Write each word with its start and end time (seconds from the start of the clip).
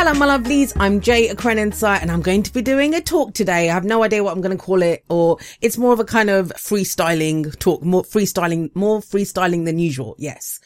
Hello, 0.00 0.14
my 0.14 0.28
lovelies. 0.28 0.72
I'm 0.78 1.00
Jay 1.00 1.26
Aquarian 1.26 1.58
Insight 1.58 2.02
and 2.02 2.12
I'm 2.12 2.22
going 2.22 2.44
to 2.44 2.52
be 2.52 2.62
doing 2.62 2.94
a 2.94 3.00
talk 3.00 3.34
today. 3.34 3.68
I 3.68 3.74
have 3.74 3.84
no 3.84 4.04
idea 4.04 4.22
what 4.22 4.30
I'm 4.30 4.40
going 4.40 4.56
to 4.56 4.64
call 4.64 4.80
it 4.80 5.04
or 5.08 5.38
it's 5.60 5.76
more 5.76 5.92
of 5.92 5.98
a 5.98 6.04
kind 6.04 6.30
of 6.30 6.52
freestyling 6.52 7.58
talk, 7.58 7.82
more 7.82 8.04
freestyling, 8.04 8.70
more 8.76 9.00
freestyling 9.00 9.64
than 9.64 9.80
usual. 9.80 10.14
Yes. 10.16 10.60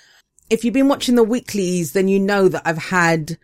If 0.50 0.66
you've 0.66 0.74
been 0.74 0.88
watching 0.88 1.14
the 1.14 1.22
weeklies, 1.24 1.92
then 1.92 2.08
you 2.08 2.20
know 2.20 2.46
that 2.48 2.60
I've 2.66 2.76
had 2.76 3.38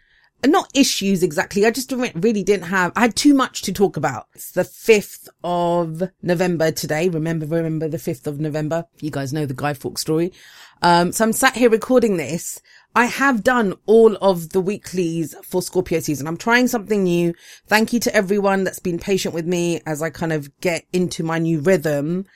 not 0.47 0.71
issues 0.75 1.23
exactly. 1.23 1.65
I 1.65 1.71
just 1.71 1.91
really 1.91 2.43
didn't 2.43 2.67
have, 2.67 2.93
I 2.95 3.01
had 3.01 3.17
too 3.17 3.33
much 3.33 3.63
to 3.63 3.73
talk 3.73 3.97
about. 3.97 4.27
It's 4.35 4.53
the 4.53 4.65
5th 4.65 5.29
of 5.43 6.03
November 6.21 6.71
today. 6.71 7.09
Remember, 7.09 7.47
remember 7.47 7.89
the 7.89 7.97
5th 7.97 8.27
of 8.27 8.39
November. 8.39 8.85
You 9.01 9.11
guys 9.11 9.33
know 9.33 9.47
the 9.47 9.55
Guy 9.55 9.73
Fawkes 9.73 10.03
story. 10.03 10.35
Um, 10.83 11.13
so 11.13 11.25
I'm 11.25 11.33
sat 11.33 11.57
here 11.57 11.71
recording 11.71 12.19
this 12.19 12.61
I 12.95 13.05
have 13.07 13.45
done 13.45 13.75
all 13.87 14.17
of 14.17 14.51
the 14.51 14.61
weeklies 14.61 15.35
for 15.45 15.63
Scorpio 15.63 16.01
season. 16.01 16.27
I'm 16.27 16.37
trying 16.37 16.69
something 16.69 17.05
new. 17.05 17.35
Thank 17.67 17.93
you 17.93 18.01
to 18.01 18.15
everyone 18.15 18.65
that's 18.65 18.81
been 18.81 18.99
patient 18.99 19.35
with 19.35 19.47
me 19.47 19.81
as 19.87 20.03
I 20.03 20.11
kind 20.11 20.33
of 20.33 20.51
get 20.61 20.87
into 20.93 21.23
my 21.23 21.39
new 21.39 21.61
rhythm. 21.61 22.27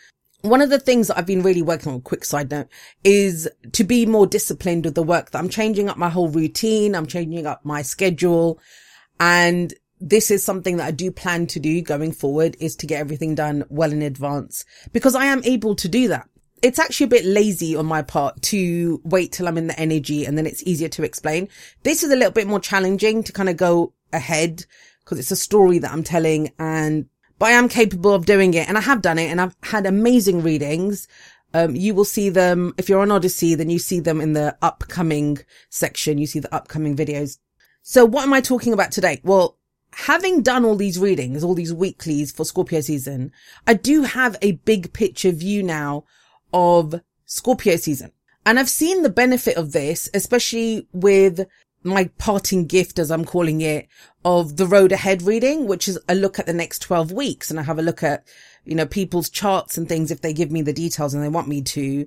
One 0.42 0.60
of 0.60 0.70
the 0.70 0.80
things 0.80 1.08
that 1.08 1.18
I've 1.18 1.26
been 1.26 1.42
really 1.42 1.62
working 1.62 1.92
on, 1.92 2.00
quick 2.00 2.24
side 2.24 2.50
note, 2.50 2.68
is 3.04 3.48
to 3.72 3.84
be 3.84 4.06
more 4.06 4.26
disciplined 4.26 4.84
with 4.84 4.94
the 4.94 5.02
work 5.02 5.30
that 5.30 5.38
I'm 5.38 5.48
changing 5.48 5.88
up 5.88 5.96
my 5.96 6.10
whole 6.10 6.28
routine. 6.28 6.94
I'm 6.94 7.06
changing 7.06 7.46
up 7.46 7.64
my 7.64 7.82
schedule 7.82 8.60
and 9.18 9.72
this 10.00 10.32
is 10.32 10.42
something 10.42 10.78
that 10.78 10.86
I 10.86 10.90
do 10.90 11.12
plan 11.12 11.46
to 11.48 11.60
do 11.60 11.80
going 11.80 12.10
forward 12.10 12.56
is 12.58 12.74
to 12.76 12.86
get 12.86 13.00
everything 13.00 13.36
done 13.36 13.64
well 13.68 13.92
in 13.92 14.02
advance 14.02 14.64
because 14.92 15.14
I 15.14 15.26
am 15.26 15.44
able 15.44 15.76
to 15.76 15.88
do 15.88 16.08
that 16.08 16.28
it's 16.62 16.78
actually 16.78 17.04
a 17.04 17.08
bit 17.08 17.24
lazy 17.24 17.74
on 17.74 17.86
my 17.86 18.02
part 18.02 18.40
to 18.42 19.00
wait 19.04 19.32
till 19.32 19.48
I'm 19.48 19.58
in 19.58 19.66
the 19.66 19.78
energy 19.78 20.24
and 20.24 20.38
then 20.38 20.46
it's 20.46 20.62
easier 20.62 20.88
to 20.90 21.02
explain. 21.02 21.48
This 21.82 22.04
is 22.04 22.12
a 22.12 22.16
little 22.16 22.32
bit 22.32 22.46
more 22.46 22.60
challenging 22.60 23.24
to 23.24 23.32
kind 23.32 23.48
of 23.48 23.56
go 23.56 23.92
ahead 24.12 24.64
because 25.00 25.18
it's 25.18 25.32
a 25.32 25.36
story 25.36 25.78
that 25.78 25.92
I'm 25.92 26.04
telling 26.04 26.52
and, 26.60 27.06
but 27.40 27.46
I 27.46 27.52
am 27.52 27.68
capable 27.68 28.14
of 28.14 28.26
doing 28.26 28.54
it 28.54 28.68
and 28.68 28.78
I 28.78 28.80
have 28.80 29.02
done 29.02 29.18
it 29.18 29.28
and 29.28 29.40
I've 29.40 29.56
had 29.64 29.86
amazing 29.86 30.42
readings. 30.42 31.08
Um, 31.52 31.74
you 31.74 31.94
will 31.94 32.04
see 32.04 32.30
them 32.30 32.72
if 32.78 32.88
you're 32.88 33.00
on 33.00 33.10
Odysee, 33.10 33.56
then 33.56 33.68
you 33.68 33.80
see 33.80 33.98
them 33.98 34.20
in 34.20 34.32
the 34.32 34.56
upcoming 34.62 35.38
section. 35.68 36.16
You 36.18 36.28
see 36.28 36.38
the 36.38 36.54
upcoming 36.54 36.96
videos. 36.96 37.38
So 37.82 38.04
what 38.04 38.22
am 38.22 38.32
I 38.32 38.40
talking 38.40 38.72
about 38.72 38.92
today? 38.92 39.20
Well, 39.24 39.58
having 39.92 40.42
done 40.42 40.64
all 40.64 40.76
these 40.76 40.98
readings, 40.98 41.42
all 41.42 41.54
these 41.54 41.74
weeklies 41.74 42.30
for 42.30 42.44
Scorpio 42.44 42.80
season, 42.80 43.32
I 43.66 43.74
do 43.74 44.02
have 44.02 44.36
a 44.40 44.52
big 44.52 44.92
picture 44.92 45.32
view 45.32 45.64
now 45.64 46.04
of 46.52 47.00
Scorpio 47.24 47.76
season. 47.76 48.12
And 48.44 48.58
I've 48.58 48.68
seen 48.68 49.02
the 49.02 49.10
benefit 49.10 49.56
of 49.56 49.72
this, 49.72 50.08
especially 50.14 50.88
with 50.92 51.46
my 51.84 52.10
parting 52.18 52.66
gift, 52.66 52.98
as 52.98 53.10
I'm 53.10 53.24
calling 53.24 53.60
it, 53.60 53.88
of 54.24 54.56
the 54.56 54.66
road 54.66 54.92
ahead 54.92 55.22
reading, 55.22 55.66
which 55.66 55.88
is 55.88 55.98
a 56.08 56.14
look 56.14 56.38
at 56.38 56.46
the 56.46 56.52
next 56.52 56.80
12 56.80 57.12
weeks. 57.12 57.50
And 57.50 57.58
I 57.58 57.62
have 57.62 57.78
a 57.78 57.82
look 57.82 58.02
at, 58.02 58.26
you 58.64 58.74
know, 58.74 58.86
people's 58.86 59.30
charts 59.30 59.76
and 59.76 59.88
things 59.88 60.10
if 60.10 60.20
they 60.20 60.32
give 60.32 60.50
me 60.50 60.62
the 60.62 60.72
details 60.72 61.14
and 61.14 61.22
they 61.22 61.28
want 61.28 61.48
me 61.48 61.62
to, 61.62 62.06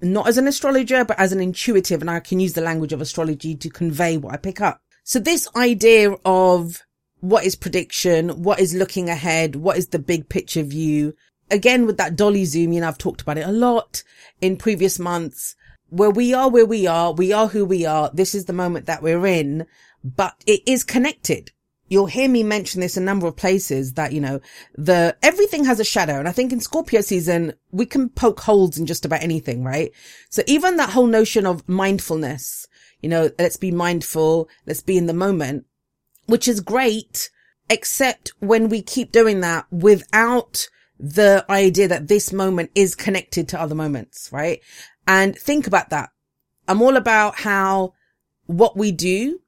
not 0.00 0.28
as 0.28 0.38
an 0.38 0.46
astrologer, 0.46 1.04
but 1.04 1.18
as 1.18 1.32
an 1.32 1.40
intuitive. 1.40 2.00
And 2.00 2.10
I 2.10 2.20
can 2.20 2.40
use 2.40 2.52
the 2.52 2.60
language 2.60 2.92
of 2.92 3.00
astrology 3.00 3.54
to 3.56 3.70
convey 3.70 4.16
what 4.16 4.34
I 4.34 4.36
pick 4.36 4.60
up. 4.60 4.80
So 5.04 5.18
this 5.18 5.48
idea 5.56 6.12
of 6.24 6.82
what 7.20 7.44
is 7.44 7.56
prediction? 7.56 8.42
What 8.42 8.60
is 8.60 8.74
looking 8.74 9.08
ahead? 9.08 9.56
What 9.56 9.76
is 9.76 9.88
the 9.88 9.98
big 9.98 10.28
picture 10.28 10.62
view? 10.62 11.14
Again 11.50 11.86
with 11.86 11.96
that 11.98 12.16
dolly 12.16 12.44
zoom, 12.44 12.72
you 12.72 12.80
know, 12.80 12.88
I've 12.88 12.98
talked 12.98 13.22
about 13.22 13.38
it 13.38 13.46
a 13.46 13.52
lot 13.52 14.02
in 14.40 14.56
previous 14.56 14.98
months 14.98 15.56
where 15.90 16.10
we 16.10 16.34
are 16.34 16.48
where 16.50 16.66
we 16.66 16.86
are. 16.86 17.12
We 17.12 17.32
are 17.32 17.48
who 17.48 17.64
we 17.64 17.86
are. 17.86 18.10
This 18.12 18.34
is 18.34 18.44
the 18.44 18.52
moment 18.52 18.86
that 18.86 19.02
we're 19.02 19.26
in, 19.26 19.66
but 20.04 20.34
it 20.46 20.60
is 20.66 20.84
connected. 20.84 21.52
You'll 21.90 22.06
hear 22.06 22.28
me 22.28 22.42
mention 22.42 22.82
this 22.82 22.98
a 22.98 23.00
number 23.00 23.26
of 23.26 23.36
places 23.36 23.94
that, 23.94 24.12
you 24.12 24.20
know, 24.20 24.40
the, 24.74 25.16
everything 25.22 25.64
has 25.64 25.80
a 25.80 25.84
shadow. 25.84 26.18
And 26.18 26.28
I 26.28 26.32
think 26.32 26.52
in 26.52 26.60
Scorpio 26.60 27.00
season, 27.00 27.54
we 27.70 27.86
can 27.86 28.10
poke 28.10 28.40
holes 28.40 28.76
in 28.76 28.84
just 28.84 29.06
about 29.06 29.22
anything, 29.22 29.64
right? 29.64 29.90
So 30.28 30.42
even 30.46 30.76
that 30.76 30.90
whole 30.90 31.06
notion 31.06 31.46
of 31.46 31.66
mindfulness, 31.66 32.66
you 33.00 33.08
know, 33.08 33.30
let's 33.38 33.56
be 33.56 33.70
mindful. 33.70 34.50
Let's 34.66 34.82
be 34.82 34.98
in 34.98 35.06
the 35.06 35.14
moment, 35.14 35.64
which 36.26 36.46
is 36.46 36.60
great, 36.60 37.30
except 37.70 38.32
when 38.40 38.68
we 38.68 38.82
keep 38.82 39.10
doing 39.10 39.40
that 39.40 39.64
without 39.70 40.68
the 40.98 41.44
idea 41.48 41.88
that 41.88 42.08
this 42.08 42.32
moment 42.32 42.70
is 42.74 42.94
connected 42.94 43.48
to 43.48 43.60
other 43.60 43.74
moments, 43.74 44.30
right? 44.32 44.60
And 45.06 45.36
think 45.36 45.66
about 45.66 45.90
that. 45.90 46.10
I'm 46.66 46.82
all 46.82 46.96
about 46.96 47.36
how 47.36 47.94
what 48.46 48.76
we 48.76 48.92
do 48.92 49.40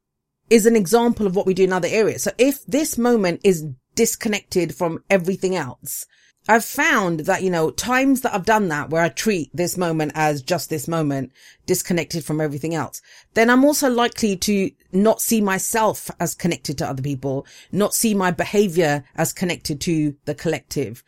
is 0.48 0.66
an 0.66 0.76
example 0.76 1.26
of 1.26 1.36
what 1.36 1.46
we 1.46 1.54
do 1.54 1.64
in 1.64 1.72
other 1.72 1.88
areas. 1.90 2.22
So 2.22 2.32
if 2.38 2.64
this 2.66 2.98
moment 2.98 3.40
is 3.44 3.66
disconnected 3.94 4.74
from 4.74 5.04
everything 5.10 5.54
else, 5.54 6.06
I've 6.48 6.64
found 6.64 7.20
that, 7.20 7.42
you 7.42 7.50
know, 7.50 7.70
times 7.70 8.22
that 8.22 8.34
I've 8.34 8.46
done 8.46 8.68
that 8.68 8.90
where 8.90 9.02
I 9.02 9.10
treat 9.10 9.54
this 9.54 9.76
moment 9.76 10.12
as 10.14 10.42
just 10.42 10.70
this 10.70 10.88
moment 10.88 11.32
disconnected 11.66 12.24
from 12.24 12.40
everything 12.40 12.74
else, 12.74 13.02
then 13.34 13.50
I'm 13.50 13.64
also 13.64 13.90
likely 13.90 14.36
to 14.36 14.70
not 14.90 15.20
see 15.20 15.40
myself 15.40 16.10
as 16.18 16.34
connected 16.34 16.78
to 16.78 16.88
other 16.88 17.02
people, 17.02 17.46
not 17.70 17.94
see 17.94 18.14
my 18.14 18.30
behavior 18.30 19.04
as 19.16 19.32
connected 19.32 19.80
to 19.82 20.16
the 20.24 20.34
collective. 20.34 21.04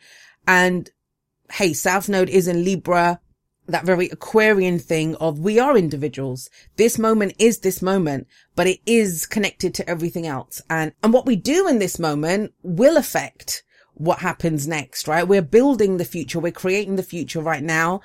And 0.47 0.89
hey, 1.51 1.73
South 1.73 2.09
Node 2.09 2.29
is 2.29 2.47
in 2.47 2.63
Libra, 2.63 3.19
that 3.67 3.85
very 3.85 4.09
Aquarian 4.09 4.79
thing 4.79 5.15
of 5.15 5.39
we 5.39 5.59
are 5.59 5.77
individuals. 5.77 6.49
This 6.75 6.97
moment 6.97 7.35
is 7.39 7.59
this 7.59 7.81
moment, 7.81 8.27
but 8.55 8.67
it 8.67 8.79
is 8.85 9.25
connected 9.25 9.73
to 9.75 9.89
everything 9.89 10.27
else. 10.27 10.61
And, 10.69 10.93
and 11.01 11.13
what 11.13 11.25
we 11.25 11.35
do 11.35 11.67
in 11.67 11.79
this 11.79 11.99
moment 11.99 12.53
will 12.61 12.97
affect 12.97 13.63
what 13.93 14.19
happens 14.19 14.67
next, 14.67 15.07
right? 15.07 15.27
We're 15.27 15.41
building 15.41 15.97
the 15.97 16.05
future. 16.05 16.39
We're 16.39 16.51
creating 16.51 16.95
the 16.95 17.03
future 17.03 17.41
right 17.41 17.63
now 17.63 18.01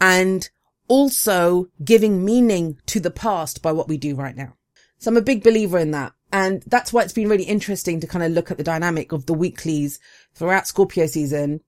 and 0.00 0.48
also 0.88 1.68
giving 1.84 2.24
meaning 2.24 2.78
to 2.86 3.00
the 3.00 3.10
past 3.10 3.62
by 3.62 3.72
what 3.72 3.88
we 3.88 3.96
do 3.98 4.14
right 4.14 4.36
now. 4.36 4.54
So 4.98 5.10
I'm 5.10 5.16
a 5.16 5.22
big 5.22 5.42
believer 5.42 5.78
in 5.78 5.90
that. 5.90 6.12
And 6.32 6.62
that's 6.66 6.92
why 6.92 7.02
it's 7.02 7.12
been 7.12 7.28
really 7.28 7.44
interesting 7.44 8.00
to 8.00 8.06
kind 8.06 8.24
of 8.24 8.32
look 8.32 8.50
at 8.50 8.56
the 8.56 8.64
dynamic 8.64 9.12
of 9.12 9.26
the 9.26 9.34
weeklies 9.34 10.00
throughout 10.34 10.66
Scorpio 10.66 11.06
season 11.06 11.60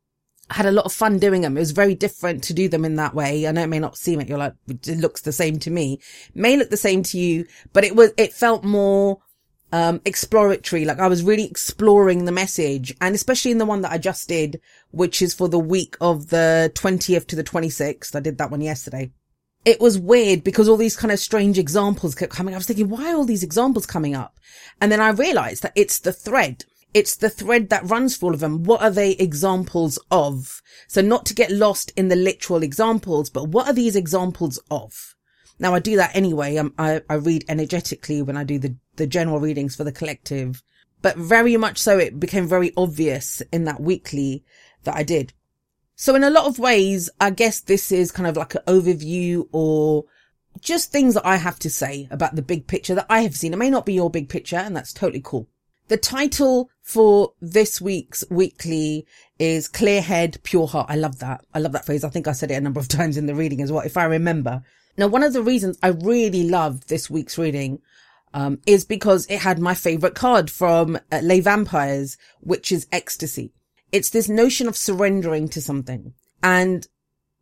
had 0.51 0.67
a 0.67 0.73
lot 0.73 0.87
of 0.87 0.93
fun 0.93 1.19
doing 1.19 1.43
them. 1.43 1.57
It 1.57 1.61
was 1.61 1.73
very 1.73 1.95
different 1.95 2.43
to 2.45 2.55
do 2.55 2.69
them 2.69 2.85
in 2.85 2.97
that 2.97 3.15
way. 3.15 3.47
I 3.47 3.53
know 3.53 3.63
it 3.63 3.69
may 3.69 3.79
not 3.79 3.99
seem 3.99 4.21
it. 4.21 4.29
You're 4.29 4.39
like, 4.39 4.55
it 4.69 4.99
looks 4.99 5.21
the 5.21 5.33
same 5.33 5.59
to 5.61 5.71
me. 5.71 6.01
It 6.29 6.37
may 6.37 6.57
look 6.57 6.71
the 6.71 6.77
same 6.77 7.03
to 7.05 7.19
you, 7.19 7.47
but 7.73 7.85
it 7.85 7.95
was, 7.95 8.13
it 8.17 8.33
felt 8.33 8.65
more, 8.65 9.19
um, 9.73 10.01
exploratory. 10.07 10.87
Like 10.87 11.01
I 11.01 11.09
was 11.09 11.23
really 11.23 11.45
exploring 11.45 12.25
the 12.25 12.33
message 12.33 12.95
and 13.01 13.15
especially 13.15 13.51
in 13.51 13.59
the 13.59 13.67
one 13.67 13.83
that 13.83 13.93
I 13.93 13.99
just 13.99 14.27
did, 14.29 14.61
which 14.91 15.21
is 15.21 15.35
for 15.35 15.49
the 15.49 15.59
week 15.59 15.97
of 16.01 16.29
the 16.29 16.73
20th 16.75 17.27
to 17.27 17.37
the 17.37 17.45
26th. 17.45 18.15
I 18.17 18.21
did 18.21 18.39
that 18.39 18.51
one 18.51 18.63
yesterday. 18.63 19.13
It 19.65 19.81
was 19.81 19.99
weird 19.99 20.45
because 20.45 20.67
all 20.67 20.79
these 20.79 20.97
kind 20.97 21.13
of 21.13 21.19
strange 21.19 21.59
examples 21.59 22.15
kept 22.15 22.33
coming. 22.33 22.55
I 22.55 22.59
was 22.59 22.67
thinking, 22.67 22.89
why 22.89 23.13
are 23.13 23.17
all 23.17 23.27
these 23.27 23.43
examples 23.43 23.85
coming 23.85 24.15
up? 24.15 24.39
And 24.81 24.91
then 24.91 25.01
I 25.01 25.11
realized 25.11 25.63
that 25.63 25.73
it's 25.75 25.99
the 25.99 26.13
thread 26.13 26.65
it's 26.95 27.17
the 27.17 27.31
thread 27.31 27.69
that 27.69 27.89
runs 27.89 28.17
for 28.17 28.27
all 28.27 28.35
of 28.35 28.41
them. 28.41 28.65
What 28.65 28.83
are 28.83 28.91
they 28.91 29.13
examples 29.13 29.99
of? 30.11 30.63
So 30.87 31.01
not 31.01 31.27
to 31.27 31.35
get 31.35 31.51
lost 31.51 31.93
in 31.97 32.09
the 32.09 32.17
literal 32.17 32.63
examples, 32.63 33.31
but 33.31 33.49
what 33.49 33.67
are 33.67 33.73
these 33.75 33.97
examples 33.97 34.59
of? 34.71 35.15
Now 35.59 35.75
I 35.75 35.81
do 35.81 35.97
that 35.97 36.15
anyway. 36.15 36.57
Um, 36.57 36.73
I, 36.79 37.03
I 37.09 37.15
read 37.15 37.45
energetically 37.49 38.23
when 38.23 38.37
I 38.37 38.45
do 38.45 38.59
the, 38.59 38.77
the 38.97 39.07
general 39.07 39.41
readings 39.41 39.77
for 39.77 39.85
the 39.85 39.93
collective, 39.93 40.63
but 41.03 41.17
very 41.17 41.57
much 41.57 41.79
so 41.79 41.99
it 41.99 42.19
became 42.19 42.47
very 42.47 42.73
obvious 42.77 43.43
in 43.53 43.65
that 43.65 43.81
weekly 43.81 44.45
that 44.85 44.97
I 44.97 45.03
did. 45.03 45.33
So 45.95 46.15
in 46.15 46.23
a 46.23 46.31
lot 46.31 46.47
of 46.47 46.61
ways, 46.61 47.11
I 47.21 47.31
guess 47.31 47.61
this 47.61 47.91
is 47.91 48.13
kind 48.13 48.29
of 48.29 48.37
like 48.37 48.55
an 48.55 48.63
overview 48.67 49.49
or 49.51 50.05
just 50.61 50.93
things 50.93 51.15
that 51.15 51.27
I 51.27 51.37
have 51.37 51.59
to 51.61 51.71
say 51.71 52.09
about 52.11 52.37
the 52.37 52.43
big 52.43 52.67
picture 52.67 52.95
that 52.95 53.07
I 53.11 53.23
have 53.23 53.37
seen. 53.37 53.53
It 53.53 53.59
may 53.59 53.71
not 53.71 53.85
be 53.85 53.95
your 53.95 54.11
big 54.11 54.29
picture 54.29 54.57
and 54.57 54.77
that's 54.77 54.93
totally 54.93 55.21
cool. 55.23 55.49
The 55.89 55.97
title 55.97 56.71
for 56.83 57.33
this 57.41 57.81
week's 57.81 58.23
weekly 58.29 59.07
is 59.39 59.69
Clear 59.69 60.03
Head, 60.03 60.39
Pure 60.43 60.69
Heart. 60.69 60.91
I 60.91 60.97
love 60.97 61.19
that. 61.21 61.47
I 61.55 61.61
love 61.61 61.73
that 61.73 61.87
phrase. 61.87 62.05
I 62.05 62.11
think 62.11 62.29
I 62.29 62.33
said 62.33 62.51
it 62.51 62.57
a 62.57 62.61
number 62.61 62.79
of 62.79 62.89
times 62.99 63.17
in 63.17 63.25
the 63.25 63.35
reading 63.35 63.63
as 63.63 63.73
well, 63.73 63.87
if 63.87 63.97
I 63.97 64.05
remember. 64.05 64.63
Now, 64.99 65.07
one 65.07 65.23
of 65.23 65.33
the 65.33 65.43
reasons 65.43 65.79
I 65.83 65.89
really 65.89 66.47
loved 66.47 66.89
this 66.89 67.09
week's 67.09 67.39
reading 67.39 67.81
um, 68.35 68.61
is 68.67 68.85
because 68.85 69.27
it 69.31 69.39
had 69.39 69.59
my 69.59 69.73
favorite 69.75 70.15
card 70.15 70.51
from 70.51 70.99
uh, 71.11 71.21
Les 71.23 71.41
Vampires, 71.41 72.19
which 72.41 72.71
is 72.71 72.87
ecstasy. 72.93 73.55
It's 73.91 74.11
this 74.11 74.29
notion 74.29 74.69
of 74.69 74.77
surrendering 74.77 75.49
to 75.49 75.63
something. 75.63 76.13
And 76.43 76.87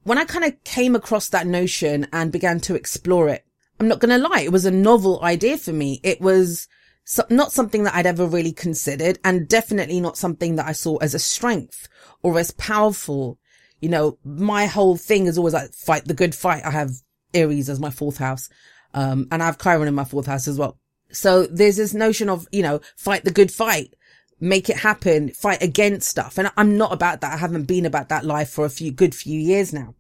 when 0.05 0.19
I 0.19 0.25
kind 0.25 0.45
of 0.45 0.63
came 0.63 0.95
across 0.95 1.29
that 1.31 1.49
notion 1.49 2.07
and 2.13 2.31
began 2.31 2.61
to 2.61 2.77
explore 2.77 3.29
it, 3.29 3.45
I'm 3.81 3.89
not 3.89 3.99
going 3.99 4.11
to 4.11 4.29
lie, 4.29 4.43
it 4.43 4.53
was 4.53 4.67
a 4.67 4.71
novel 4.71 5.21
idea 5.25 5.59
for 5.59 5.73
me. 5.73 6.01
It 6.05 6.21
was 6.21 6.69
so 7.09 7.25
not 7.31 7.53
something 7.53 7.85
that 7.85 7.95
I'd 7.95 8.05
ever 8.05 8.27
really 8.27 8.51
considered 8.51 9.21
and 9.23 9.49
definitely 9.49 10.01
not 10.01 10.19
something 10.19 10.57
that 10.57 10.67
I 10.67 10.73
saw 10.73 10.97
as 10.97 11.15
a 11.15 11.21
strength 11.21 11.89
or 12.21 12.37
as 12.37 12.51
powerful. 12.51 13.39
You 13.81 13.91
know, 13.91 14.19
my 14.25 14.67
whole 14.67 14.97
thing 14.97 15.27
is 15.27 15.39
always 15.39 15.55
like 15.55 15.73
fight 15.73 16.07
the 16.07 16.15
good 16.15 16.35
fight. 16.35 16.65
I 16.65 16.73
have 16.73 16.91
Aries 17.33 17.71
as 17.71 17.79
my 17.79 17.91
fourth 17.91 18.19
house. 18.19 18.49
Um, 18.93 19.29
and 19.31 19.41
I 19.41 19.47
have 19.47 19.59
Chiron 19.59 19.87
in 19.87 19.95
my 19.95 20.03
fourth 20.03 20.27
house 20.27 20.49
as 20.49 20.59
well. 20.59 20.81
So 21.13 21.47
there's 21.47 21.77
this 21.77 21.95
notion 21.95 22.29
of, 22.29 22.49
you 22.51 22.63
know, 22.63 22.81
fight 22.97 23.23
the 23.23 23.31
good 23.31 23.53
fight, 23.53 23.95
make 24.41 24.69
it 24.69 24.79
happen, 24.79 25.29
fight 25.29 25.63
against 25.63 26.09
stuff. 26.09 26.39
And 26.39 26.51
I'm 26.57 26.77
not 26.77 26.93
about 26.93 27.21
that. 27.21 27.35
I 27.35 27.37
haven't 27.37 27.67
been 27.67 27.87
about 27.87 28.09
that 28.09 28.25
life 28.25 28.51
for 28.51 28.65
a 28.65 28.71
few 28.71 28.91
good 28.91 29.15
few 29.15 29.39
years 29.39 29.73
now. 29.73 29.95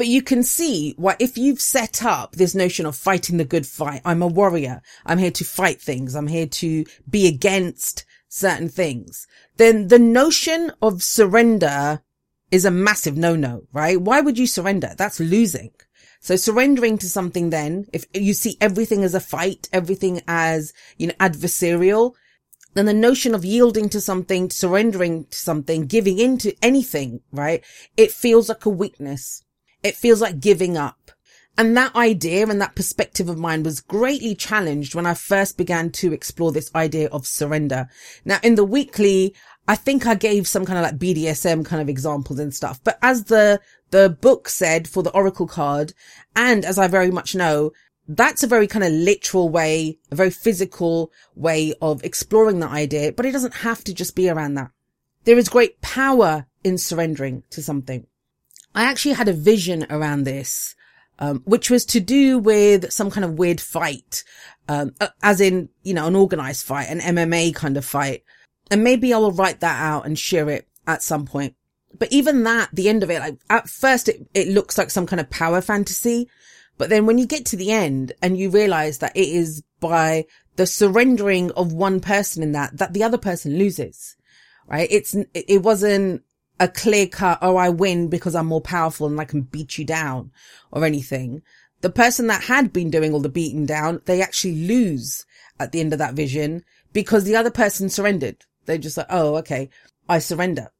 But 0.00 0.06
you 0.06 0.22
can 0.22 0.42
see 0.42 0.94
why 0.96 1.16
if 1.18 1.36
you've 1.36 1.60
set 1.60 2.02
up 2.02 2.32
this 2.32 2.54
notion 2.54 2.86
of 2.86 2.96
fighting 2.96 3.36
the 3.36 3.44
good 3.44 3.66
fight, 3.66 4.00
I'm 4.02 4.22
a 4.22 4.26
warrior. 4.26 4.80
I'm 5.04 5.18
here 5.18 5.30
to 5.32 5.44
fight 5.44 5.78
things. 5.78 6.14
I'm 6.14 6.28
here 6.28 6.46
to 6.46 6.86
be 7.10 7.26
against 7.26 8.06
certain 8.26 8.70
things. 8.70 9.26
Then 9.58 9.88
the 9.88 9.98
notion 9.98 10.72
of 10.80 11.02
surrender 11.02 12.00
is 12.50 12.64
a 12.64 12.70
massive 12.70 13.18
no-no, 13.18 13.64
right? 13.74 14.00
Why 14.00 14.22
would 14.22 14.38
you 14.38 14.46
surrender? 14.46 14.94
That's 14.96 15.20
losing. 15.20 15.72
So 16.18 16.34
surrendering 16.34 16.96
to 16.96 17.06
something 17.06 17.50
then, 17.50 17.84
if 17.92 18.06
you 18.14 18.32
see 18.32 18.56
everything 18.58 19.04
as 19.04 19.14
a 19.14 19.20
fight, 19.20 19.68
everything 19.70 20.22
as, 20.26 20.72
you 20.96 21.08
know, 21.08 21.14
adversarial, 21.20 22.14
then 22.72 22.86
the 22.86 22.94
notion 22.94 23.34
of 23.34 23.44
yielding 23.44 23.90
to 23.90 24.00
something, 24.00 24.48
surrendering 24.48 25.26
to 25.26 25.36
something, 25.36 25.84
giving 25.84 26.18
into 26.18 26.56
anything, 26.62 27.20
right? 27.32 27.62
It 27.98 28.10
feels 28.10 28.48
like 28.48 28.64
a 28.64 28.70
weakness. 28.70 29.44
It 29.82 29.96
feels 29.96 30.20
like 30.20 30.40
giving 30.40 30.76
up. 30.76 31.10
And 31.58 31.76
that 31.76 31.94
idea 31.94 32.46
and 32.46 32.60
that 32.60 32.74
perspective 32.74 33.28
of 33.28 33.38
mine 33.38 33.62
was 33.62 33.80
greatly 33.80 34.34
challenged 34.34 34.94
when 34.94 35.04
I 35.04 35.14
first 35.14 35.58
began 35.58 35.90
to 35.92 36.12
explore 36.12 36.52
this 36.52 36.70
idea 36.74 37.08
of 37.08 37.26
surrender. 37.26 37.88
Now 38.24 38.38
in 38.42 38.54
the 38.54 38.64
weekly, 38.64 39.34
I 39.68 39.74
think 39.74 40.06
I 40.06 40.14
gave 40.14 40.48
some 40.48 40.64
kind 40.64 40.78
of 40.78 40.84
like 40.84 40.98
BDSM 40.98 41.64
kind 41.64 41.82
of 41.82 41.88
examples 41.88 42.38
and 42.38 42.54
stuff, 42.54 42.80
but 42.82 42.98
as 43.02 43.24
the, 43.24 43.60
the 43.90 44.08
book 44.08 44.48
said 44.48 44.88
for 44.88 45.02
the 45.02 45.12
Oracle 45.12 45.46
card, 45.46 45.92
and 46.34 46.64
as 46.64 46.78
I 46.78 46.88
very 46.88 47.10
much 47.10 47.34
know, 47.34 47.72
that's 48.08 48.42
a 48.42 48.48
very 48.48 48.66
kind 48.66 48.84
of 48.84 48.92
literal 48.92 49.48
way, 49.48 49.98
a 50.10 50.16
very 50.16 50.30
physical 50.30 51.12
way 51.36 51.74
of 51.80 52.02
exploring 52.02 52.60
that 52.60 52.72
idea, 52.72 53.12
but 53.12 53.26
it 53.26 53.32
doesn't 53.32 53.56
have 53.56 53.84
to 53.84 53.94
just 53.94 54.16
be 54.16 54.28
around 54.28 54.54
that. 54.54 54.70
There 55.24 55.38
is 55.38 55.48
great 55.48 55.80
power 55.80 56.46
in 56.64 56.78
surrendering 56.78 57.42
to 57.50 57.62
something. 57.62 58.06
I 58.74 58.84
actually 58.84 59.14
had 59.14 59.28
a 59.28 59.32
vision 59.32 59.86
around 59.90 60.24
this, 60.24 60.74
um, 61.18 61.42
which 61.44 61.70
was 61.70 61.84
to 61.86 62.00
do 62.00 62.38
with 62.38 62.92
some 62.92 63.10
kind 63.10 63.24
of 63.24 63.38
weird 63.38 63.60
fight, 63.60 64.24
um, 64.68 64.94
as 65.22 65.40
in, 65.40 65.68
you 65.82 65.94
know, 65.94 66.06
an 66.06 66.16
organized 66.16 66.64
fight, 66.64 66.88
an 66.88 67.00
MMA 67.00 67.54
kind 67.54 67.76
of 67.76 67.84
fight. 67.84 68.22
And 68.70 68.84
maybe 68.84 69.12
I 69.12 69.18
will 69.18 69.32
write 69.32 69.60
that 69.60 69.82
out 69.82 70.06
and 70.06 70.18
share 70.18 70.48
it 70.48 70.68
at 70.86 71.02
some 71.02 71.26
point. 71.26 71.54
But 71.98 72.12
even 72.12 72.44
that, 72.44 72.70
the 72.72 72.88
end 72.88 73.02
of 73.02 73.10
it, 73.10 73.18
like 73.18 73.38
at 73.50 73.68
first 73.68 74.08
it, 74.08 74.26
it 74.32 74.48
looks 74.48 74.78
like 74.78 74.90
some 74.90 75.06
kind 75.06 75.20
of 75.20 75.28
power 75.28 75.60
fantasy. 75.60 76.28
But 76.78 76.88
then 76.88 77.04
when 77.04 77.18
you 77.18 77.26
get 77.26 77.44
to 77.46 77.56
the 77.56 77.72
end 77.72 78.12
and 78.22 78.38
you 78.38 78.48
realize 78.48 78.98
that 78.98 79.16
it 79.16 79.28
is 79.28 79.62
by 79.80 80.26
the 80.56 80.66
surrendering 80.66 81.50
of 81.52 81.72
one 81.72 82.00
person 82.00 82.42
in 82.42 82.52
that, 82.52 82.76
that 82.78 82.92
the 82.92 83.02
other 83.02 83.18
person 83.18 83.58
loses, 83.58 84.16
right? 84.68 84.88
It's, 84.90 85.16
it 85.34 85.62
wasn't 85.62 86.22
a 86.60 86.68
clear 86.68 87.06
cut, 87.06 87.38
oh, 87.40 87.56
I 87.56 87.70
win 87.70 88.08
because 88.08 88.34
I'm 88.34 88.46
more 88.46 88.60
powerful 88.60 89.06
and 89.06 89.18
I 89.18 89.24
can 89.24 89.40
beat 89.40 89.78
you 89.78 89.84
down 89.84 90.30
or 90.70 90.84
anything. 90.84 91.42
The 91.80 91.90
person 91.90 92.26
that 92.26 92.44
had 92.44 92.72
been 92.72 92.90
doing 92.90 93.14
all 93.14 93.20
the 93.20 93.30
beating 93.30 93.64
down, 93.64 94.02
they 94.04 94.20
actually 94.20 94.66
lose 94.66 95.24
at 95.58 95.72
the 95.72 95.80
end 95.80 95.94
of 95.94 95.98
that 95.98 96.14
vision 96.14 96.62
because 96.92 97.24
the 97.24 97.34
other 97.34 97.50
person 97.50 97.88
surrendered. 97.88 98.44
They're 98.66 98.76
just 98.76 98.98
like, 98.98 99.06
oh, 99.08 99.36
okay, 99.36 99.70
I 100.06 100.18
surrender. 100.18 100.70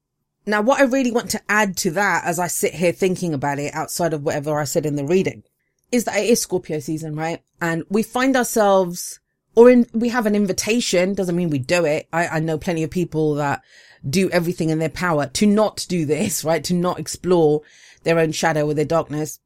Now, 0.44 0.61
what 0.61 0.81
I 0.81 0.85
really 0.85 1.11
want 1.11 1.31
to 1.31 1.41
add 1.49 1.79
to 1.79 1.91
that 1.93 2.25
as 2.25 2.38
I 2.38 2.47
sit 2.47 2.75
here 2.75 2.93
thinking 2.93 3.32
about 3.32 3.59
it 3.59 3.75
outside 3.75 4.12
of 4.12 4.23
whatever 4.23 4.61
I 4.61 4.65
said 4.65 4.85
in 4.85 4.97
the 4.97 5.05
reading 5.05 5.44
is 5.91 6.05
that 6.05 6.19
it 6.19 6.29
is 6.29 6.43
Scorpio 6.43 6.79
season, 6.81 7.17
right? 7.17 7.43
And 7.61 7.85
we 7.88 8.03
find 8.03 8.37
ourselves 8.37 9.19
or 9.55 9.71
in, 9.71 9.87
we 9.93 10.11
have 10.11 10.27
an 10.27 10.35
invitation. 10.35 11.15
Doesn't 11.15 11.37
mean 11.37 11.50
we 11.50 11.59
do 11.59 11.85
it. 11.85 12.06
I, 12.12 12.29
I 12.29 12.38
know 12.41 12.59
plenty 12.59 12.82
of 12.82 12.91
people 12.91 13.35
that 13.35 13.62
do 14.08 14.31
everything 14.31 14.70
in 14.70 14.79
their 14.79 14.88
power 14.88 15.26
to 15.26 15.47
not 15.47 15.87
do 15.88 16.06
this, 16.06 16.44
right? 16.50 16.64
To 16.64 16.75
not 16.75 16.99
explore 16.99 17.62
their 18.02 18.19
own 18.19 18.32
shadow 18.32 18.67
or 18.67 18.75
their 18.75 18.85
darkness. 18.85 19.38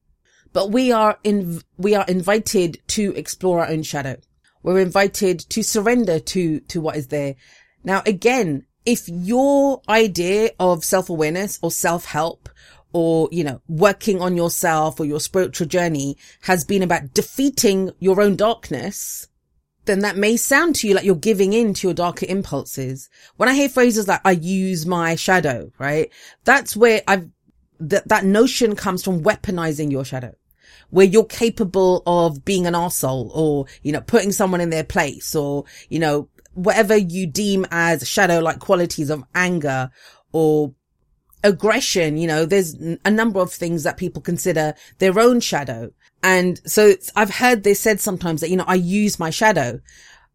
But 0.53 0.71
we 0.71 0.93
are 0.93 1.19
in, 1.25 1.63
we 1.77 1.95
are 1.95 2.05
invited 2.07 2.81
to 2.89 3.13
explore 3.17 3.61
our 3.61 3.69
own 3.69 3.83
shadow. 3.83 4.17
We're 4.63 4.79
invited 4.79 5.41
to 5.41 5.63
surrender 5.63 6.21
to, 6.21 6.61
to 6.61 6.81
what 6.81 6.97
is 6.97 7.09
there. 7.09 7.35
Now, 7.83 8.03
again, 8.07 8.65
if 8.87 9.09
your 9.09 9.83
idea 9.89 10.51
of 10.61 10.85
self-awareness 10.85 11.59
or 11.61 11.71
self-help 11.71 12.49
or, 12.93 13.29
you 13.33 13.43
know, 13.43 13.61
working 13.69 14.23
on 14.23 14.37
yourself 14.37 15.01
or 15.01 15.05
your 15.05 15.21
spiritual 15.21 15.67
journey 15.67 16.17
has 16.43 16.65
been 16.65 16.83
about 16.83 17.13
defeating 17.13 17.91
your 17.99 18.23
own 18.23 18.37
darkness, 18.37 19.27
then 19.87 20.01
that 20.01 20.17
may 20.17 20.37
sound 20.37 20.77
to 20.77 20.89
you 20.89 20.95
like 20.95 21.05
you're 21.05 21.15
giving 21.15 21.53
in 21.53 21.75
to 21.75 21.89
your 21.89 21.95
darker 21.95 22.27
impulses. 22.29 23.09
When 23.37 23.49
I 23.49 23.55
hear 23.55 23.69
phrases 23.69 24.09
like, 24.09 24.21
I 24.25 24.33
use 24.33 24.87
my 24.87 25.15
shadow, 25.15 25.71
right? 25.79 26.11
That's 26.45 26.77
where 26.77 27.03
I've, 27.07 27.29
that, 27.81 28.09
that 28.09 28.25
notion 28.25 28.77
comes 28.77 29.03
from 29.05 29.23
weaponizing 29.23 29.91
your 29.91 30.05
shadow, 30.05 30.35
where 30.91 31.07
you're 31.07 31.25
capable 31.25 32.03
of 32.07 32.45
being 32.45 32.67
an 32.67 32.75
arsehole 32.75 33.31
or, 33.35 33.67
you 33.83 33.93
know, 33.93 34.01
putting 34.01 34.33
someone 34.33 34.61
in 34.61 34.71
their 34.71 34.85
place 34.85 35.35
or, 35.35 35.65
you 35.89 35.99
know, 35.99 36.29
whatever 36.55 36.97
you 36.97 37.27
deem 37.27 37.67
as 37.71 38.09
shadow 38.09 38.39
like 38.39 38.61
qualities 38.61 39.11
of 39.11 39.25
anger 39.35 39.91
or 40.33 40.73
aggression. 41.43 42.17
You 42.17 42.27
know, 42.27 42.47
there's 42.47 42.75
a 43.05 43.11
number 43.11 43.41
of 43.41 43.53
things 43.53 43.83
that 43.83 43.97
people 43.97 44.23
consider 44.23 44.75
their 44.99 45.19
own 45.19 45.41
shadow. 45.41 45.91
And 46.25 46.59
so 46.65 46.95
I've 47.15 47.29
heard 47.29 47.63
this 47.63 47.79
said 47.79 48.01
sometimes 48.01 48.41
that, 48.41 48.49
you 48.49 48.57
know, 48.57 48.65
I 48.67 48.77
use 48.77 49.19
my 49.19 49.29
shadow, 49.29 49.79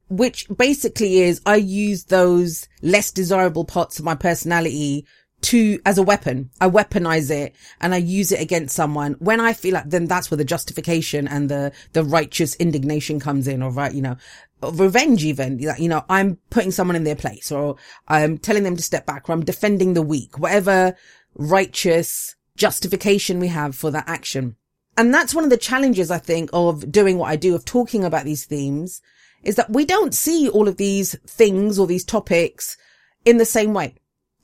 which 0.07 0.47
basically 0.56 1.21
is 1.21 1.41
I 1.47 1.56
use 1.56 2.06
those 2.06 2.68
less 2.83 3.09
desirable 3.09 3.65
parts 3.65 3.97
of 3.97 4.06
my 4.06 4.13
personality 4.13 5.07
to, 5.41 5.80
as 5.88 5.97
a 5.97 6.03
weapon. 6.03 6.51
I 6.62 6.69
weaponize 6.69 7.31
it 7.31 7.56
and 7.81 7.95
I 7.95 7.97
use 7.97 8.31
it 8.31 8.39
against 8.39 8.75
someone 8.75 9.13
when 9.13 9.39
I 9.39 9.53
feel 9.53 9.74
like 9.74 9.89
then 9.89 10.06
that's 10.06 10.30
where 10.30 10.38
the 10.38 10.45
justification 10.45 11.27
and 11.27 11.50
the, 11.50 11.71
the 11.94 12.03
righteous 12.03 12.53
indignation 12.57 13.19
comes 13.19 13.47
in 13.47 13.63
or 13.63 13.71
right, 13.71 13.94
you 13.94 14.03
know, 14.03 14.18
revenge 14.62 15.25
even, 15.25 15.57
you 15.57 15.89
know, 15.89 16.06
I'm 16.07 16.38
putting 16.51 16.69
someone 16.69 16.97
in 16.97 17.03
their 17.03 17.15
place 17.15 17.51
or 17.51 17.77
I'm 18.07 18.38
telling 18.38 18.62
them 18.62 18.75
to 18.75 18.83
step 18.83 19.07
back 19.07 19.27
or 19.27 19.33
I'm 19.33 19.44
defending 19.44 19.95
the 19.95 20.03
weak, 20.03 20.38
whatever 20.38 20.95
righteous 21.33 22.36
justification 22.57 23.39
we 23.39 23.47
have 23.47 23.75
for 23.75 23.89
that 23.89 24.07
action. 24.07 24.56
And 25.00 25.13
that's 25.13 25.34
one 25.34 25.46
of 25.46 25.50
the 25.50 25.56
challenges, 25.56 26.12
I 26.12 26.18
think, 26.18 26.50
of 26.51 26.92
doing 26.92 27.18
what 27.18 27.30
I 27.30 27.38
do, 27.38 27.56
of 27.56 27.63
talking 27.63 28.03
about 28.03 28.25
these 28.25 28.44
themes, 28.44 29.01
is 29.44 29.56
that 29.56 29.70
we 29.70 29.86
don't 29.86 30.13
see 30.13 30.50
all 30.50 30.68
of 30.68 30.75
these 30.75 31.18
things 31.20 31.79
or 31.79 31.88
these 31.88 32.03
topics 32.03 32.75
in 33.24 33.38
the 33.38 33.46
same 33.46 33.74
way. 33.74 33.96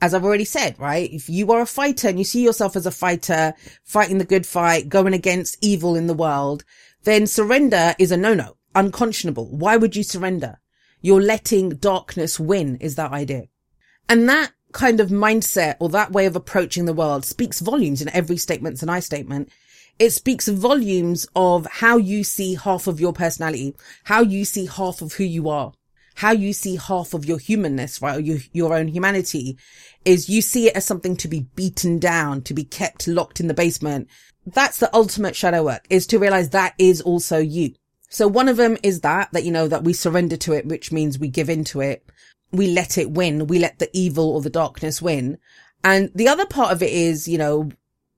As 0.01 0.13
I've 0.13 0.23
already 0.23 0.45
said, 0.45 0.79
right? 0.79 1.11
If 1.11 1.29
you 1.29 1.51
are 1.51 1.59
a 1.59 1.65
fighter 1.65 2.07
and 2.07 2.17
you 2.17 2.23
see 2.23 2.41
yourself 2.41 2.77
as 2.77 2.85
a 2.85 2.91
fighter, 2.91 3.53
fighting 3.83 4.17
the 4.17 4.23
good 4.23 4.45
fight, 4.45 4.87
going 4.87 5.13
against 5.13 5.57
evil 5.59 5.93
in 5.93 6.07
the 6.07 6.13
world, 6.13 6.63
then 7.03 7.27
surrender 7.27 7.93
is 7.99 8.13
a 8.13 8.17
no-no, 8.17 8.55
unconscionable. 8.75 9.49
Why 9.57 9.75
would 9.75 9.97
you 9.97 10.03
surrender? 10.03 10.61
You're 11.01 11.21
letting 11.21 11.71
darkness 11.71 12.39
win 12.39 12.77
is 12.77 12.95
that 12.95 13.11
idea. 13.11 13.47
And 14.07 14.29
that 14.29 14.53
kind 14.71 15.01
of 15.01 15.09
mindset 15.09 15.75
or 15.81 15.89
that 15.89 16.13
way 16.13 16.25
of 16.25 16.37
approaching 16.37 16.85
the 16.85 16.93
world 16.93 17.25
speaks 17.25 17.59
volumes 17.59 18.01
in 18.01 18.07
every 18.09 18.37
statement's 18.37 18.83
an 18.83 18.87
I 18.89 19.01
statement 19.01 19.49
it 19.97 20.09
speaks 20.11 20.47
volumes 20.47 21.27
of 21.35 21.65
how 21.67 21.97
you 21.97 22.23
see 22.23 22.55
half 22.55 22.87
of 22.87 22.99
your 22.99 23.13
personality, 23.13 23.75
how 24.03 24.21
you 24.21 24.45
see 24.45 24.65
half 24.65 25.01
of 25.01 25.13
who 25.13 25.23
you 25.23 25.49
are, 25.49 25.71
how 26.15 26.31
you 26.31 26.53
see 26.53 26.75
half 26.75 27.13
of 27.13 27.25
your 27.25 27.37
humanness, 27.37 28.01
right? 28.01 28.23
Your, 28.23 28.39
your 28.51 28.73
own 28.73 28.87
humanity 28.89 29.57
is 30.03 30.29
you 30.29 30.41
see 30.41 30.67
it 30.67 30.75
as 30.75 30.85
something 30.85 31.15
to 31.17 31.27
be 31.27 31.47
beaten 31.55 31.99
down, 31.99 32.41
to 32.43 32.53
be 32.53 32.63
kept 32.63 33.07
locked 33.07 33.39
in 33.39 33.47
the 33.47 33.53
basement. 33.53 34.09
That's 34.45 34.79
the 34.79 34.93
ultimate 34.95 35.35
shadow 35.35 35.63
work 35.63 35.85
is 35.89 36.05
to 36.07 36.19
realize 36.19 36.49
that 36.49 36.75
is 36.77 37.01
also 37.01 37.37
you. 37.37 37.73
So 38.09 38.27
one 38.27 38.47
of 38.47 38.57
them 38.57 38.77
is 38.83 39.01
that, 39.01 39.29
that, 39.33 39.43
you 39.43 39.51
know, 39.51 39.67
that 39.67 39.83
we 39.83 39.93
surrender 39.93 40.37
to 40.37 40.53
it, 40.53 40.65
which 40.65 40.91
means 40.91 41.17
we 41.17 41.27
give 41.27 41.49
into 41.49 41.81
it. 41.81 42.05
We 42.51 42.67
let 42.67 42.97
it 42.97 43.11
win. 43.11 43.47
We 43.47 43.59
let 43.59 43.79
the 43.79 43.89
evil 43.93 44.29
or 44.29 44.41
the 44.41 44.49
darkness 44.49 45.01
win. 45.01 45.37
And 45.83 46.11
the 46.15 46.27
other 46.27 46.45
part 46.45 46.71
of 46.71 46.81
it 46.81 46.93
is, 46.93 47.27
you 47.27 47.37
know, 47.37 47.71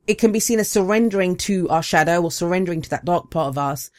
it 0.07 0.17
can 0.17 0.31
be 0.31 0.39
seen 0.39 0.59
as 0.59 0.69
surrendering 0.69 1.35
to 1.35 1.67
our 1.69 1.83
shadow 1.83 2.23
or 2.23 2.31
surrendering 2.31 2.81
to 2.81 2.89
that 2.89 3.05
dark 3.05 3.29
part 3.29 3.49
of 3.49 3.57
us 3.57 3.91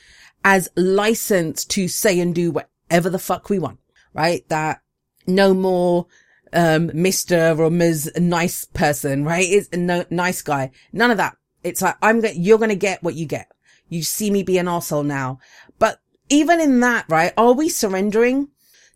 as 0.44 0.70
license 0.76 1.64
to 1.66 1.86
say 1.88 2.18
and 2.18 2.34
do 2.34 2.50
whatever 2.50 3.10
the 3.10 3.18
fuck 3.18 3.50
we 3.50 3.58
want, 3.58 3.78
right? 4.14 4.48
That 4.48 4.80
no 5.26 5.52
more, 5.52 6.06
um, 6.52 6.88
Mr. 6.90 7.58
or 7.58 7.70
Ms. 7.70 8.12
Nice 8.16 8.64
person, 8.64 9.24
right? 9.24 9.46
It's 9.46 9.68
a 9.72 9.76
no, 9.76 10.04
nice 10.10 10.40
guy. 10.42 10.70
None 10.92 11.10
of 11.10 11.18
that. 11.18 11.36
It's 11.62 11.82
like, 11.82 11.96
I'm 12.00 12.20
going 12.20 12.40
you're 12.42 12.58
going 12.58 12.70
to 12.70 12.76
get 12.76 13.02
what 13.02 13.14
you 13.14 13.26
get. 13.26 13.48
You 13.88 14.02
see 14.02 14.30
me 14.30 14.42
be 14.42 14.58
an 14.58 14.68
asshole 14.68 15.02
now. 15.02 15.40
But 15.78 16.00
even 16.28 16.60
in 16.60 16.80
that, 16.80 17.04
right? 17.08 17.32
Are 17.36 17.52
we 17.52 17.68
surrendering? 17.68 18.48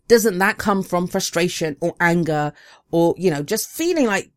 Doesn't 0.07 0.39
that 0.39 0.57
come 0.57 0.81
from 0.81 1.07
frustration 1.07 1.77
or 1.81 1.95
anger 1.99 2.53
or, 2.91 3.15
you 3.17 3.29
know, 3.29 3.43
just 3.43 3.69
feeling 3.69 4.05
like 4.05 4.31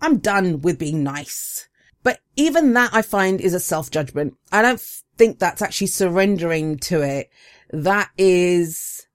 I'm 0.00 0.18
done 0.18 0.62
with 0.62 0.78
being 0.78 1.02
nice? 1.02 1.68
But 2.02 2.20
even 2.36 2.72
that 2.74 2.90
I 2.92 3.02
find 3.02 3.40
is 3.40 3.54
a 3.54 3.60
self 3.60 3.90
judgment. 3.90 4.34
I 4.50 4.62
don't 4.62 4.80
think 5.16 5.38
that's 5.38 5.62
actually 5.62 5.86
surrendering 5.88 6.78
to 6.78 7.02
it. 7.02 7.30
That 7.70 8.10
is 8.18 9.06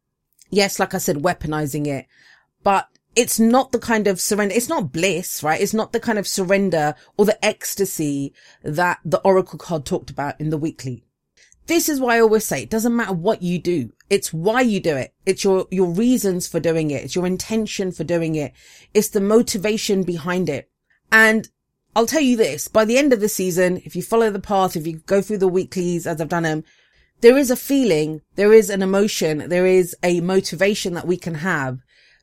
Yes, 0.50 0.80
like 0.80 0.94
I 0.94 0.98
said, 0.98 1.18
weaponizing 1.18 1.88
it, 1.88 2.08
but 2.64 2.88
it's 3.16 3.40
not 3.40 3.72
the 3.72 3.80
kind 3.80 4.08
of 4.08 4.22
surrender. 4.22 4.56
It's 4.56 4.70
not 4.70 4.92
bliss, 4.92 5.44
right? 5.44 5.60
It's 5.60 5.74
not 5.74 5.92
the 5.92 6.00
kind 6.00 6.20
of 6.20 6.28
surrender 6.28 6.96
or 7.18 7.26
the 7.26 7.44
ecstasy 7.46 8.34
that 8.64 9.00
the 9.04 9.20
Oracle 9.22 9.60
card 9.60 9.86
talked 9.86 10.10
about 10.10 10.40
in 10.40 10.50
the 10.50 10.58
weekly. 10.58 11.04
This 11.66 11.90
is 11.90 12.00
why 12.00 12.18
I 12.18 12.22
always 12.22 12.46
say 12.46 12.64
it 12.64 12.70
doesn't 12.70 12.96
matter 12.96 13.14
what 13.14 13.42
you 13.42 13.60
do. 13.60 13.92
It's 14.10 14.32
why 14.32 14.62
you 14.62 14.80
do 14.80 14.96
it. 14.96 15.14
It's 15.26 15.44
your, 15.44 15.68
your 15.70 15.90
reasons 15.90 16.48
for 16.48 16.62
doing 16.62 16.92
it. 16.92 17.04
It's 17.04 17.16
your 17.16 17.28
intention 17.28 17.92
for 17.92 18.06
doing 18.06 18.36
it. 18.36 18.54
It's 18.94 19.10
the 19.10 19.20
motivation 19.20 20.04
behind 20.04 20.48
it. 20.48 20.70
And 21.12 21.50
I'll 21.98 22.06
tell 22.06 22.22
you 22.22 22.38
this, 22.38 22.68
by 22.68 22.86
the 22.86 23.00
end 23.00 23.12
of 23.12 23.22
the 23.22 23.28
season, 23.28 23.82
if 23.84 23.96
you 23.96 24.04
follow 24.04 24.30
the 24.30 24.40
path, 24.40 24.76
if 24.76 24.86
you 24.86 25.00
go 25.08 25.20
through 25.20 25.40
the 25.40 25.48
weeklies 25.48 26.06
as 26.06 26.22
I've 26.22 26.30
done 26.30 26.44
them, 26.44 26.64
there 27.22 27.36
is 27.40 27.50
a 27.50 27.56
feeling, 27.56 28.22
there 28.36 28.54
is 28.54 28.70
an 28.70 28.84
emotion, 28.84 29.50
there 29.50 29.66
is 29.66 29.96
a 30.04 30.22
motivation 30.22 30.94
that 30.94 31.08
we 31.08 31.18
can 31.18 31.34
have 31.34 31.80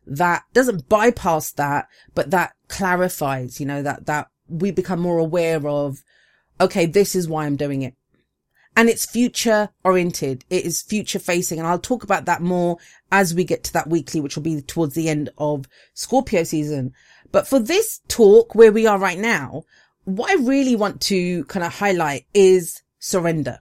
that 0.07 0.45
doesn't 0.53 0.89
bypass 0.89 1.51
that, 1.51 1.89
but 2.15 2.31
that 2.31 2.53
clarifies, 2.69 3.59
you 3.59 3.67
know, 3.67 3.83
that, 3.83 4.07
that 4.07 4.29
we 4.49 4.71
become 4.71 5.01
more 5.01 5.19
aware 5.19 5.67
of, 5.67 6.05
okay, 6.61 6.87
this 6.87 7.17
is 7.17 7.27
why 7.27 7.45
I'm 7.45 7.57
doing 7.57 7.83
it 7.83 7.97
and 8.77 8.89
it's 8.89 9.07
future 9.07 9.71
oriented. 9.85 10.45
It 10.51 10.65
is 10.65 10.83
future 10.83 11.19
facing. 11.19 11.59
And 11.59 11.67
I'll 11.69 11.79
talk 11.79 12.03
about 12.03 12.25
that 12.25 12.43
more 12.43 12.79
as 13.13 13.35
we 13.35 13.45
get 13.45 13.63
to 13.65 13.73
that 13.75 13.89
weekly, 13.89 14.21
which 14.21 14.37
will 14.37 14.43
be 14.43 14.61
towards 14.63 14.95
the 14.95 15.09
end 15.09 15.31
of 15.39 15.67
Scorpio 15.95 16.43
season. 16.45 16.93
But 17.35 17.49
for 17.49 17.59
this 17.59 18.01
talk 18.07 18.55
where 18.55 18.71
we 18.71 18.87
are 18.87 18.97
right 18.97 19.19
now, 19.19 19.65
what 20.05 20.31
I 20.31 20.35
really 20.35 20.77
want 20.77 21.01
to 21.01 21.43
kind 21.47 21.65
of 21.65 21.75
highlight 21.75 22.27
is 22.33 22.85
surrender. 23.01 23.59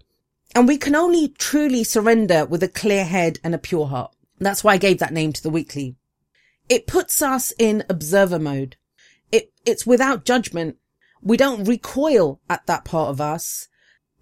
And 0.53 0.67
we 0.67 0.77
can 0.77 0.93
only 0.93 1.29
truly 1.29 1.83
surrender 1.83 2.45
with 2.45 2.61
a 2.61 2.67
clear 2.67 3.03
head 3.03 3.39
and 3.43 3.55
a 3.55 3.57
pure 3.57 3.87
heart. 3.87 4.15
That's 4.37 4.63
why 4.63 4.73
I 4.73 4.77
gave 4.77 4.99
that 4.99 5.11
name 5.11 5.33
to 5.33 5.41
the 5.41 5.49
weekly. 5.49 5.95
It 6.69 6.85
puts 6.85 7.23
us 7.23 7.51
in 7.57 7.83
observer 7.89 8.37
mode. 8.37 8.75
It, 9.31 9.51
it's 9.65 9.87
without 9.87 10.23
judgment. 10.23 10.77
We 11.23 11.35
don't 11.35 11.63
recoil 11.63 12.41
at 12.51 12.67
that 12.67 12.85
part 12.85 13.09
of 13.09 13.19
us 13.19 13.69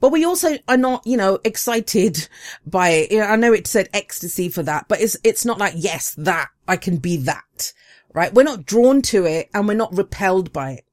but 0.01 0.12
we 0.12 0.25
also 0.25 0.58
are 0.67 0.77
not, 0.77 1.05
you 1.05 1.15
know, 1.15 1.39
excited 1.43 2.27
by 2.65 2.89
it. 2.89 3.12
You 3.12 3.20
know, 3.20 3.27
I 3.27 3.36
know 3.36 3.53
it 3.53 3.67
said 3.67 3.88
ecstasy 3.93 4.50
for 4.50 4.63
that, 4.63 4.88
but 4.88 5.00
it's, 5.00 5.15
it's 5.24 5.46
not 5.46 5.60
like, 5.60 5.75
yes, 5.77 6.15
that 6.17 6.50
I 6.67 6.75
can 6.75 6.98
be 6.98 7.17
that, 7.17 7.72
right? 8.13 8.34
We're 8.34 8.44
not 8.44 8.65
drawn 8.65 9.01
to 9.03 9.25
it 9.25 9.50
and 9.53 9.68
we're 9.68 9.74
not 9.74 9.96
repelled 9.96 10.51
by 10.53 10.72
it. 10.72 10.86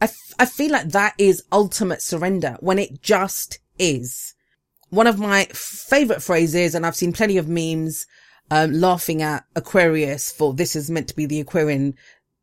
I, 0.00 0.06
f- 0.06 0.34
I 0.38 0.46
feel 0.46 0.72
like 0.72 0.88
that 0.90 1.14
is 1.18 1.44
ultimate 1.50 2.02
surrender 2.02 2.56
when 2.60 2.78
it 2.78 3.02
just 3.02 3.58
is. 3.78 4.34
One 4.90 5.06
of 5.06 5.18
my 5.18 5.44
favorite 5.52 6.22
phrases, 6.22 6.74
and 6.74 6.86
I've 6.86 6.96
seen 6.96 7.12
plenty 7.12 7.38
of 7.38 7.48
memes, 7.48 8.06
um, 8.50 8.72
laughing 8.72 9.22
at 9.22 9.44
Aquarius 9.56 10.30
for 10.30 10.54
this 10.54 10.76
is 10.76 10.90
meant 10.90 11.08
to 11.08 11.16
be 11.16 11.26
the 11.26 11.40
Aquarian 11.40 11.94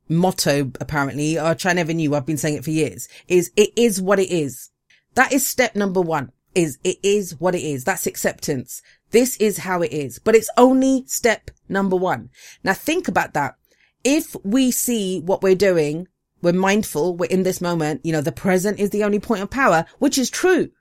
motto, 0.09 0.71
apparently, 0.81 1.35
which 1.35 1.65
I 1.65 1.73
never 1.73 1.93
knew. 1.93 2.15
I've 2.15 2.25
been 2.25 2.37
saying 2.37 2.55
it 2.55 2.63
for 2.63 2.71
years, 2.71 3.07
is 3.27 3.51
it 3.55 3.69
is 3.77 4.01
what 4.01 4.19
it 4.19 4.29
is. 4.29 4.69
That 5.15 5.31
is 5.31 5.45
step 5.45 5.75
number 5.75 6.01
one 6.01 6.31
is 6.55 6.77
it 6.83 6.97
is 7.03 7.39
what 7.39 7.55
it 7.55 7.61
is. 7.61 7.83
That's 7.83 8.07
acceptance. 8.07 8.81
This 9.11 9.37
is 9.37 9.59
how 9.59 9.81
it 9.81 9.91
is, 9.91 10.19
but 10.19 10.35
it's 10.35 10.49
only 10.57 11.03
step 11.07 11.51
number 11.69 11.95
one. 11.95 12.29
Now 12.63 12.73
think 12.73 13.07
about 13.07 13.33
that. 13.33 13.55
If 14.03 14.35
we 14.43 14.71
see 14.71 15.21
what 15.21 15.41
we're 15.41 15.55
doing, 15.55 16.07
we're 16.41 16.53
mindful, 16.53 17.15
we're 17.15 17.27
in 17.27 17.43
this 17.43 17.61
moment, 17.61 18.01
you 18.03 18.11
know, 18.11 18.21
the 18.21 18.31
present 18.31 18.79
is 18.79 18.89
the 18.89 19.03
only 19.03 19.19
point 19.19 19.41
of 19.41 19.49
power, 19.49 19.85
which 19.99 20.17
is 20.17 20.29
true. 20.29 20.71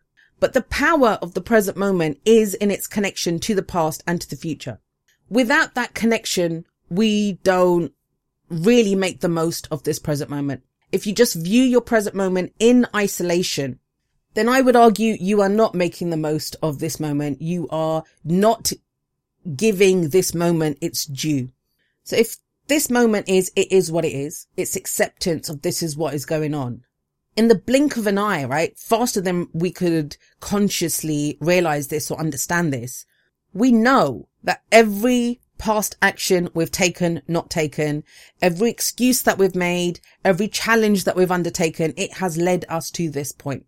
But 0.41 0.55
the 0.55 0.63
power 0.63 1.19
of 1.23 1.35
the 1.35 1.41
present 1.41 1.77
moment 1.77 2.19
is 2.25 2.55
in 2.55 2.73
its 2.73 2.89
connection 2.89 3.39
to 3.41 3.55
the 3.55 3.63
past 3.63 4.03
and 4.09 4.21
to 4.21 4.29
the 4.29 4.37
future. 4.37 4.81
Without 5.29 5.75
that 5.77 5.95
connection, 5.95 6.65
we 6.91 7.35
don't 7.45 7.93
really 8.49 8.97
make 8.97 9.21
the 9.21 9.29
most 9.29 9.69
of 9.71 9.85
this 9.85 10.01
present 10.01 10.31
moment. 10.31 10.65
If 10.91 11.07
you 11.07 11.15
just 11.15 11.37
view 11.37 11.63
your 11.63 11.81
present 11.81 12.17
moment 12.17 12.53
in 12.59 12.87
isolation, 12.95 13.79
then 14.35 14.49
I 14.49 14.61
would 14.61 14.77
argue 14.77 15.17
you 15.19 15.41
are 15.43 15.49
not 15.49 15.75
making 15.75 16.11
the 16.11 16.17
most 16.17 16.57
of 16.61 16.81
this 16.81 16.99
moment. 16.99 17.41
You 17.41 17.69
are 17.71 18.03
not 18.25 18.73
giving 19.57 20.09
this 20.09 20.35
moment 20.35 20.79
its 20.81 21.07
due. 21.07 21.51
So 22.05 22.17
if 22.17 22.37
this 22.73 22.89
moment 22.89 23.29
is, 23.29 23.53
it 23.55 23.71
is 23.71 23.93
what 23.93 24.07
it 24.07 24.15
is, 24.15 24.47
it's 24.57 24.77
acceptance 24.77 25.51
of 25.51 25.61
this 25.61 25.83
is 25.83 25.95
what 25.95 26.15
is 26.15 26.25
going 26.25 26.55
on. 26.55 26.81
In 27.37 27.49
the 27.49 27.55
blink 27.55 27.99
of 27.99 28.07
an 28.07 28.17
eye, 28.17 28.45
right? 28.45 28.79
Faster 28.79 29.21
than 29.21 29.49
we 29.53 29.71
could 29.71 30.17
consciously 30.41 31.37
realize 31.39 31.89
this 31.89 32.11
or 32.11 32.19
understand 32.19 32.73
this. 32.73 33.05
We 33.53 33.73
know 33.73 34.27
that 34.43 34.63
every 34.73 35.43
past 35.59 35.99
action 36.01 36.49
we've 36.55 36.71
taken, 36.71 37.21
not 37.29 37.51
taken, 37.51 38.05
every 38.41 38.71
excuse 38.71 39.21
that 39.21 39.37
we've 39.37 39.55
made, 39.55 40.01
every 40.25 40.49
challenge 40.49 41.05
that 41.05 41.15
we've 41.15 41.31
undertaken, 41.31 41.93
it 41.99 42.15
has 42.15 42.39
led 42.39 42.65
us 42.71 42.91
to 42.93 43.11
this 43.11 43.33
point. 43.33 43.67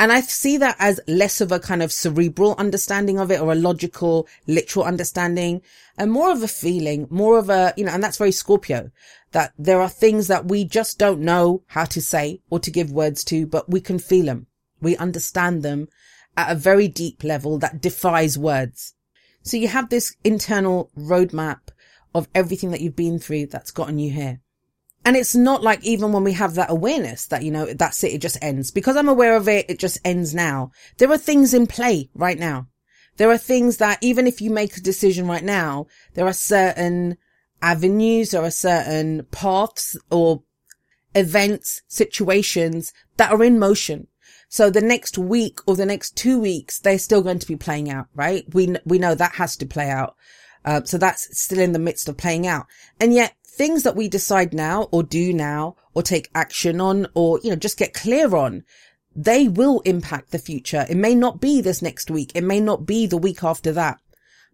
And 0.00 0.10
I 0.10 0.22
see 0.22 0.56
that 0.56 0.76
as 0.78 0.98
less 1.06 1.42
of 1.42 1.52
a 1.52 1.60
kind 1.60 1.82
of 1.82 1.92
cerebral 1.92 2.54
understanding 2.56 3.18
of 3.18 3.30
it 3.30 3.38
or 3.38 3.52
a 3.52 3.54
logical, 3.54 4.26
literal 4.46 4.86
understanding 4.86 5.60
and 5.98 6.10
more 6.10 6.32
of 6.32 6.42
a 6.42 6.48
feeling, 6.48 7.06
more 7.10 7.38
of 7.38 7.50
a, 7.50 7.74
you 7.76 7.84
know, 7.84 7.92
and 7.92 8.02
that's 8.02 8.16
very 8.16 8.32
Scorpio 8.32 8.90
that 9.32 9.52
there 9.58 9.78
are 9.78 9.90
things 9.90 10.26
that 10.28 10.46
we 10.46 10.64
just 10.64 10.98
don't 10.98 11.20
know 11.20 11.64
how 11.66 11.84
to 11.84 12.00
say 12.00 12.40
or 12.48 12.58
to 12.60 12.70
give 12.70 12.90
words 12.90 13.22
to, 13.24 13.46
but 13.46 13.68
we 13.68 13.78
can 13.78 13.98
feel 13.98 14.24
them. 14.24 14.46
We 14.80 14.96
understand 14.96 15.62
them 15.62 15.88
at 16.34 16.50
a 16.50 16.54
very 16.54 16.88
deep 16.88 17.22
level 17.22 17.58
that 17.58 17.82
defies 17.82 18.38
words. 18.38 18.94
So 19.42 19.58
you 19.58 19.68
have 19.68 19.90
this 19.90 20.16
internal 20.24 20.90
roadmap 20.96 21.72
of 22.14 22.26
everything 22.34 22.70
that 22.70 22.80
you've 22.80 22.96
been 22.96 23.18
through 23.18 23.48
that's 23.48 23.70
gotten 23.70 23.98
you 23.98 24.12
here. 24.12 24.40
And 25.10 25.16
it's 25.16 25.34
not 25.34 25.64
like 25.64 25.82
even 25.82 26.12
when 26.12 26.22
we 26.22 26.34
have 26.34 26.54
that 26.54 26.70
awareness 26.70 27.26
that, 27.26 27.42
you 27.42 27.50
know, 27.50 27.66
that's 27.66 28.04
it, 28.04 28.12
it 28.12 28.20
just 28.20 28.38
ends. 28.40 28.70
Because 28.70 28.96
I'm 28.96 29.08
aware 29.08 29.34
of 29.34 29.48
it, 29.48 29.68
it 29.68 29.80
just 29.80 29.98
ends 30.04 30.36
now. 30.36 30.70
There 30.98 31.10
are 31.10 31.18
things 31.18 31.52
in 31.52 31.66
play 31.66 32.10
right 32.14 32.38
now. 32.38 32.68
There 33.16 33.28
are 33.28 33.36
things 33.36 33.78
that 33.78 33.98
even 34.02 34.28
if 34.28 34.40
you 34.40 34.52
make 34.52 34.76
a 34.76 34.80
decision 34.80 35.26
right 35.26 35.42
now, 35.42 35.88
there 36.14 36.26
are 36.26 36.32
certain 36.32 37.16
avenues, 37.60 38.30
there 38.30 38.44
are 38.44 38.52
certain 38.52 39.26
paths 39.32 39.96
or 40.12 40.44
events, 41.16 41.82
situations 41.88 42.92
that 43.16 43.32
are 43.32 43.42
in 43.42 43.58
motion. 43.58 44.06
So 44.48 44.70
the 44.70 44.80
next 44.80 45.18
week 45.18 45.58
or 45.66 45.74
the 45.74 45.86
next 45.86 46.16
two 46.16 46.38
weeks, 46.38 46.78
they're 46.78 47.00
still 47.00 47.22
going 47.22 47.40
to 47.40 47.48
be 47.48 47.56
playing 47.56 47.90
out, 47.90 48.06
right? 48.14 48.44
We, 48.54 48.76
we 48.84 49.00
know 49.00 49.16
that 49.16 49.34
has 49.34 49.56
to 49.56 49.66
play 49.66 49.90
out. 49.90 50.14
Uh, 50.64 50.82
so 50.84 50.98
that's 50.98 51.38
still 51.38 51.60
in 51.60 51.72
the 51.72 51.78
midst 51.78 52.08
of 52.08 52.16
playing 52.16 52.46
out. 52.46 52.66
And 53.00 53.14
yet 53.14 53.34
things 53.44 53.82
that 53.82 53.96
we 53.96 54.08
decide 54.08 54.54
now 54.54 54.88
or 54.90 55.02
do 55.02 55.32
now 55.32 55.76
or 55.94 56.02
take 56.02 56.30
action 56.34 56.80
on 56.80 57.06
or, 57.14 57.40
you 57.42 57.50
know, 57.50 57.56
just 57.56 57.78
get 57.78 57.94
clear 57.94 58.34
on, 58.34 58.64
they 59.14 59.48
will 59.48 59.80
impact 59.80 60.30
the 60.30 60.38
future. 60.38 60.86
It 60.88 60.96
may 60.96 61.14
not 61.14 61.40
be 61.40 61.60
this 61.60 61.82
next 61.82 62.10
week. 62.10 62.32
It 62.34 62.44
may 62.44 62.60
not 62.60 62.86
be 62.86 63.06
the 63.06 63.18
week 63.18 63.42
after 63.42 63.72
that, 63.72 63.98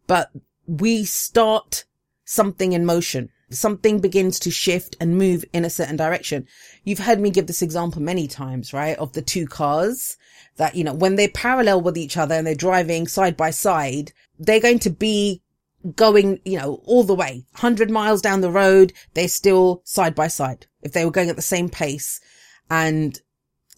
but 0.06 0.30
we 0.66 1.04
start 1.04 1.84
something 2.24 2.72
in 2.72 2.86
motion. 2.86 3.30
Something 3.50 4.00
begins 4.00 4.40
to 4.40 4.50
shift 4.50 4.96
and 5.00 5.18
move 5.18 5.44
in 5.52 5.64
a 5.64 5.70
certain 5.70 5.96
direction. 5.96 6.48
You've 6.84 6.98
heard 6.98 7.20
me 7.20 7.30
give 7.30 7.46
this 7.46 7.62
example 7.62 8.02
many 8.02 8.26
times, 8.26 8.72
right? 8.72 8.98
Of 8.98 9.12
the 9.12 9.22
two 9.22 9.46
cars 9.46 10.16
that, 10.56 10.74
you 10.74 10.82
know, 10.82 10.94
when 10.94 11.14
they're 11.14 11.28
parallel 11.28 11.80
with 11.82 11.96
each 11.96 12.16
other 12.16 12.34
and 12.34 12.46
they're 12.46 12.56
driving 12.56 13.06
side 13.06 13.36
by 13.36 13.50
side, 13.50 14.12
they're 14.38 14.58
going 14.58 14.80
to 14.80 14.90
be 14.90 15.42
going, 15.94 16.40
you 16.44 16.58
know, 16.58 16.80
all 16.84 17.04
the 17.04 17.14
way, 17.14 17.44
100 17.52 17.90
miles 17.90 18.22
down 18.22 18.40
the 18.40 18.50
road, 18.50 18.92
they're 19.14 19.28
still 19.28 19.82
side 19.84 20.14
by 20.14 20.28
side. 20.28 20.66
If 20.82 20.92
they 20.92 21.04
were 21.04 21.10
going 21.10 21.30
at 21.30 21.36
the 21.36 21.42
same 21.42 21.68
pace 21.68 22.20
and 22.70 23.20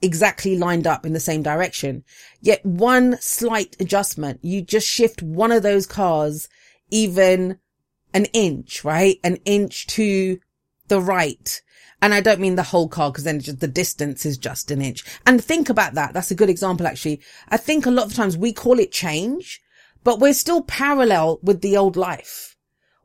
exactly 0.01 0.57
lined 0.57 0.87
up 0.87 1.05
in 1.05 1.13
the 1.13 1.21
same 1.21 1.43
direction. 1.43 2.05
Yet 2.41 2.65
one 2.65 3.19
slight 3.21 3.77
adjustment, 3.81 4.41
you 4.43 4.63
just 4.63 4.87
shift 4.87 5.23
one 5.23 5.53
of 5.53 5.63
those 5.63 5.87
cars 5.87 6.49
even 6.91 7.59
an 8.15 8.27
inch, 8.27 8.85
right? 8.85 9.19
An 9.23 9.37
inch 9.45 9.87
to 9.89 10.39
the 10.89 11.01
right. 11.01 11.61
And 12.01 12.15
I 12.15 12.21
don't 12.21 12.41
mean 12.41 12.55
the 12.55 12.63
whole 12.63 12.89
car 12.89 13.11
because 13.11 13.25
then 13.25 13.41
just 13.41 13.61
the 13.61 13.69
distance 13.69 14.25
is 14.25 14.39
just 14.39 14.71
an 14.71 14.81
inch. 14.81 15.05
And 15.27 15.43
think 15.43 15.69
about 15.69 15.95
that. 15.95 16.15
That's 16.15 16.31
a 16.31 16.37
good 16.37 16.49
example, 16.49 16.87
actually. 16.87 17.21
I 17.49 17.57
think 17.57 17.87
a 17.87 17.91
lot 17.91 18.07
of 18.07 18.15
times 18.15 18.37
we 18.37 18.53
call 18.53 18.79
it 18.79 18.93
change, 18.93 19.61
but 20.09 20.21
we're 20.21 20.33
still 20.33 20.63
parallel 20.63 21.39
with 21.43 21.61
the 21.61 21.77
old 21.77 21.95
life. 21.95 22.57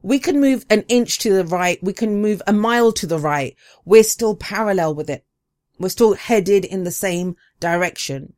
We 0.01 0.19
can 0.19 0.39
move 0.39 0.65
an 0.69 0.85
inch 0.87 1.19
to 1.19 1.33
the 1.33 1.43
right. 1.43 1.77
We 1.83 1.91
can 1.91 2.21
move 2.21 2.41
a 2.47 2.53
mile 2.53 2.93
to 2.93 3.05
the 3.05 3.19
right. 3.19 3.57
We're 3.83 4.03
still 4.03 4.37
parallel 4.37 4.95
with 4.95 5.09
it. 5.09 5.25
We're 5.77 5.89
still 5.89 6.13
headed 6.13 6.63
in 6.63 6.85
the 6.85 6.91
same 6.91 7.35
direction. 7.59 8.35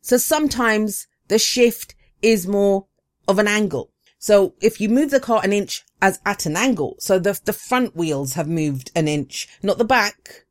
So 0.00 0.16
sometimes 0.16 1.06
the 1.28 1.38
shift 1.38 1.94
is 2.20 2.48
more 2.48 2.86
of 3.28 3.38
an 3.38 3.46
angle. 3.46 3.92
So 4.18 4.54
if 4.60 4.80
you 4.80 4.88
move 4.88 5.12
the 5.12 5.20
car 5.20 5.40
an 5.44 5.52
inch 5.52 5.84
as 6.02 6.18
at 6.26 6.46
an 6.46 6.56
angle, 6.56 6.96
so 6.98 7.20
the, 7.20 7.38
the 7.44 7.52
front 7.52 7.94
wheels 7.94 8.32
have 8.32 8.48
moved 8.48 8.90
an 8.96 9.06
inch, 9.06 9.46
not 9.62 9.78
the 9.78 9.84
back, 9.84 10.46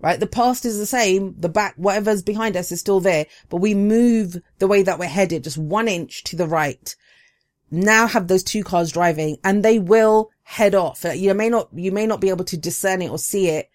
right? 0.00 0.20
The 0.20 0.26
past 0.26 0.64
is 0.64 0.78
the 0.78 0.86
same. 0.86 1.34
The 1.38 1.48
back, 1.48 1.74
whatever's 1.76 2.22
behind 2.22 2.56
us 2.56 2.70
is 2.72 2.80
still 2.80 3.00
there, 3.00 3.26
but 3.48 3.58
we 3.58 3.74
move 3.74 4.36
the 4.58 4.68
way 4.68 4.82
that 4.82 4.98
we're 4.98 5.06
headed 5.06 5.44
just 5.44 5.58
one 5.58 5.88
inch 5.88 6.24
to 6.24 6.36
the 6.36 6.46
right. 6.46 6.94
now 7.70 8.06
have 8.06 8.28
those 8.28 8.42
two 8.42 8.62
cars 8.62 8.92
driving 8.92 9.36
and 9.42 9.64
they 9.64 9.78
will 9.78 10.30
head 10.42 10.74
off. 10.74 11.04
Uh, 11.04 11.10
you 11.10 11.34
may 11.34 11.48
not, 11.48 11.68
you 11.74 11.90
may 11.90 12.06
not 12.06 12.20
be 12.20 12.28
able 12.28 12.44
to 12.44 12.56
discern 12.56 13.02
it 13.02 13.10
or 13.10 13.18
see 13.18 13.48
it 13.48 13.70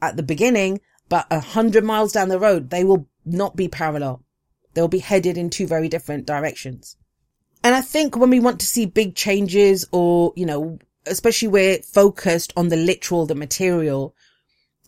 at 0.00 0.16
the 0.16 0.22
beginning, 0.22 0.80
but 1.08 1.26
a 1.30 1.40
hundred 1.40 1.84
miles 1.84 2.12
down 2.12 2.28
the 2.28 2.38
road, 2.38 2.70
they 2.70 2.84
will 2.84 3.06
not 3.24 3.56
be 3.56 3.68
parallel. 3.68 4.22
They'll 4.72 4.88
be 4.88 4.98
headed 4.98 5.36
in 5.36 5.50
two 5.50 5.66
very 5.66 5.88
different 5.88 6.26
directions. 6.26 6.96
And 7.62 7.74
I 7.74 7.80
think 7.80 8.16
when 8.16 8.30
we 8.30 8.40
want 8.40 8.60
to 8.60 8.66
see 8.66 8.86
big 8.86 9.14
changes 9.14 9.86
or, 9.92 10.32
you 10.36 10.46
know, 10.46 10.78
especially 11.06 11.48
we're 11.48 11.78
focused 11.82 12.52
on 12.56 12.68
the 12.68 12.76
literal, 12.76 13.26
the 13.26 13.34
material, 13.34 14.14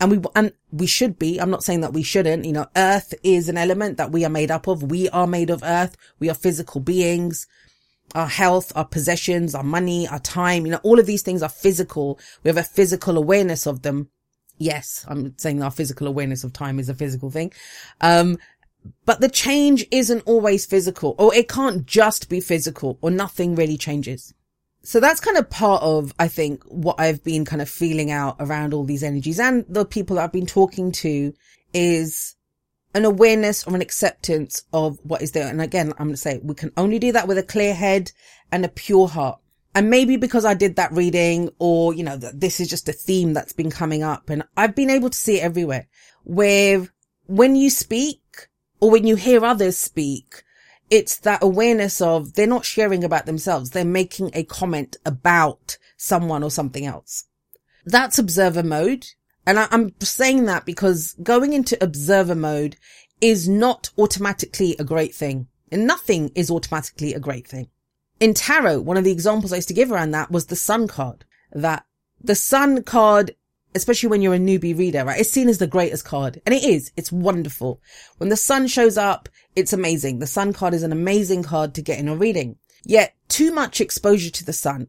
and 0.01 0.11
we, 0.11 0.21
and 0.35 0.53
we 0.71 0.87
should 0.87 1.19
be, 1.19 1.41
I'm 1.41 1.51
not 1.51 1.65
saying 1.65 1.81
that 1.81 1.95
we 1.95 2.03
shouldn't, 2.03 2.45
you 2.45 2.53
know, 2.53 2.67
earth 2.77 3.15
is 3.23 3.49
an 3.49 3.57
element 3.57 3.97
that 3.97 4.13
we 4.13 4.25
are 4.25 4.31
made 4.31 4.51
up 4.51 4.67
of. 4.67 4.83
We 4.83 5.09
are 5.09 5.27
made 5.27 5.49
of 5.49 5.63
earth. 5.63 5.97
We 6.19 6.29
are 6.29 6.35
physical 6.35 6.81
beings. 6.81 7.47
Our 8.15 8.29
health, 8.29 8.73
our 8.77 8.85
possessions, 8.85 9.55
our 9.55 9.65
money, 9.65 10.07
our 10.07 10.19
time, 10.19 10.67
you 10.67 10.73
know, 10.73 10.81
all 10.83 11.01
of 11.01 11.07
these 11.07 11.23
things 11.23 11.43
are 11.43 11.49
physical. 11.49 12.21
We 12.43 12.49
have 12.49 12.59
a 12.59 12.63
physical 12.63 13.17
awareness 13.17 13.67
of 13.67 13.83
them. 13.83 14.11
Yes, 14.59 15.05
I'm 15.09 15.37
saying 15.39 15.63
our 15.63 15.71
physical 15.71 16.07
awareness 16.07 16.45
of 16.45 16.53
time 16.53 16.79
is 16.79 16.89
a 16.89 16.95
physical 16.95 17.31
thing. 17.31 17.53
Um, 18.01 18.39
but 19.05 19.21
the 19.21 19.29
change 19.29 19.87
isn't 19.91 20.23
always 20.27 20.67
physical 20.67 21.15
or 21.19 21.35
it 21.35 21.49
can't 21.49 21.87
just 21.87 22.29
be 22.29 22.41
physical 22.41 22.99
or 23.01 23.11
nothing 23.11 23.55
really 23.55 23.77
changes. 23.77 24.35
So 24.87 25.01
that's 25.01 25.19
kind 25.19 25.37
of 25.37 25.51
part 25.51 25.83
of, 25.83 26.15
I 26.17 26.29
think, 26.29 26.63
what 26.69 27.01
I've 27.01 27.25
been 27.25 27.45
kind 27.45 27.61
of 27.61 27.69
feeling 27.69 28.13
out 28.13 28.37
around 28.39 28.73
all 28.73 28.85
these 28.85 29.03
energies 29.03 29.41
and 29.41 29.65
the 29.69 29.85
people 29.85 30.15
that 30.15 30.23
I've 30.23 30.33
been 30.33 30.47
talking 30.47 30.93
to 30.93 31.35
is 31.75 32.37
an 32.95 33.05
awareness 33.05 33.67
or 33.67 33.75
an 33.75 33.83
acceptance 33.83 34.63
of 34.73 35.01
what 35.03 35.23
is 35.23 35.33
there. 35.33 35.49
And 35.49 35.61
again, 35.61 35.93
I'm 35.99 36.07
going 36.07 36.11
to 36.11 36.17
say 36.17 36.39
we 36.41 36.55
can 36.55 36.71
only 36.77 37.01
do 37.01 37.11
that 37.11 37.27
with 37.27 37.37
a 37.37 37.43
clear 37.43 37.75
head 37.75 38.13
and 38.53 38.65
a 38.65 38.69
pure 38.69 39.09
heart. 39.09 39.41
And 39.75 39.91
maybe 39.91 40.17
because 40.17 40.45
I 40.45 40.55
did 40.55 40.77
that 40.77 40.93
reading 40.93 41.51
or, 41.59 41.93
you 41.93 42.05
know, 42.05 42.17
this 42.17 42.61
is 42.61 42.69
just 42.69 42.89
a 42.89 42.93
theme 42.93 43.33
that's 43.33 43.53
been 43.53 43.73
coming 43.73 44.05
up 44.05 44.31
and 44.31 44.45
I've 44.57 44.77
been 44.77 44.91
able 44.91 45.11
to 45.11 45.19
see 45.19 45.41
it 45.41 45.43
everywhere 45.43 45.89
where 46.23 46.87
when 47.27 47.57
you 47.57 47.71
speak 47.71 48.23
or 48.79 48.93
when 48.93 49.05
you 49.05 49.17
hear 49.17 49.45
others 49.45 49.77
speak, 49.77 50.45
it's 50.91 51.19
that 51.21 51.43
awareness 51.43 52.01
of 52.01 52.35
they're 52.35 52.47
not 52.47 52.65
sharing 52.65 53.05
about 53.05 53.27
themselves. 53.27 53.71
They're 53.71 53.85
making 53.85 54.31
a 54.35 54.45
comment 54.45 54.97
about 55.05 55.79
someone 55.97 56.43
or 56.43 56.51
something 56.51 56.87
else. 56.87 57.25
That's 57.85 58.19
observer 58.19 58.63
mode. 58.63 59.07
And 59.47 59.59
I, 59.59 59.69
am 59.71 59.95
saying 60.01 60.47
that 60.47 60.65
because 60.65 61.15
going 61.23 61.53
into 61.53 61.83
observer 61.83 62.35
mode 62.35 62.77
is 63.21 63.49
not 63.49 63.91
automatically 63.97 64.77
a 64.79 64.85
great 64.85 65.15
thing 65.15 65.47
and 65.71 65.87
nothing 65.87 66.31
is 66.35 66.51
automatically 66.51 67.15
a 67.15 67.21
great 67.21 67.47
thing. 67.47 67.69
In 68.19 68.35
tarot, 68.35 68.81
one 68.81 68.97
of 68.97 69.05
the 69.05 69.13
examples 69.13 69.53
I 69.53 69.57
used 69.57 69.69
to 69.69 69.75
give 69.75 69.93
around 69.93 70.13
that 70.13 70.31
was 70.31 70.47
the 70.47 70.57
sun 70.57 70.89
card 70.89 71.25
that 71.53 71.85
the 72.21 72.35
sun 72.35 72.83
card 72.83 73.35
especially 73.77 74.09
when 74.09 74.23
you're 74.23 74.35
a 74.35 74.39
newbie 74.39 74.77
reader, 74.77 75.05
right? 75.05 75.21
It's 75.21 75.31
seen 75.31 75.49
as 75.49 75.59
the 75.59 75.67
greatest 75.67 76.05
card. 76.05 76.41
And 76.47 76.55
it 76.55 76.65
is. 76.65 76.91
It's 76.97 77.13
wonderful. 77.13 77.81
When 78.19 78.31
the 78.31 78.37
sun 78.37 78.67
shows 78.67 78.97
up, 78.99 79.29
it's 79.55 79.73
amazing. 79.73 80.19
The 80.19 80.27
sun 80.27 80.53
card 80.53 80.75
is 80.75 80.83
an 80.83 80.93
amazing 80.93 81.43
card 81.43 81.75
to 81.75 81.83
get 81.83 81.99
in 81.99 82.09
a 82.09 82.17
reading. 82.17 82.57
Yet 82.85 83.15
too 83.29 83.53
much 83.53 83.81
exposure 83.81 84.31
to 84.31 84.45
the 84.45 84.53
sun, 84.53 84.89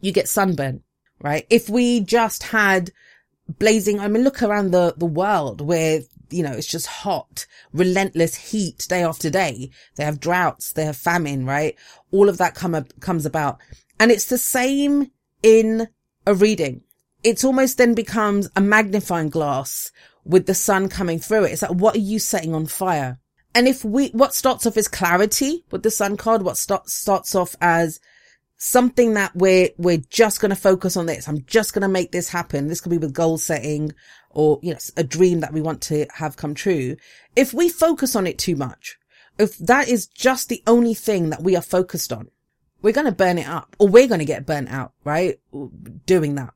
you 0.00 0.12
get 0.12 0.28
sunburn, 0.28 0.82
right? 1.20 1.46
If 1.50 1.68
we 1.68 2.00
just 2.00 2.44
had 2.44 2.90
blazing, 3.58 4.00
I 4.00 4.08
mean, 4.08 4.24
look 4.24 4.42
around 4.42 4.70
the, 4.70 4.94
the 4.96 5.06
world 5.06 5.60
where, 5.60 6.00
you 6.30 6.42
know, 6.42 6.52
it's 6.52 6.66
just 6.66 6.86
hot, 6.86 7.46
relentless 7.72 8.34
heat 8.34 8.86
day 8.88 9.02
after 9.02 9.30
day. 9.30 9.70
They 9.96 10.04
have 10.04 10.20
droughts, 10.20 10.72
they 10.72 10.84
have 10.84 10.96
famine, 10.96 11.46
right? 11.46 11.76
All 12.10 12.28
of 12.28 12.38
that 12.38 12.54
come 12.54 12.74
up, 12.74 12.98
comes 13.00 13.26
about. 13.26 13.58
And 14.00 14.10
it's 14.10 14.26
the 14.26 14.38
same 14.38 15.10
in 15.42 15.88
a 16.26 16.34
reading 16.34 16.82
it's 17.26 17.42
almost 17.42 17.76
then 17.76 17.92
becomes 17.92 18.48
a 18.54 18.60
magnifying 18.60 19.30
glass 19.30 19.90
with 20.24 20.46
the 20.46 20.54
sun 20.54 20.88
coming 20.88 21.18
through 21.18 21.42
it. 21.42 21.50
It's 21.50 21.62
like, 21.62 21.72
what 21.72 21.96
are 21.96 21.98
you 21.98 22.20
setting 22.20 22.54
on 22.54 22.66
fire? 22.66 23.18
And 23.52 23.66
if 23.66 23.84
we, 23.84 24.10
what 24.10 24.32
starts 24.32 24.64
off 24.64 24.76
as 24.76 24.86
clarity 24.86 25.64
with 25.72 25.82
the 25.82 25.90
sun 25.90 26.16
card, 26.16 26.42
what 26.42 26.56
start, 26.56 26.88
starts 26.88 27.34
off 27.34 27.56
as 27.60 27.98
something 28.58 29.14
that 29.14 29.34
we're, 29.34 29.70
we're 29.76 30.04
just 30.08 30.40
going 30.40 30.50
to 30.50 30.56
focus 30.56 30.96
on 30.96 31.06
this. 31.06 31.26
I'm 31.26 31.44
just 31.46 31.74
going 31.74 31.82
to 31.82 31.88
make 31.88 32.12
this 32.12 32.28
happen. 32.28 32.68
This 32.68 32.80
could 32.80 32.90
be 32.90 32.98
with 32.98 33.12
goal 33.12 33.38
setting 33.38 33.92
or, 34.30 34.60
you 34.62 34.74
know, 34.74 34.78
a 34.96 35.02
dream 35.02 35.40
that 35.40 35.52
we 35.52 35.60
want 35.60 35.80
to 35.82 36.06
have 36.14 36.36
come 36.36 36.54
true. 36.54 36.96
If 37.34 37.52
we 37.52 37.68
focus 37.68 38.14
on 38.14 38.28
it 38.28 38.38
too 38.38 38.54
much, 38.54 38.98
if 39.36 39.58
that 39.58 39.88
is 39.88 40.06
just 40.06 40.48
the 40.48 40.62
only 40.64 40.94
thing 40.94 41.30
that 41.30 41.42
we 41.42 41.56
are 41.56 41.62
focused 41.62 42.12
on, 42.12 42.28
we're 42.82 42.92
going 42.92 43.06
to 43.06 43.12
burn 43.12 43.38
it 43.38 43.48
up 43.48 43.74
or 43.80 43.88
we're 43.88 44.06
going 44.06 44.20
to 44.20 44.24
get 44.24 44.46
burnt 44.46 44.70
out, 44.70 44.92
right? 45.02 45.40
Doing 46.06 46.36
that. 46.36 46.52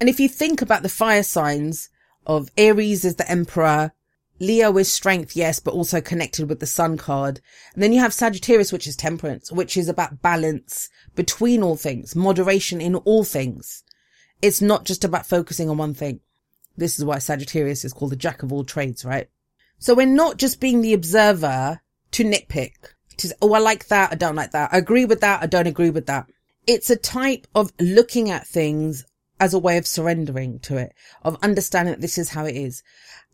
And 0.00 0.08
if 0.08 0.20
you 0.20 0.28
think 0.28 0.62
about 0.62 0.82
the 0.82 0.88
fire 0.88 1.22
signs 1.22 1.88
of 2.26 2.50
Aries 2.56 3.04
as 3.04 3.16
the 3.16 3.28
emperor, 3.30 3.92
Leo 4.40 4.76
is 4.78 4.92
strength, 4.92 5.34
yes, 5.34 5.58
but 5.58 5.74
also 5.74 6.00
connected 6.00 6.48
with 6.48 6.60
the 6.60 6.66
sun 6.66 6.96
card. 6.96 7.40
And 7.74 7.82
then 7.82 7.92
you 7.92 8.00
have 8.00 8.12
Sagittarius, 8.12 8.72
which 8.72 8.86
is 8.86 8.94
temperance, 8.94 9.50
which 9.50 9.76
is 9.76 9.88
about 9.88 10.22
balance 10.22 10.88
between 11.16 11.62
all 11.62 11.76
things, 11.76 12.14
moderation 12.14 12.80
in 12.80 12.94
all 12.94 13.24
things. 13.24 13.82
It's 14.40 14.62
not 14.62 14.84
just 14.84 15.04
about 15.04 15.26
focusing 15.26 15.68
on 15.68 15.78
one 15.78 15.94
thing. 15.94 16.20
This 16.76 16.96
is 16.96 17.04
why 17.04 17.18
Sagittarius 17.18 17.84
is 17.84 17.92
called 17.92 18.12
the 18.12 18.16
jack 18.16 18.44
of 18.44 18.52
all 18.52 18.62
trades, 18.62 19.04
right? 19.04 19.28
So 19.80 19.94
we're 19.94 20.06
not 20.06 20.36
just 20.36 20.60
being 20.60 20.80
the 20.80 20.94
observer 20.94 21.80
to 22.12 22.24
nitpick. 22.24 22.74
To 23.18 23.34
oh, 23.42 23.52
I 23.54 23.58
like 23.58 23.88
that. 23.88 24.12
I 24.12 24.14
don't 24.14 24.36
like 24.36 24.52
that. 24.52 24.72
I 24.72 24.78
agree 24.78 25.04
with 25.04 25.20
that. 25.20 25.42
I 25.42 25.46
don't 25.46 25.66
agree 25.66 25.90
with 25.90 26.06
that. 26.06 26.30
It's 26.68 26.90
a 26.90 26.96
type 26.96 27.48
of 27.54 27.72
looking 27.80 28.30
at 28.30 28.46
things 28.46 29.04
as 29.40 29.54
a 29.54 29.58
way 29.58 29.76
of 29.76 29.86
surrendering 29.86 30.58
to 30.60 30.76
it, 30.76 30.94
of 31.22 31.36
understanding 31.42 31.92
that 31.92 32.00
this 32.00 32.18
is 32.18 32.30
how 32.30 32.44
it 32.44 32.56
is. 32.56 32.82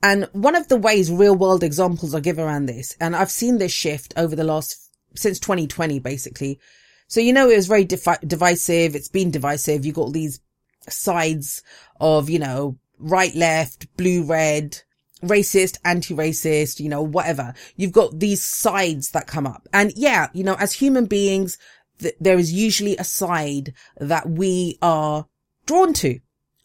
And 0.02 0.28
one 0.32 0.54
of 0.54 0.68
the 0.68 0.76
ways 0.76 1.10
real 1.10 1.34
world 1.34 1.62
examples 1.62 2.14
I 2.14 2.20
give 2.20 2.38
around 2.38 2.66
this, 2.66 2.96
and 3.00 3.16
I've 3.16 3.30
seen 3.30 3.58
this 3.58 3.72
shift 3.72 4.12
over 4.16 4.36
the 4.36 4.44
last, 4.44 4.90
since 5.14 5.38
2020, 5.38 5.98
basically. 5.98 6.60
So, 7.08 7.20
you 7.20 7.32
know, 7.32 7.48
it 7.48 7.56
was 7.56 7.66
very 7.66 7.84
defi- 7.84 8.26
divisive. 8.26 8.94
It's 8.94 9.08
been 9.08 9.30
divisive. 9.30 9.84
You 9.84 9.92
got 9.92 10.02
all 10.02 10.10
these 10.10 10.40
sides 10.88 11.62
of, 12.00 12.28
you 12.28 12.38
know, 12.38 12.78
right, 12.98 13.34
left, 13.34 13.94
blue, 13.96 14.24
red, 14.24 14.80
racist, 15.22 15.78
anti-racist, 15.84 16.80
you 16.80 16.88
know, 16.88 17.02
whatever. 17.02 17.54
You've 17.76 17.92
got 17.92 18.18
these 18.18 18.44
sides 18.44 19.10
that 19.10 19.26
come 19.26 19.46
up. 19.46 19.68
And 19.72 19.92
yeah, 19.96 20.28
you 20.32 20.44
know, 20.44 20.54
as 20.54 20.74
human 20.74 21.06
beings, 21.06 21.58
th- 22.00 22.16
there 22.20 22.38
is 22.38 22.52
usually 22.52 22.96
a 22.96 23.04
side 23.04 23.72
that 23.98 24.28
we 24.28 24.78
are 24.82 25.26
drawn 25.66 25.92
to. 25.94 26.20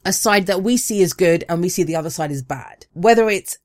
A 0.05 0.13
side 0.13 0.45
that 0.47 0.63
we 0.63 0.77
see 0.77 1.03
as 1.03 1.13
good 1.13 1.43
and 1.49 1.61
we 1.61 1.69
see 1.69 1.83
the 1.83 1.95
other 1.95 2.09
side 2.09 2.31
as 2.31 2.41
bad. 2.41 2.85
Whether 2.93 3.29
it's 3.29 3.57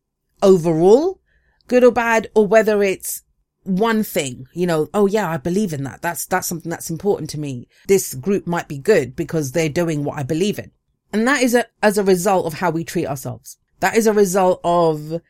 overall 0.42 1.20
good 1.68 1.84
or 1.84 1.92
bad 1.92 2.28
or 2.34 2.46
whether 2.46 2.82
it's 2.82 3.22
one 3.62 4.02
thing, 4.02 4.46
you 4.52 4.66
know, 4.66 4.88
oh 4.92 5.06
yeah, 5.06 5.30
I 5.30 5.36
believe 5.36 5.72
in 5.72 5.84
that. 5.84 6.02
That's, 6.02 6.26
that's 6.26 6.48
something 6.48 6.70
that's 6.70 6.90
important 6.90 7.30
to 7.30 7.40
me. 7.40 7.68
This 7.86 8.14
group 8.14 8.46
might 8.46 8.68
be 8.68 8.78
good 8.78 9.14
because 9.14 9.52
they're 9.52 9.68
doing 9.68 10.04
what 10.04 10.18
I 10.18 10.22
believe 10.22 10.58
in. 10.58 10.72
And 11.12 11.26
that 11.28 11.42
is 11.42 11.54
a, 11.54 11.66
as 11.82 11.96
a 11.96 12.04
result 12.04 12.46
of 12.46 12.54
how 12.54 12.70
we 12.70 12.82
treat 12.82 13.06
ourselves. 13.06 13.56
That 13.80 13.96
is 13.96 14.06
a 14.06 14.12
result 14.12 14.60
of 14.64 15.20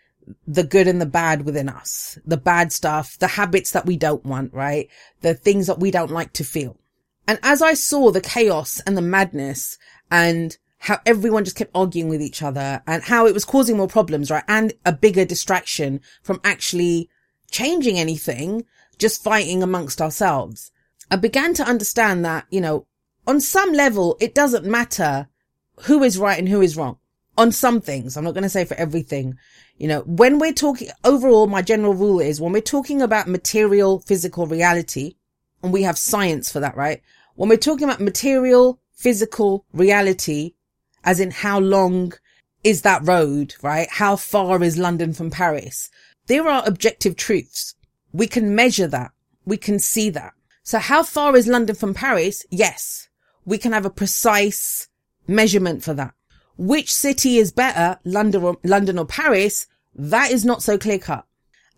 the 0.46 0.64
good 0.64 0.88
and 0.88 1.00
the 1.00 1.06
bad 1.06 1.44
within 1.44 1.68
us, 1.68 2.18
the 2.24 2.36
bad 2.36 2.72
stuff, 2.72 3.18
the 3.18 3.28
habits 3.28 3.72
that 3.72 3.86
we 3.86 3.96
don't 3.96 4.24
want, 4.24 4.52
right? 4.54 4.88
The 5.20 5.34
things 5.34 5.66
that 5.66 5.80
we 5.80 5.90
don't 5.90 6.10
like 6.10 6.32
to 6.34 6.44
feel. 6.44 6.78
And 7.26 7.38
as 7.42 7.62
I 7.62 7.74
saw 7.74 8.10
the 8.10 8.20
chaos 8.20 8.80
and 8.86 8.96
the 8.96 9.02
madness 9.02 9.78
and 10.10 10.56
how 10.78 11.00
everyone 11.06 11.44
just 11.44 11.56
kept 11.56 11.70
arguing 11.74 12.08
with 12.08 12.20
each 12.20 12.42
other 12.42 12.82
and 12.86 13.02
how 13.02 13.26
it 13.26 13.34
was 13.34 13.44
causing 13.44 13.76
more 13.76 13.88
problems, 13.88 14.30
right? 14.30 14.44
And 14.46 14.74
a 14.84 14.92
bigger 14.92 15.24
distraction 15.24 16.00
from 16.22 16.40
actually 16.44 17.08
changing 17.50 17.98
anything, 17.98 18.66
just 18.98 19.22
fighting 19.22 19.62
amongst 19.62 20.02
ourselves. 20.02 20.70
I 21.10 21.16
began 21.16 21.54
to 21.54 21.64
understand 21.64 22.24
that, 22.24 22.46
you 22.50 22.60
know, 22.60 22.86
on 23.26 23.40
some 23.40 23.72
level, 23.72 24.16
it 24.20 24.34
doesn't 24.34 24.66
matter 24.66 25.28
who 25.82 26.02
is 26.02 26.18
right 26.18 26.38
and 26.38 26.48
who 26.48 26.60
is 26.60 26.76
wrong 26.76 26.98
on 27.36 27.50
some 27.52 27.80
things. 27.80 28.16
I'm 28.16 28.24
not 28.24 28.34
going 28.34 28.42
to 28.42 28.48
say 28.48 28.64
for 28.64 28.74
everything. 28.74 29.38
You 29.78 29.88
know, 29.88 30.00
when 30.00 30.38
we're 30.38 30.52
talking 30.52 30.88
overall, 31.02 31.46
my 31.46 31.62
general 31.62 31.94
rule 31.94 32.20
is 32.20 32.40
when 32.40 32.52
we're 32.52 32.60
talking 32.60 33.02
about 33.02 33.26
material, 33.26 34.00
physical 34.00 34.46
reality, 34.46 35.16
and 35.62 35.72
we 35.72 35.82
have 35.82 35.98
science 35.98 36.52
for 36.52 36.60
that, 36.60 36.76
right? 36.76 37.02
When 37.34 37.48
we're 37.48 37.56
talking 37.56 37.88
about 37.88 38.00
material, 38.00 38.80
physical 38.94 39.64
reality, 39.72 40.54
as 41.04 41.20
in 41.20 41.30
how 41.30 41.59
long 41.59 42.12
is 42.62 42.83
that 42.83 43.07
road, 43.07 43.54
right? 43.62 43.88
How 43.90 44.16
far 44.16 44.62
is 44.62 44.78
London 44.78 45.12
from 45.12 45.30
Paris? 45.30 45.90
There 46.26 46.48
are 46.48 46.62
objective 46.66 47.16
truths. 47.16 47.74
We 48.12 48.26
can 48.26 48.54
measure 48.54 48.87
that. 48.87 49.12
We 49.44 49.57
can 49.59 49.78
see 49.78 50.09
that. 50.11 50.33
So 50.62 50.78
how 50.78 51.02
far 51.02 51.37
is 51.37 51.46
London 51.46 51.76
from 51.76 51.92
Paris? 51.92 52.46
Yes. 52.50 53.09
We 53.44 53.59
can 53.59 53.72
have 53.72 53.85
a 53.85 53.90
precise 53.90 54.88
measurement 55.26 55.85
for 55.85 55.92
that. 55.94 56.14
Which 56.57 56.94
city 56.94 57.37
is 57.37 57.52
better, 57.52 57.98
London 58.04 58.42
or, 58.42 58.57
London 58.64 58.98
or 58.98 59.04
Paris? 59.04 59.66
That 59.94 60.30
is 60.30 60.44
not 60.44 60.62
so 60.62 60.78
clear 60.78 60.98
cut. 60.98 61.26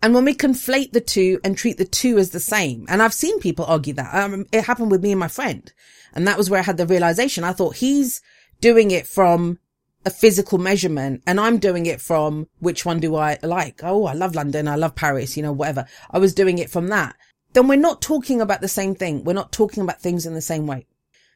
And 0.01 0.13
when 0.13 0.25
we 0.25 0.35
conflate 0.35 0.91
the 0.91 1.01
two 1.01 1.39
and 1.43 1.57
treat 1.57 1.77
the 1.77 1.85
two 1.85 2.17
as 2.17 2.29
the 2.29 2.39
same, 2.39 2.85
and 2.87 3.01
I've 3.01 3.13
seen 3.13 3.39
people 3.39 3.65
argue 3.65 3.93
that, 3.95 4.13
um, 4.13 4.45
it 4.51 4.65
happened 4.65 4.91
with 4.91 5.01
me 5.01 5.11
and 5.11 5.19
my 5.19 5.27
friend. 5.27 5.71
And 6.13 6.27
that 6.27 6.37
was 6.37 6.49
where 6.49 6.59
I 6.59 6.63
had 6.63 6.77
the 6.77 6.85
realization. 6.85 7.43
I 7.43 7.53
thought 7.53 7.77
he's 7.77 8.21
doing 8.61 8.91
it 8.91 9.07
from 9.07 9.59
a 10.05 10.09
physical 10.09 10.57
measurement 10.57 11.21
and 11.27 11.39
I'm 11.39 11.57
doing 11.57 11.85
it 11.85 11.99
from 11.99 12.47
which 12.59 12.85
one 12.85 12.99
do 12.99 13.15
I 13.15 13.37
like? 13.43 13.81
Oh, 13.83 14.05
I 14.05 14.13
love 14.13 14.35
London. 14.35 14.67
I 14.67 14.75
love 14.75 14.95
Paris, 14.95 15.35
you 15.35 15.43
know, 15.43 15.51
whatever. 15.51 15.85
I 16.09 16.19
was 16.19 16.33
doing 16.33 16.59
it 16.59 16.69
from 16.69 16.87
that. 16.87 17.15
Then 17.53 17.67
we're 17.67 17.75
not 17.75 18.01
talking 18.01 18.39
about 18.39 18.61
the 18.61 18.67
same 18.67 18.95
thing. 18.95 19.23
We're 19.23 19.33
not 19.33 19.51
talking 19.51 19.83
about 19.83 20.01
things 20.01 20.25
in 20.25 20.33
the 20.33 20.41
same 20.41 20.67
way. 20.67 20.87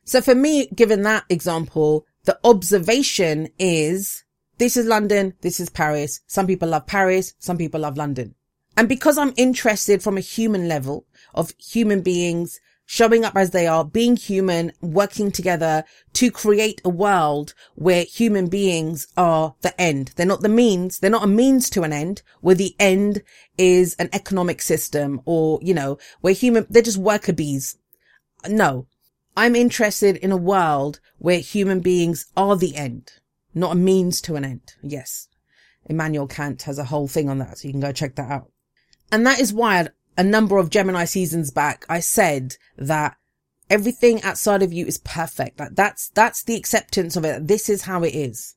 So 0.06 0.22
for 0.22 0.36
me, 0.36 0.68
given 0.68 1.04
that 1.04 1.26
example, 1.30 2.06
the 2.24 2.40
observation 2.44 3.50
is 3.60 4.24
this 4.58 4.78
is 4.78 4.86
London. 4.86 5.34
This 5.42 5.60
is 5.60 5.70
Paris. 5.70 6.22
Some 6.28 6.48
people 6.48 6.70
love 6.70 6.88
Paris. 6.88 7.34
Some 7.40 7.58
people 7.58 7.82
love 7.82 7.98
London. 7.98 8.36
And 8.78 8.88
because 8.88 9.18
I'm 9.18 9.34
interested 9.38 10.02
from 10.02 10.18
a 10.18 10.22
human 10.22 10.68
level 10.68 11.06
of 11.34 11.54
human 11.58 12.02
beings 12.02 12.60
showing 12.86 13.24
up 13.24 13.38
as 13.38 13.52
they 13.52 13.68
are, 13.68 13.86
being 13.86 14.18
human, 14.18 14.72
working 14.82 15.32
together 15.32 15.82
to 16.12 16.30
create 16.30 16.82
a 16.84 16.90
world 16.90 17.54
where 17.76 18.04
human 18.04 18.50
beings 18.50 19.08
are 19.16 19.56
the 19.62 19.80
end. 19.80 20.12
They're 20.18 20.26
not 20.26 20.42
the 20.42 20.50
means. 20.50 21.00
They're 21.00 21.10
not 21.10 21.24
a 21.24 21.28
means 21.28 21.70
to 21.70 21.84
an 21.84 21.94
end 21.94 22.22
where 22.42 22.54
the 22.54 22.76
end 22.80 23.24
is 23.58 23.96
an 23.96 24.10
economic 24.12 24.62
system 24.62 25.22
or, 25.24 25.58
you 25.62 25.74
know, 25.74 26.00
where 26.20 26.34
human, 26.34 26.66
they're 26.70 26.82
just 26.82 26.98
worker 26.98 27.32
bees. 27.32 27.78
No, 28.46 28.88
I'm 29.38 29.56
interested 29.56 30.18
in 30.18 30.34
a 30.34 30.38
world 30.38 31.00
where 31.18 31.40
human 31.40 31.80
beings 31.80 32.26
are 32.36 32.58
the 32.58 32.76
end, 32.76 33.14
not 33.54 33.72
a 33.72 33.76
means 33.76 34.20
to 34.24 34.36
an 34.36 34.44
end. 34.44 34.74
Yes. 34.84 35.30
Immanuel 35.86 36.28
Kant 36.28 36.64
has 36.64 36.78
a 36.78 36.84
whole 36.84 37.08
thing 37.08 37.30
on 37.30 37.40
that. 37.40 37.60
So 37.60 37.70
you 37.70 37.74
can 37.74 37.80
go 37.80 37.94
check 37.94 38.16
that 38.16 38.30
out. 38.30 38.52
And 39.12 39.26
that 39.28 39.40
is 39.40 39.54
why 39.54 39.88
a 40.18 40.24
number 40.24 40.58
of 40.58 40.70
Gemini 40.70 41.06
seasons 41.06 41.52
back, 41.52 41.86
I 41.90 42.00
said 42.00 42.56
that 42.78 43.18
everything 43.70 44.22
outside 44.24 44.64
of 44.64 44.74
you 44.74 44.86
is 44.86 44.98
perfect. 45.00 45.60
Like 45.60 45.76
that's, 45.76 46.10
that's 46.10 46.44
the 46.44 46.56
acceptance 46.56 47.16
of 47.16 47.26
it. 47.26 47.48
This 47.48 47.70
is 47.70 47.84
how 47.84 48.04
it 48.04 48.16
is. 48.16 48.56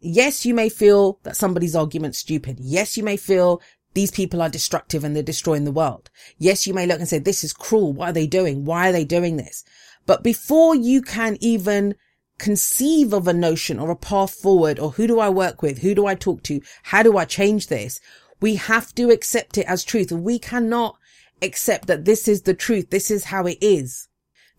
Yes, 0.00 0.44
you 0.44 0.54
may 0.54 0.68
feel 0.68 1.18
that 1.22 1.36
somebody's 1.36 1.74
argument 1.74 2.14
stupid. 2.14 2.58
Yes, 2.60 2.96
you 2.96 3.02
may 3.02 3.16
feel 3.16 3.62
these 3.94 4.10
people 4.10 4.42
are 4.42 4.50
destructive 4.50 5.04
and 5.04 5.14
they're 5.14 5.22
destroying 5.22 5.64
the 5.64 5.72
world. 5.72 6.10
Yes, 6.36 6.66
you 6.66 6.74
may 6.74 6.86
look 6.86 6.98
and 6.98 7.08
say, 7.08 7.18
this 7.18 7.44
is 7.44 7.52
cruel. 7.52 7.92
What 7.92 8.10
are 8.10 8.12
they 8.12 8.26
doing? 8.26 8.64
Why 8.64 8.90
are 8.90 8.92
they 8.92 9.04
doing 9.04 9.36
this? 9.36 9.64
But 10.04 10.22
before 10.22 10.74
you 10.74 11.00
can 11.00 11.38
even 11.40 11.94
conceive 12.36 13.12
of 13.12 13.28
a 13.28 13.32
notion 13.32 13.78
or 13.78 13.90
a 13.90 13.96
path 13.96 14.34
forward 14.34 14.78
or 14.78 14.90
who 14.90 15.06
do 15.06 15.20
I 15.20 15.28
work 15.28 15.62
with? 15.62 15.78
Who 15.78 15.94
do 15.94 16.06
I 16.06 16.14
talk 16.14 16.42
to? 16.44 16.60
How 16.82 17.02
do 17.02 17.16
I 17.16 17.24
change 17.24 17.68
this? 17.68 18.00
We 18.44 18.56
have 18.56 18.94
to 18.96 19.08
accept 19.08 19.56
it 19.56 19.66
as 19.66 19.82
truth. 19.84 20.12
We 20.12 20.38
cannot 20.38 20.98
accept 21.40 21.86
that 21.86 22.04
this 22.04 22.28
is 22.28 22.42
the 22.42 22.52
truth. 22.52 22.90
This 22.90 23.10
is 23.10 23.24
how 23.32 23.46
it 23.46 23.56
is. 23.62 24.08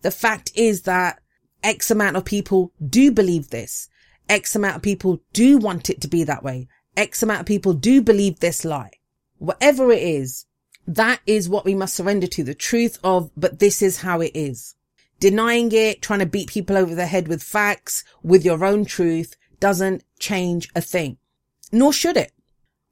The 0.02 0.10
fact 0.10 0.50
is 0.56 0.82
that 0.82 1.20
X 1.62 1.88
amount 1.88 2.16
of 2.16 2.24
people 2.24 2.72
do 2.84 3.12
believe 3.12 3.50
this. 3.50 3.88
X 4.28 4.56
amount 4.56 4.74
of 4.74 4.82
people 4.82 5.20
do 5.32 5.56
want 5.56 5.88
it 5.88 6.00
to 6.00 6.08
be 6.08 6.24
that 6.24 6.42
way. 6.42 6.66
X 6.96 7.22
amount 7.22 7.42
of 7.42 7.46
people 7.46 7.74
do 7.74 8.02
believe 8.02 8.40
this 8.40 8.64
lie. 8.64 8.90
Whatever 9.38 9.92
it 9.92 10.02
is, 10.02 10.46
that 10.88 11.20
is 11.24 11.48
what 11.48 11.64
we 11.64 11.76
must 11.76 11.94
surrender 11.94 12.26
to 12.26 12.42
the 12.42 12.56
truth 12.56 12.98
of, 13.04 13.30
but 13.36 13.60
this 13.60 13.82
is 13.82 14.00
how 14.00 14.20
it 14.20 14.32
is. 14.34 14.74
Denying 15.20 15.70
it, 15.70 16.02
trying 16.02 16.18
to 16.18 16.26
beat 16.26 16.48
people 16.48 16.76
over 16.76 16.96
the 16.96 17.06
head 17.06 17.28
with 17.28 17.40
facts, 17.40 18.02
with 18.24 18.44
your 18.44 18.64
own 18.64 18.84
truth 18.84 19.36
doesn't 19.60 20.02
change 20.18 20.68
a 20.74 20.80
thing. 20.80 21.18
Nor 21.70 21.92
should 21.92 22.16
it. 22.16 22.32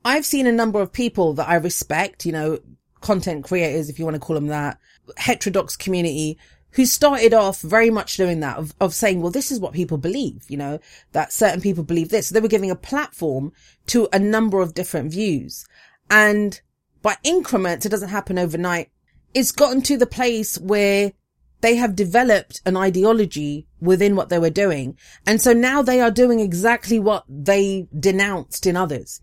I've 0.05 0.27
seen 0.27 0.47
a 0.47 0.53
number 0.53 0.81
of 0.81 0.93
people 0.93 1.35
that 1.35 1.49
I 1.49 1.55
respect, 1.57 2.27
you 2.27 2.33
know, 2.33 2.59
content 3.01 3.45
creators, 3.45 3.89
if 3.89 3.99
you 3.99 4.05
want 4.05 4.15
to 4.15 4.21
call 4.21 4.35
them 4.35 4.49
that, 4.49 4.79
heterodox 5.17 5.77
community 5.77 6.39
who 6.73 6.87
started 6.87 7.33
off 7.33 7.61
very 7.61 7.89
much 7.89 8.17
doing 8.17 8.41
that 8.41 8.57
of, 8.57 8.75
of 8.81 8.93
saying, 8.93 9.23
well, 9.23 9.31
this 9.31 9.53
is 9.53 9.61
what 9.61 9.73
people 9.73 9.97
believe, 9.97 10.45
you 10.49 10.57
know, 10.57 10.81
that 11.13 11.33
certain 11.33 11.61
people 11.61 11.85
believe 11.85 12.09
this. 12.09 12.29
So 12.29 12.35
they 12.35 12.41
were 12.41 12.49
giving 12.49 12.71
a 12.71 12.77
platform 12.77 13.53
to 13.87 14.09
a 14.13 14.19
number 14.19 14.61
of 14.61 14.75
different 14.75 15.13
views. 15.13 15.65
And 16.11 16.61
by 17.01 17.17
increments, 17.23 17.87
it 17.87 17.91
doesn't 17.91 18.09
happen 18.09 18.39
overnight. 18.41 18.91
It's 19.35 19.53
gotten 19.53 19.83
to 19.83 19.97
the 19.97 20.07
place 20.07 20.59
where 20.59 21.13
they 21.61 21.77
have 21.77 21.95
developed 21.95 22.61
an 22.67 22.77
ideology 22.77 23.69
within 23.81 24.17
what 24.17 24.29
they 24.29 24.39
were 24.41 24.51
doing. 24.51 24.99
And 25.27 25.41
so 25.41 25.53
now 25.53 25.81
they 25.81 26.01
are 26.01 26.11
doing 26.11 26.41
exactly 26.41 26.99
what 26.99 27.25
they 27.29 27.87
denounced 27.97 28.67
in 28.67 28.77
others. 28.77 29.21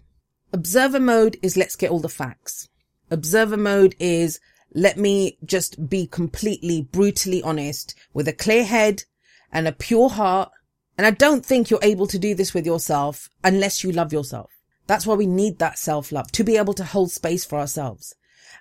Observer 0.54 1.00
mode 1.00 1.38
is 1.42 1.56
let's 1.56 1.78
get 1.78 1.92
all 1.92 2.00
the 2.00 2.10
facts. 2.10 2.68
Observer 3.10 3.56
mode 3.56 3.96
is 4.00 4.40
let 4.74 4.98
me 4.98 5.38
just 5.46 5.90
be 5.90 6.06
completely 6.06 6.82
brutally 6.82 7.42
honest 7.42 7.96
with 8.14 8.28
a 8.28 8.34
clear 8.34 8.66
head 8.66 9.04
and 9.52 9.68
a 9.68 9.72
pure 9.72 10.10
heart. 10.10 10.52
And 10.98 11.08
I 11.08 11.12
don't 11.12 11.46
think 11.46 11.70
you're 11.70 11.80
able 11.82 12.08
to 12.08 12.20
do 12.20 12.36
this 12.36 12.54
with 12.54 12.66
yourself 12.66 13.30
unless 13.44 13.84
you 13.84 13.92
love 13.92 14.12
yourself. 14.12 14.52
That's 14.88 15.06
why 15.06 15.16
we 15.16 15.26
need 15.26 15.60
that 15.60 15.80
self 15.80 16.12
love 16.12 16.32
to 16.34 16.44
be 16.44 16.58
able 16.58 16.74
to 16.74 16.84
hold 16.84 17.12
space 17.12 17.46
for 17.46 17.58
ourselves. 17.58 18.14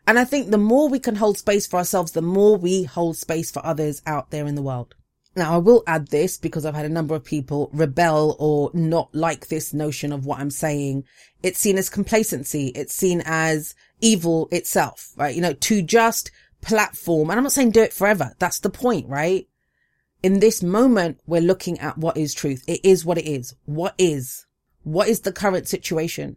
And 0.07 0.19
I 0.19 0.25
think 0.25 0.51
the 0.51 0.59
more 0.59 0.89
we 0.89 1.01
can 1.01 1.17
hold 1.17 1.39
space 1.39 1.67
for 1.67 1.77
ourselves, 1.79 2.13
the 2.13 2.23
more 2.23 2.57
we 2.57 2.85
hold 2.85 3.17
space 3.17 3.51
for 3.51 3.65
others 3.67 4.01
out 4.07 4.31
there 4.31 4.47
in 4.47 4.55
the 4.55 4.63
world. 4.63 4.95
Now, 5.41 5.55
I 5.55 5.57
will 5.57 5.83
add 5.87 6.09
this 6.09 6.37
because 6.37 6.67
I've 6.67 6.75
had 6.75 6.85
a 6.85 6.91
number 6.91 7.15
of 7.15 7.25
people 7.25 7.71
rebel 7.73 8.37
or 8.39 8.71
not 8.75 9.09
like 9.15 9.49
this 9.49 9.73
notion 9.73 10.13
of 10.13 10.27
what 10.27 10.39
I'm 10.39 10.51
saying. 10.51 11.05
It's 11.43 11.59
seen 11.59 11.79
as 11.79 11.89
complacency. 11.89 12.67
It's 12.75 12.93
seen 12.93 13.23
as 13.25 13.75
evil 14.03 14.49
itself, 14.53 15.15
right? 15.17 15.35
You 15.35 15.41
know, 15.41 15.55
to 15.55 15.81
just 15.81 16.31
platform, 16.61 17.31
and 17.31 17.39
I'm 17.39 17.45
not 17.45 17.53
saying 17.53 17.71
do 17.71 17.81
it 17.81 17.95
forever. 17.95 18.35
That's 18.39 18.61
the 18.61 18.69
point, 18.69 19.09
right? 19.09 19.49
In 20.23 20.41
this 20.41 20.63
moment, 20.63 21.21
we're 21.27 21.41
looking 21.41 21.79
at 21.79 21.97
what 21.97 22.19
is 22.19 22.35
truth. 22.35 22.63
It 22.69 22.81
is 22.85 23.07
what 23.07 23.17
it 23.17 23.25
is. 23.27 23.55
What 23.65 23.95
is? 23.97 24.45
What 24.83 25.09
is 25.09 25.21
the 25.21 25.33
current 25.33 25.67
situation 25.67 26.37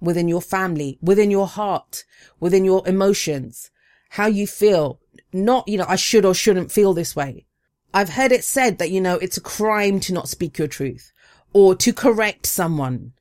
within 0.00 0.28
your 0.28 0.42
family, 0.42 0.96
within 1.02 1.32
your 1.32 1.48
heart, 1.48 2.04
within 2.38 2.64
your 2.64 2.86
emotions, 2.86 3.72
how 4.10 4.26
you 4.26 4.46
feel? 4.46 5.00
Not, 5.32 5.66
you 5.66 5.76
know, 5.76 5.86
I 5.88 5.96
should 5.96 6.24
or 6.24 6.34
shouldn't 6.34 6.70
feel 6.70 6.94
this 6.94 7.16
way 7.16 7.46
I've 7.94 8.10
heard 8.10 8.32
it 8.32 8.44
said 8.44 8.78
that, 8.78 8.90
you 8.90 9.00
know, 9.00 9.14
it's 9.18 9.36
a 9.36 9.40
crime 9.40 10.00
to 10.00 10.12
not 10.12 10.28
speak 10.28 10.58
your 10.58 10.66
truth 10.66 11.12
or 11.52 11.76
to 11.76 11.92
correct 11.92 12.44
someone. 12.44 13.12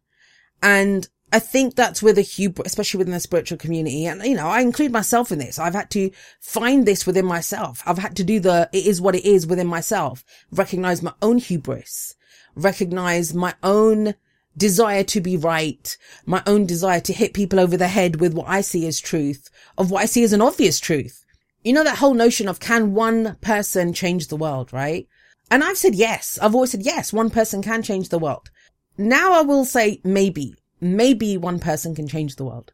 And 0.63 1.07
I 1.31 1.37
think 1.37 1.75
that's 1.75 2.01
with 2.01 2.15
the 2.15 2.23
hubris, 2.23 2.65
especially 2.65 2.97
within 2.97 3.13
the 3.13 3.19
spiritual 3.19 3.59
community. 3.59 4.07
And, 4.07 4.23
you 4.23 4.33
know, 4.33 4.47
I 4.47 4.61
include 4.61 4.91
myself 4.91 5.31
in 5.31 5.37
this. 5.37 5.59
I've 5.59 5.75
had 5.75 5.91
to 5.91 6.09
find 6.41 6.87
this 6.87 7.05
within 7.05 7.25
myself. 7.25 7.83
I've 7.85 7.99
had 7.99 8.15
to 8.15 8.23
do 8.23 8.39
the, 8.39 8.67
it 8.73 8.87
is 8.87 8.99
what 8.99 9.15
it 9.15 9.25
is 9.25 9.45
within 9.45 9.67
myself, 9.67 10.25
recognize 10.51 11.03
my 11.03 11.13
own 11.21 11.37
hubris, 11.37 12.15
recognize 12.55 13.31
my 13.31 13.53
own 13.61 14.15
desire 14.57 15.03
to 15.03 15.21
be 15.21 15.37
right, 15.37 15.97
my 16.25 16.41
own 16.47 16.65
desire 16.65 16.99
to 17.01 17.13
hit 17.13 17.35
people 17.35 17.59
over 17.59 17.77
the 17.77 17.87
head 17.87 18.19
with 18.19 18.33
what 18.33 18.47
I 18.47 18.61
see 18.61 18.87
as 18.87 18.99
truth, 18.99 19.51
of 19.77 19.91
what 19.91 20.01
I 20.01 20.05
see 20.05 20.23
as 20.23 20.33
an 20.33 20.41
obvious 20.41 20.79
truth 20.79 21.22
you 21.63 21.73
know, 21.73 21.83
that 21.83 21.97
whole 21.97 22.13
notion 22.13 22.47
of 22.47 22.59
can 22.59 22.93
one 22.93 23.35
person 23.41 23.93
change 23.93 24.27
the 24.27 24.35
world, 24.35 24.73
right? 24.73 25.07
And 25.49 25.63
I've 25.63 25.77
said 25.77 25.95
yes. 25.95 26.39
I've 26.41 26.55
always 26.55 26.71
said 26.71 26.83
yes, 26.83 27.13
one 27.13 27.29
person 27.29 27.61
can 27.61 27.83
change 27.83 28.09
the 28.09 28.19
world. 28.19 28.49
Now 28.97 29.33
I 29.33 29.41
will 29.41 29.65
say 29.65 30.01
maybe, 30.03 30.55
maybe 30.81 31.37
one 31.37 31.59
person 31.59 31.95
can 31.95 32.07
change 32.07 32.35
the 32.35 32.45
world. 32.45 32.73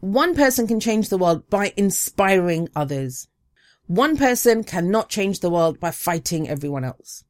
One 0.00 0.34
person 0.34 0.66
can 0.66 0.80
change 0.80 1.08
the 1.08 1.18
world 1.18 1.48
by 1.48 1.72
inspiring 1.76 2.68
others. 2.76 3.28
One 3.86 4.16
person 4.16 4.64
cannot 4.64 5.08
change 5.08 5.40
the 5.40 5.50
world 5.50 5.80
by 5.80 5.90
fighting 5.90 6.48
everyone 6.48 6.84
else. 6.84 7.24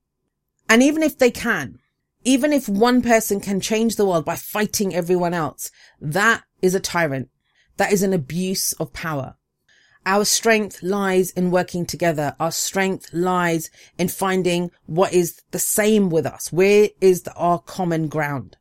And 0.68 0.82
even 0.82 1.02
if 1.02 1.18
they 1.18 1.30
can, 1.30 1.78
even 2.24 2.52
if 2.52 2.68
one 2.68 3.02
person 3.02 3.40
can 3.40 3.60
change 3.60 3.96
the 3.96 4.06
world 4.06 4.24
by 4.24 4.34
fighting 4.34 4.94
everyone 4.94 5.34
else, 5.34 5.70
that 6.00 6.42
is 6.60 6.74
a 6.74 6.80
tyrant. 6.80 7.28
That 7.76 7.92
is 7.92 8.02
an 8.02 8.12
abuse 8.12 8.72
of 8.74 8.92
power. 8.92 9.36
Our 10.06 10.24
strength 10.24 10.84
lies 10.84 11.32
in 11.32 11.50
working 11.50 11.84
together. 11.84 12.36
Our 12.38 12.52
strength 12.52 13.12
lies 13.12 13.70
in 13.98 14.06
finding 14.06 14.70
what 14.86 15.12
is 15.12 15.42
the 15.50 15.58
same 15.58 16.10
with 16.10 16.24
us. 16.24 16.52
Where 16.52 16.90
is 17.00 17.22
the, 17.22 17.34
our 17.34 17.58
common 17.58 18.06
ground? 18.06 18.56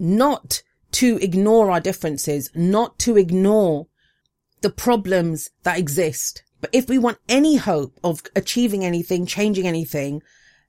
Not 0.00 0.62
to 0.92 1.18
ignore 1.22 1.70
our 1.70 1.80
differences, 1.80 2.50
not 2.52 2.98
to 3.00 3.16
ignore 3.16 3.86
the 4.60 4.70
problems 4.70 5.50
that 5.62 5.78
exist. 5.78 6.42
But 6.60 6.70
if 6.72 6.88
we 6.88 6.98
want 6.98 7.18
any 7.28 7.56
hope 7.56 7.96
of 8.02 8.22
achieving 8.34 8.84
anything, 8.84 9.24
changing 9.24 9.68
anything, 9.68 10.20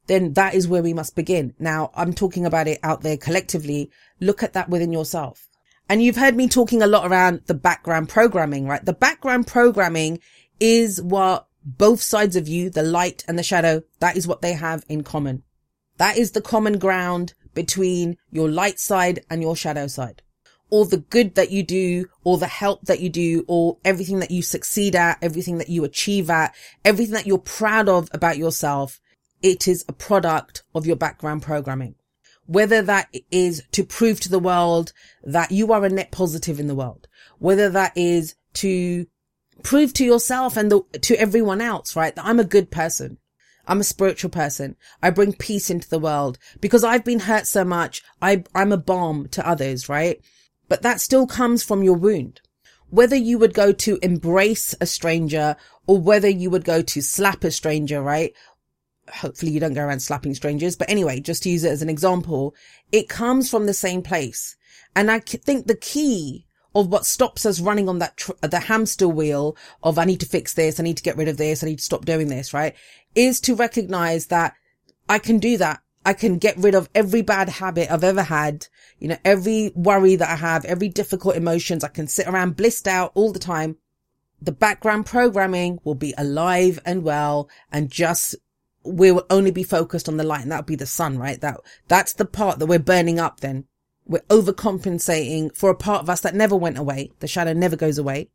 then 0.05 0.33
that 0.33 0.53
is 0.53 0.67
where 0.67 0.83
we 0.83 0.93
must 0.93 1.15
begin. 1.15 1.55
Now, 1.57 1.89
I'm 1.95 2.13
talking 2.13 2.45
about 2.45 2.67
it 2.67 2.79
out 2.83 3.01
there 3.01 3.17
collectively. 3.17 3.89
Look 4.19 4.43
at 4.43 4.53
that 4.53 4.69
within 4.69 4.91
yourself. 4.91 5.48
And 5.89 6.03
you've 6.03 6.17
heard 6.17 6.35
me 6.35 6.47
talking 6.47 6.83
a 6.83 6.87
lot 6.87 7.09
around 7.09 7.41
the 7.47 7.55
background 7.55 8.09
programming, 8.09 8.67
right? 8.67 8.85
The 8.85 8.93
background 8.93 9.47
programming 9.47 10.19
is 10.59 11.01
what 11.01 11.47
both 11.65 12.01
sides 12.01 12.35
of 12.35 12.47
you, 12.47 12.69
the 12.69 12.83
light 12.83 13.25
and 13.27 13.39
the 13.39 13.43
shadow, 13.43 13.81
that 13.99 14.15
is 14.15 14.27
what 14.27 14.43
they 14.43 14.53
have 14.53 14.85
in 14.87 15.03
common. 15.03 15.41
That 15.97 16.15
is 16.15 16.31
the 16.31 16.41
common 16.41 16.77
ground 16.77 17.33
between 17.55 18.17
your 18.31 18.49
light 18.49 18.79
side 18.79 19.25
and 19.31 19.41
your 19.41 19.55
shadow 19.55 19.87
side. 19.87 20.21
all 20.69 20.85
the 20.85 20.97
good 20.97 21.35
that 21.35 21.51
you 21.51 21.63
do, 21.63 22.05
all 22.23 22.37
the 22.37 22.47
help 22.47 22.85
that 22.85 22.99
you 22.99 23.09
do, 23.09 23.43
or 23.47 23.77
everything 23.83 24.19
that 24.19 24.31
you 24.31 24.41
succeed 24.41 24.95
at, 24.95 25.17
everything 25.21 25.57
that 25.57 25.69
you 25.69 25.83
achieve 25.83 26.29
at, 26.29 26.55
everything 26.85 27.13
that 27.13 27.27
you're 27.27 27.37
proud 27.37 27.89
of 27.89 28.09
about 28.13 28.37
yourself, 28.37 28.99
it 29.41 29.67
is 29.67 29.83
a 29.87 29.93
product 29.93 30.63
of 30.75 30.85
your 30.85 30.95
background 30.95 31.41
programming. 31.41 31.95
Whether 32.49 32.81
that 32.81 33.15
is 33.29 33.61
to 33.73 33.83
prove 33.83 34.19
to 34.21 34.29
the 34.29 34.39
world 34.39 34.91
that 35.23 35.51
you 35.51 35.71
are 35.71 35.85
a 35.85 35.89
net 35.89 36.09
positive 36.09 36.59
in 36.59 36.65
the 36.65 36.73
world, 36.73 37.07
whether 37.37 37.69
that 37.69 37.93
is 37.95 38.33
to 38.55 39.05
prove 39.61 39.93
to 39.93 40.03
yourself 40.03 40.57
and 40.57 40.71
the, 40.71 40.81
to 41.01 41.15
everyone 41.19 41.61
else, 41.61 41.95
right? 41.95 42.15
That 42.15 42.25
I'm 42.25 42.39
a 42.39 42.43
good 42.43 42.71
person. 42.71 43.19
I'm 43.67 43.81
a 43.81 43.83
spiritual 43.83 44.31
person. 44.31 44.77
I 44.99 45.11
bring 45.11 45.33
peace 45.33 45.69
into 45.69 45.87
the 45.87 45.99
world 45.99 46.39
because 46.59 46.83
I've 46.83 47.05
been 47.05 47.19
hurt 47.19 47.45
so 47.45 47.63
much. 47.63 48.01
I, 48.19 48.43
I'm 48.55 48.71
a 48.71 48.77
balm 48.77 49.27
to 49.29 49.47
others, 49.47 49.87
right? 49.87 50.19
But 50.67 50.81
that 50.81 51.01
still 51.01 51.27
comes 51.27 51.63
from 51.63 51.83
your 51.83 51.97
wound. 51.97 52.41
Whether 52.89 53.15
you 53.15 53.37
would 53.37 53.53
go 53.53 53.71
to 53.73 53.99
embrace 54.01 54.73
a 54.81 54.87
stranger 54.87 55.55
or 55.85 55.99
whether 55.99 56.27
you 56.27 56.49
would 56.49 56.65
go 56.65 56.81
to 56.81 57.01
slap 57.01 57.43
a 57.43 57.51
stranger, 57.51 58.01
right? 58.01 58.33
Hopefully 59.09 59.51
you 59.51 59.59
don't 59.59 59.73
go 59.73 59.83
around 59.83 60.01
slapping 60.01 60.33
strangers. 60.33 60.75
But 60.75 60.89
anyway, 60.89 61.19
just 61.19 61.43
to 61.43 61.49
use 61.49 61.63
it 61.63 61.71
as 61.71 61.81
an 61.81 61.89
example, 61.89 62.55
it 62.91 63.09
comes 63.09 63.49
from 63.49 63.65
the 63.65 63.73
same 63.73 64.01
place. 64.01 64.55
And 64.95 65.11
I 65.11 65.19
think 65.19 65.67
the 65.67 65.75
key 65.75 66.45
of 66.75 66.87
what 66.87 67.05
stops 67.05 67.45
us 67.45 67.59
running 67.59 67.89
on 67.89 67.99
that, 67.99 68.17
tr- 68.17 68.31
the 68.41 68.59
hamster 68.59 69.07
wheel 69.07 69.57
of 69.83 69.97
I 69.97 70.05
need 70.05 70.19
to 70.19 70.25
fix 70.25 70.53
this. 70.53 70.79
I 70.79 70.83
need 70.83 70.97
to 70.97 71.03
get 71.03 71.17
rid 71.17 71.27
of 71.27 71.37
this. 71.37 71.63
I 71.63 71.67
need 71.67 71.79
to 71.79 71.83
stop 71.83 72.05
doing 72.05 72.27
this, 72.27 72.53
right? 72.53 72.75
Is 73.15 73.39
to 73.41 73.55
recognize 73.55 74.27
that 74.27 74.53
I 75.07 75.19
can 75.19 75.39
do 75.39 75.57
that. 75.57 75.81
I 76.05 76.13
can 76.13 76.37
get 76.37 76.57
rid 76.57 76.75
of 76.75 76.89
every 76.95 77.21
bad 77.21 77.49
habit 77.49 77.91
I've 77.91 78.03
ever 78.03 78.23
had. 78.23 78.67
You 78.99 79.09
know, 79.09 79.17
every 79.25 79.71
worry 79.75 80.15
that 80.15 80.29
I 80.29 80.35
have, 80.35 80.65
every 80.65 80.89
difficult 80.89 81.35
emotions. 81.35 81.83
I 81.83 81.89
can 81.89 82.07
sit 82.07 82.27
around 82.27 82.55
blissed 82.55 82.87
out 82.87 83.11
all 83.15 83.31
the 83.31 83.39
time. 83.39 83.77
The 84.41 84.51
background 84.51 85.05
programming 85.05 85.79
will 85.83 85.95
be 85.95 86.13
alive 86.17 86.79
and 86.85 87.03
well 87.03 87.49
and 87.71 87.91
just 87.91 88.35
we 88.83 89.11
will 89.11 89.25
only 89.29 89.51
be 89.51 89.63
focused 89.63 90.07
on 90.07 90.17
the 90.17 90.23
light 90.23 90.41
and 90.41 90.51
that'll 90.51 90.63
be 90.63 90.75
the 90.75 90.85
sun, 90.85 91.17
right? 91.17 91.39
That, 91.41 91.59
that's 91.87 92.13
the 92.13 92.25
part 92.25 92.59
that 92.59 92.67
we're 92.67 92.79
burning 92.79 93.19
up 93.19 93.39
then. 93.41 93.65
We're 94.05 94.19
overcompensating 94.29 95.55
for 95.55 95.69
a 95.69 95.75
part 95.75 96.01
of 96.01 96.09
us 96.09 96.21
that 96.21 96.33
never 96.33 96.55
went 96.55 96.77
away. 96.77 97.11
The 97.19 97.27
shadow 97.27 97.53
never 97.53 97.75
goes 97.75 97.97
away. 97.97 98.29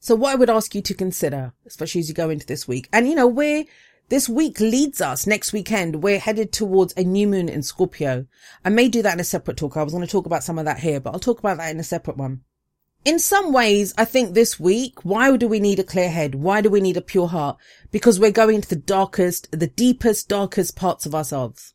So 0.00 0.14
what 0.14 0.32
I 0.32 0.34
would 0.34 0.50
ask 0.50 0.74
you 0.74 0.82
to 0.82 0.94
consider, 0.94 1.52
especially 1.66 2.00
as 2.00 2.08
you 2.08 2.14
go 2.14 2.30
into 2.30 2.46
this 2.46 2.66
week, 2.66 2.88
and 2.92 3.06
you 3.06 3.14
know, 3.14 3.26
we're, 3.26 3.64
this 4.08 4.28
week 4.28 4.58
leads 4.58 5.00
us 5.00 5.26
next 5.26 5.52
weekend. 5.52 6.02
We're 6.02 6.18
headed 6.18 6.52
towards 6.52 6.94
a 6.96 7.04
new 7.04 7.28
moon 7.28 7.48
in 7.48 7.62
Scorpio. 7.62 8.26
I 8.64 8.70
may 8.70 8.88
do 8.88 9.02
that 9.02 9.14
in 9.14 9.20
a 9.20 9.24
separate 9.24 9.58
talk. 9.58 9.76
I 9.76 9.82
was 9.82 9.92
going 9.92 10.04
to 10.04 10.10
talk 10.10 10.26
about 10.26 10.42
some 10.42 10.58
of 10.58 10.64
that 10.64 10.80
here, 10.80 10.98
but 10.98 11.12
I'll 11.12 11.20
talk 11.20 11.38
about 11.38 11.58
that 11.58 11.70
in 11.70 11.78
a 11.78 11.84
separate 11.84 12.16
one. 12.16 12.40
In 13.02 13.18
some 13.18 13.52
ways, 13.52 13.94
I 13.96 14.04
think 14.04 14.34
this 14.34 14.60
week, 14.60 15.06
why 15.06 15.34
do 15.36 15.48
we 15.48 15.58
need 15.58 15.78
a 15.78 15.84
clear 15.84 16.10
head? 16.10 16.34
Why 16.34 16.60
do 16.60 16.68
we 16.68 16.82
need 16.82 16.98
a 16.98 17.02
pure 17.02 17.28
heart? 17.28 17.56
Because 17.90 18.20
we're 18.20 18.30
going 18.30 18.60
to 18.60 18.68
the 18.68 18.76
darkest, 18.76 19.50
the 19.52 19.68
deepest, 19.68 20.28
darkest 20.28 20.76
parts 20.76 21.06
of 21.06 21.14
ourselves. 21.14 21.72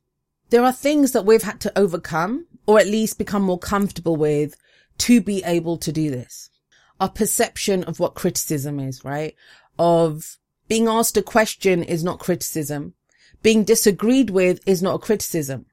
There 0.51 0.63
are 0.63 0.71
things 0.71 1.13
that 1.13 1.25
we've 1.25 1.41
had 1.41 1.59
to 1.61 1.77
overcome 1.77 2.45
or 2.67 2.79
at 2.79 2.85
least 2.85 3.17
become 3.17 3.41
more 3.41 3.57
comfortable 3.57 4.15
with 4.15 4.55
to 4.99 5.19
be 5.19 5.43
able 5.43 5.77
to 5.77 5.91
do 5.91 6.11
this. 6.11 6.51
Our 6.99 7.09
perception 7.09 7.83
of 7.85 7.99
what 7.99 8.13
criticism 8.13 8.79
is, 8.79 9.03
right? 9.03 9.35
Of 9.79 10.37
being 10.67 10.87
asked 10.87 11.17
a 11.17 11.23
question 11.23 11.81
is 11.81 12.03
not 12.03 12.19
criticism. 12.19 12.93
Being 13.41 13.63
disagreed 13.63 14.29
with 14.29 14.59
is 14.67 14.83
not 14.83 14.95
a 14.95 14.99
criticism. 14.99 15.65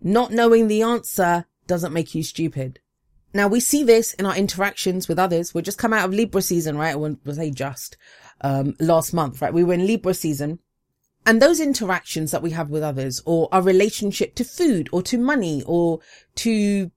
Not 0.00 0.32
knowing 0.32 0.68
the 0.68 0.82
answer 0.82 1.46
doesn't 1.66 1.92
make 1.92 2.14
you 2.14 2.22
stupid. 2.22 2.78
Now 3.34 3.48
we 3.48 3.60
see 3.60 3.82
this 3.82 4.12
in 4.14 4.26
our 4.26 4.36
interactions 4.36 5.08
with 5.08 5.18
others. 5.18 5.54
We're 5.54 5.62
just 5.62 5.78
come 5.78 5.92
out 5.92 6.04
of 6.04 6.14
Libra 6.14 6.42
season, 6.42 6.76
right? 6.76 6.92
I 6.92 6.96
won't 6.96 7.20
say 7.34 7.50
just, 7.50 7.96
um, 8.42 8.74
last 8.78 9.12
month, 9.12 9.40
right? 9.40 9.54
We 9.54 9.64
were 9.64 9.74
in 9.74 9.86
Libra 9.86 10.14
season 10.14 10.58
and 11.24 11.40
those 11.40 11.60
interactions 11.60 12.30
that 12.32 12.42
we 12.42 12.50
have 12.50 12.70
with 12.70 12.82
others 12.82 13.22
or 13.24 13.48
our 13.52 13.62
relationship 13.62 14.34
to 14.36 14.44
food 14.44 14.88
or 14.92 15.02
to 15.02 15.18
money 15.18 15.62
or 15.66 16.00
to 16.36 16.90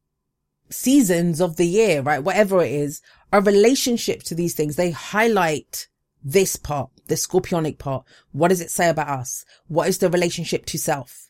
seasons 0.69 1.39
of 1.39 1.57
the 1.57 1.67
year, 1.67 2.01
right? 2.01 2.23
Whatever 2.23 2.63
it 2.63 2.71
is, 2.71 3.01
our 3.31 3.41
relationship 3.41 4.23
to 4.23 4.35
these 4.35 4.55
things, 4.55 4.75
they 4.75 4.91
highlight 4.91 5.87
this 6.23 6.55
part, 6.55 6.89
the 7.07 7.15
scorpionic 7.15 7.77
part. 7.77 8.03
What 8.31 8.47
does 8.47 8.61
it 8.61 8.71
say 8.71 8.89
about 8.89 9.09
us? 9.09 9.45
What 9.67 9.87
is 9.87 9.99
the 9.99 10.09
relationship 10.09 10.65
to 10.67 10.79
self? 10.79 11.29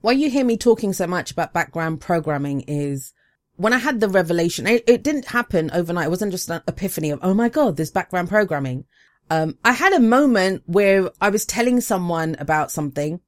Why 0.00 0.12
you 0.12 0.30
hear 0.30 0.44
me 0.44 0.56
talking 0.56 0.92
so 0.92 1.06
much 1.06 1.32
about 1.32 1.52
background 1.52 2.00
programming 2.00 2.62
is 2.62 3.12
when 3.60 3.74
I 3.74 3.78
had 3.78 4.00
the 4.00 4.08
revelation, 4.08 4.66
it, 4.66 4.84
it 4.86 5.02
didn't 5.02 5.26
happen 5.26 5.70
overnight. 5.70 6.06
It 6.06 6.10
wasn't 6.10 6.32
just 6.32 6.48
an 6.48 6.62
epiphany 6.66 7.10
of, 7.10 7.20
oh 7.22 7.34
my 7.34 7.50
God, 7.50 7.76
this 7.76 7.90
background 7.90 8.30
programming. 8.30 8.86
Um, 9.28 9.58
I 9.62 9.72
had 9.72 9.92
a 9.92 10.00
moment 10.00 10.62
where 10.64 11.10
I 11.20 11.28
was 11.28 11.44
telling 11.44 11.82
someone 11.82 12.36
about 12.38 12.70
something. 12.70 13.20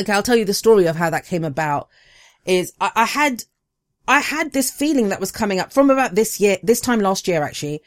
Okay, 0.00 0.12
I'll 0.12 0.24
tell 0.24 0.36
you 0.36 0.44
the 0.44 0.52
story 0.52 0.86
of 0.86 0.96
how 0.96 1.10
that 1.10 1.26
came 1.26 1.44
about. 1.44 1.88
Is 2.44 2.72
I, 2.80 2.90
I 2.96 3.04
had, 3.04 3.44
I 4.08 4.18
had 4.18 4.52
this 4.52 4.68
feeling 4.68 5.10
that 5.10 5.20
was 5.20 5.30
coming 5.30 5.60
up 5.60 5.72
from 5.72 5.90
about 5.90 6.16
this 6.16 6.40
year, 6.40 6.58
this 6.64 6.80
time 6.80 6.98
last 6.98 7.28
year 7.28 7.44
actually. 7.44 7.80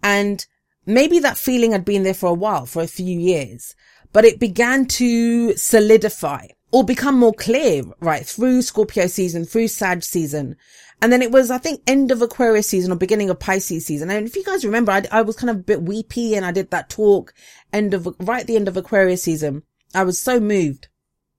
And 0.00 0.46
maybe 0.86 1.18
that 1.18 1.36
feeling 1.36 1.72
had 1.72 1.84
been 1.84 2.04
there 2.04 2.14
for 2.14 2.28
a 2.28 2.34
while, 2.34 2.66
for 2.66 2.82
a 2.82 2.86
few 2.86 3.18
years, 3.18 3.74
but 4.12 4.24
it 4.24 4.38
began 4.38 4.86
to 4.86 5.56
solidify 5.56 6.46
or 6.70 6.84
become 6.84 7.18
more 7.18 7.34
clear, 7.34 7.82
right, 7.98 8.24
through 8.24 8.62
Scorpio 8.62 9.08
season, 9.08 9.44
through 9.44 9.68
Sag 9.68 10.04
season. 10.04 10.56
And 11.02 11.12
then 11.12 11.20
it 11.20 11.32
was, 11.32 11.50
I 11.50 11.58
think, 11.58 11.82
end 11.84 12.12
of 12.12 12.22
Aquarius 12.22 12.68
season 12.68 12.92
or 12.92 12.94
beginning 12.94 13.28
of 13.28 13.40
Pisces 13.40 13.84
season. 13.84 14.08
And 14.08 14.24
if 14.24 14.36
you 14.36 14.44
guys 14.44 14.64
remember, 14.64 14.92
I, 14.92 15.02
I 15.10 15.22
was 15.22 15.34
kind 15.34 15.50
of 15.50 15.56
a 15.56 15.62
bit 15.64 15.82
weepy 15.82 16.36
and 16.36 16.46
I 16.46 16.52
did 16.52 16.70
that 16.70 16.88
talk 16.88 17.34
end 17.72 17.92
of, 17.92 18.06
right 18.20 18.42
at 18.42 18.46
the 18.46 18.54
end 18.54 18.68
of 18.68 18.76
Aquarius 18.76 19.24
season. 19.24 19.64
I 19.92 20.04
was 20.04 20.22
so 20.22 20.38
moved. 20.38 20.86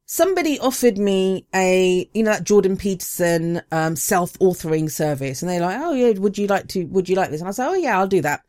Somebody 0.06 0.60
offered 0.60 0.98
me 0.98 1.48
a, 1.56 2.10
you 2.14 2.24
know, 2.24 2.32
that 2.32 2.44
Jordan 2.44 2.76
Peterson, 2.76 3.62
um, 3.72 3.96
self-authoring 3.96 4.92
service. 4.92 5.42
And 5.42 5.50
they're 5.50 5.62
like, 5.62 5.80
Oh 5.80 5.94
yeah, 5.94 6.20
would 6.20 6.38
you 6.38 6.48
like 6.48 6.68
to, 6.68 6.84
would 6.88 7.08
you 7.08 7.16
like 7.16 7.30
this? 7.30 7.40
And 7.40 7.48
I 7.48 7.52
said, 7.52 7.70
Oh 7.70 7.74
yeah, 7.74 7.98
I'll 7.98 8.06
do 8.06 8.22
that. 8.22 8.42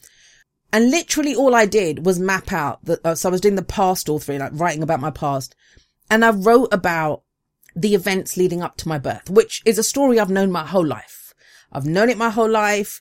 And 0.73 0.91
literally 0.91 1.37
all 1.37 1.55
I 1.55 1.67
did 1.67 2.05
was 2.05 2.19
map 2.19 2.53
out 2.53 2.85
that, 2.87 2.99
uh, 3.07 3.15
so 3.15 3.29
I 3.29 3.33
was 3.33 3.41
doing 3.41 3.55
the 3.55 3.63
past 3.63 4.09
authoring, 4.09 4.41
like 4.41 4.51
writing 4.55 4.83
about 4.83 5.01
my 5.01 5.13
past. 5.13 5.55
And 6.11 6.25
I 6.25 6.31
wrote 6.31 6.75
about 6.75 7.23
the 7.75 7.95
events 7.95 8.37
leading 8.37 8.63
up 8.63 8.77
to 8.79 8.89
my 8.89 8.99
birth, 8.99 9.31
which 9.31 9.63
is 9.65 9.79
a 9.79 9.83
story 9.83 10.19
I've 10.19 10.31
known 10.31 10.53
my 10.53 10.65
whole 10.65 10.87
life. 10.87 11.35
I've 11.73 11.87
known 11.87 12.09
it 12.09 12.19
my 12.19 12.31
whole 12.31 12.51
life, 12.51 13.01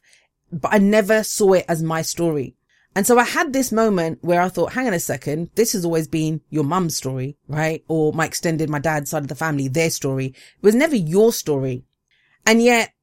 but 0.52 0.74
I 0.74 0.80
never 0.80 1.24
saw 1.24 1.54
it 1.54 1.66
as 1.68 1.84
my 1.84 2.02
story. 2.02 2.56
And 2.96 3.08
so 3.08 3.18
I 3.18 3.24
had 3.24 3.54
this 3.54 3.72
moment 3.72 4.20
where 4.22 4.42
I 4.42 4.50
thought, 4.50 4.74
hang 4.74 4.88
on 4.88 4.94
a 4.94 5.00
second, 5.00 5.50
this 5.56 5.74
has 5.74 5.84
always 5.84 6.08
been 6.08 6.42
your 6.50 6.64
mum's 6.64 6.96
story, 6.96 7.38
right? 7.48 7.84
Or 7.88 8.14
my 8.14 8.26
extended, 8.26 8.70
my 8.70 8.80
dad's 8.80 9.10
side 9.10 9.24
of 9.24 9.30
the 9.30 9.36
family, 9.36 9.68
their 9.68 9.90
story. 9.90 10.28
It 10.28 10.36
was 10.62 10.76
never 10.76 10.96
your 10.96 11.34
story. 11.34 11.86
And 12.46 12.62
yet 12.62 12.94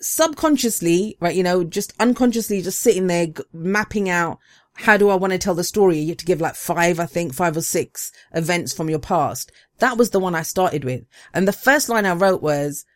subconsciously, 0.00 1.16
right, 1.20 1.34
you 1.34 1.42
know, 1.42 1.64
just 1.64 1.94
unconsciously 2.00 2.60
just 2.60 2.80
sitting 2.80 3.06
there 3.06 3.28
mapping 3.52 4.10
out 4.10 4.38
how 4.80 4.96
do 4.96 5.10
I 5.10 5.14
want 5.14 5.32
to 5.32 5.38
tell 5.38 5.54
the 5.54 5.62
story? 5.62 5.98
You 5.98 6.08
have 6.08 6.16
to 6.18 6.24
give 6.24 6.40
like 6.40 6.54
five, 6.54 6.98
I 6.98 7.06
think, 7.06 7.34
five 7.34 7.56
or 7.56 7.60
six 7.60 8.12
events 8.32 8.72
from 8.72 8.88
your 8.88 8.98
past. 8.98 9.52
That 9.78 9.98
was 9.98 10.10
the 10.10 10.20
one 10.20 10.34
I 10.34 10.42
started 10.42 10.84
with. 10.84 11.04
And 11.34 11.46
the 11.46 11.52
first 11.52 11.88
line 11.88 12.06
I 12.06 12.14
wrote 12.14 12.42
was, 12.42 12.86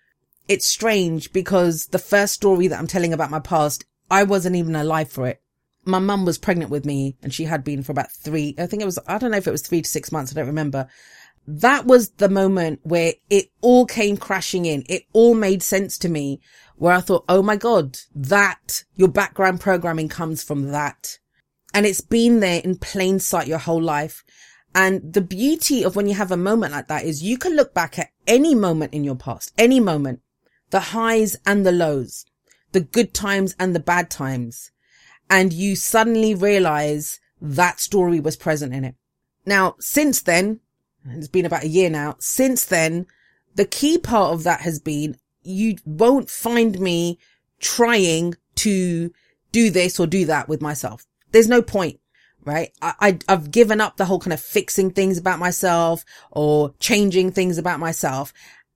it's 0.49 0.67
strange 0.67 1.33
because 1.33 1.87
the 1.87 1.99
first 1.99 2.33
story 2.33 2.69
that 2.69 2.79
I'm 2.79 2.87
telling 2.87 3.13
about 3.13 3.31
my 3.31 3.41
past, 3.41 3.85
I 4.11 4.25
wasn't 4.25 4.57
even 4.57 4.75
alive 4.75 5.11
for 5.11 5.27
it. 5.27 5.43
My 5.85 5.99
mum 5.99 6.25
was 6.25 6.39
pregnant 6.39 6.71
with 6.71 6.87
me 6.87 7.17
and 7.23 7.35
she 7.35 7.45
had 7.45 7.63
been 7.63 7.83
for 7.83 7.93
about 7.93 8.11
three, 8.11 8.55
I 8.59 8.67
think 8.67 8.83
it 8.83 8.87
was, 8.87 8.99
I 9.07 9.19
don't 9.19 9.31
know 9.31 9.37
if 9.37 9.47
it 9.47 9.53
was 9.53 9.63
three 9.63 9.83
to 9.83 9.89
six 9.89 10.11
months. 10.11 10.33
I 10.33 10.37
don't 10.37 10.47
remember. 10.47 10.89
That 11.47 11.85
was 11.85 12.09
the 12.13 12.31
moment 12.31 12.81
where 12.83 13.13
it 13.29 13.51
all 13.61 13.85
came 13.85 14.17
crashing 14.17 14.65
in. 14.65 14.85
It 14.89 15.05
all 15.13 15.35
made 15.35 15.63
sense 15.63 15.99
to 15.99 16.09
me 16.09 16.41
where 16.77 16.95
I 16.95 17.03
thought, 17.03 17.27
Oh 17.29 17.43
my 17.43 17.57
God, 17.57 17.99
that 18.15 18.85
your 18.95 19.09
background 19.09 19.61
programming 19.61 20.09
comes 20.09 20.43
from 20.43 20.69
that 20.69 21.19
and 21.75 21.85
it's 21.85 22.01
been 22.01 22.39
there 22.39 22.61
in 22.63 22.77
plain 22.79 23.19
sight 23.19 23.49
your 23.49 23.59
whole 23.59 23.83
life. 23.83 24.25
And 24.77 25.13
the 25.13 25.21
beauty 25.21 25.85
of 25.85 25.97
when 25.97 26.07
you 26.07 26.15
have 26.15 26.31
a 26.31 26.37
moment 26.37 26.73
like 26.73 26.87
that 26.87 27.05
is 27.05 27.23
you 27.23 27.37
can 27.37 27.57
look 27.57 27.75
back 27.75 27.99
at 27.99 28.11
any 28.29 28.55
moment 28.55 28.95
in 28.95 29.05
your 29.05 29.17
past, 29.17 29.53
any 29.59 29.81
moment, 29.81 30.21
the 30.71 30.81
highs 30.81 31.37
and 31.45 31.67
the 31.67 31.73
lows, 31.73 32.25
the 32.73 32.81
good 32.81 33.13
times 33.13 33.57
and 33.59 33.75
the 33.75 33.81
bad 33.81 34.09
times. 34.09 34.71
And 35.29 35.53
you 35.53 35.75
suddenly 35.75 36.35
realize 36.35 37.19
that 37.41 37.81
story 37.81 38.21
was 38.21 38.37
present 38.37 38.73
in 38.73 38.85
it. 38.85 38.95
Now, 39.45 39.75
since 39.81 40.23
then, 40.23 40.61
it's 41.07 41.29
been 41.29 41.47
about 41.47 41.65
a 41.65 41.69
year 41.69 41.91
now. 41.91 42.17
Since 42.21 42.67
then, 42.67 43.07
the 43.57 43.67
key 43.67 43.99
part 43.99 44.33
of 44.33 44.45
that 44.45 44.61
has 44.61 44.79
been 44.79 45.17
you 45.43 45.77
won't 45.85 46.31
find 46.31 46.79
me 46.79 47.19
trying 47.61 48.35
to 48.57 49.13
do 49.53 49.71
this 49.71 50.01
or 50.01 50.07
do 50.07 50.25
that 50.27 50.49
with 50.49 50.63
myself 50.63 51.07
there's 51.35 51.49
no 51.49 51.61
point, 51.63 51.99
right? 52.45 52.71
I, 52.81 52.95
I, 53.01 53.19
have 53.29 53.51
given 53.51 53.81
up 53.81 53.97
the 53.97 54.05
whole 54.05 54.21
kind 54.21 54.33
of 54.33 54.41
fixing 54.41 54.93
things 54.93 55.19
about 55.19 55.41
myself 55.41 56.05
or 56.31 56.73
changing 56.79 57.33
things 57.33 57.59
about 57.59 57.81
myself. 57.81 58.33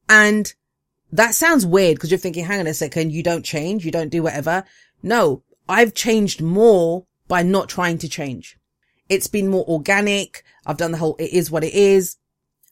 And 0.09 0.53
that 1.13 1.35
sounds 1.35 1.65
weird 1.65 1.95
because 1.95 2.11
you're 2.11 2.19
thinking, 2.19 2.45
hang 2.45 2.59
on 2.59 2.67
a 2.67 2.75
second, 2.75 3.13
you 3.13 3.23
don't 3.23 3.45
change, 3.45 3.85
you 3.85 3.93
don't 3.93 4.09
do 4.11 4.25
whatever. 4.25 4.65
No, 5.05 5.45
I've 5.69 5.95
changed 5.95 6.43
more 6.43 7.07
by 7.29 7.45
not 7.45 7.69
trying 7.69 7.99
to 7.99 8.09
change. 8.09 8.59
It's 9.09 9.29
been 9.29 9.47
more 9.47 9.65
organic. 9.69 10.43
I've 10.67 10.79
done 10.79 10.91
the 10.91 10.99
whole, 10.99 11.15
it 11.21 11.33
is 11.33 11.53
what 11.53 11.63
it 11.63 11.75
is. 11.75 12.17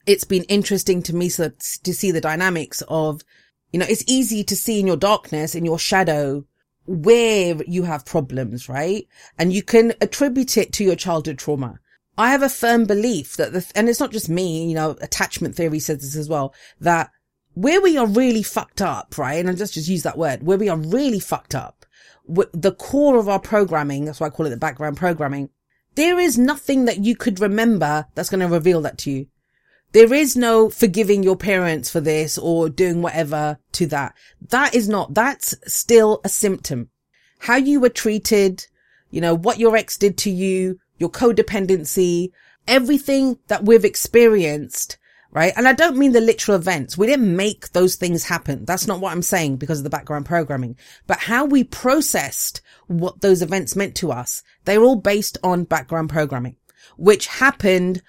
It's 0.05 0.25
been 0.25 0.45
interesting 0.45 1.01
to 1.05 1.15
me 1.15 1.29
so, 1.29 1.53
to 1.85 1.95
see 1.95 2.11
the 2.11 2.21
dynamics 2.21 2.83
of, 2.89 3.23
you 3.73 3.79
know, 3.79 3.87
it's 3.89 4.05
easy 4.09 4.43
to 4.43 4.57
see 4.57 4.81
in 4.81 4.87
your 4.89 4.97
darkness, 4.97 5.55
in 5.55 5.65
your 5.65 5.79
shadow, 5.79 6.45
where 6.87 7.57
you 7.67 7.83
have 7.83 8.07
problems, 8.07 8.69
right? 8.69 9.07
And 9.39 9.53
you 9.53 9.63
can 9.63 9.95
attribute 10.01 10.57
it 10.57 10.73
to 10.75 10.85
your 10.85 10.97
childhood 10.97 11.39
trauma. 11.39 11.81
I 12.19 12.31
have 12.31 12.43
a 12.43 12.49
firm 12.49 12.87
belief 12.87 13.37
that 13.37 13.53
the, 13.53 13.71
and 13.75 13.89
it's 13.89 14.01
not 14.01 14.13
just 14.13 14.29
me, 14.29 14.69
you 14.69 14.75
know, 14.75 14.97
attachment 15.01 15.55
theory 15.55 15.81
says 15.81 15.99
this 15.99 16.17
as 16.17 16.29
well, 16.29 16.55
that 16.81 17.11
where 17.55 17.81
we 17.81 17.97
are 17.97 18.07
really 18.07 18.43
fucked 18.43 18.81
up, 18.81 19.19
right? 19.19 19.35
And 19.35 19.51
I 19.51 19.53
just, 19.53 19.75
just 19.75 19.89
use 19.89 20.03
that 20.05 20.19
word, 20.19 20.43
where 20.43 20.59
we 20.59 20.69
are 20.69 20.77
really 20.79 21.21
fucked 21.21 21.55
up, 21.55 21.85
the 22.27 22.73
core 22.73 23.19
of 23.19 23.29
our 23.29 23.39
programming, 23.39 24.05
that's 24.05 24.21
why 24.21 24.27
I 24.27 24.31
call 24.31 24.47
it 24.47 24.51
the 24.51 24.57
background 24.57 24.97
programming, 24.97 25.51
there 25.95 26.19
is 26.19 26.39
nothing 26.39 26.85
that 26.87 26.99
you 26.99 27.17
could 27.17 27.41
remember 27.41 28.07
that's 28.15 28.29
going 28.29 28.41
to 28.41 28.49
reveal 28.49 28.83
that 28.83 28.99
to 28.99 29.11
you. 29.11 29.27
There 29.97 30.13
is 30.13 30.37
no 30.37 30.69
forgiving 30.69 31.23
your 31.23 31.39
parents 31.39 31.89
for 31.89 32.01
this 32.03 32.37
or 32.37 32.69
doing 32.69 33.01
whatever 33.01 33.59
to 33.73 33.87
that. 33.87 34.15
That 34.51 34.75
is 34.75 34.91
not, 34.91 35.15
that's 35.15 35.55
still 35.67 36.21
a 36.23 36.29
symptom. 36.29 36.91
How 37.39 37.57
you 37.57 37.81
were 37.81 37.89
treated, 37.89 38.67
you 39.11 39.23
know, 39.23 39.35
what 39.35 39.59
your 39.59 39.75
ex 39.75 39.97
did 39.97 40.19
to 40.19 40.31
you, 40.31 40.79
your 40.99 41.09
codependency, 41.09 42.29
everything 42.69 43.39
that 43.47 43.65
we've 43.65 43.87
experienced, 43.87 44.99
right? 45.31 45.55
And 45.57 45.67
I 45.67 45.73
don't 45.73 45.97
mean 45.97 46.13
the 46.13 46.21
literal 46.21 46.59
events. 46.59 46.99
We 46.99 47.07
didn't 47.07 47.35
make 47.35 47.73
those 47.73 47.97
things 47.97 48.25
happen. 48.25 48.67
That's 48.67 48.87
not 48.87 49.01
what 49.01 49.13
I'm 49.13 49.23
saying 49.23 49.57
because 49.57 49.79
of 49.79 49.85
the 49.85 49.89
background 49.89 50.27
programming, 50.27 50.77
but 51.07 51.21
how 51.21 51.47
we 51.47 51.65
processed 51.65 52.61
what 52.87 53.23
those 53.23 53.41
events 53.41 53.75
meant 53.75 53.95
to 53.95 54.13
us. 54.13 54.43
They're 54.67 54.85
all 54.85 54.97
based 54.97 55.39
on 55.43 55.65
background 55.65 56.11
programming, 56.11 56.57
which 56.99 57.29
happened 57.29 58.03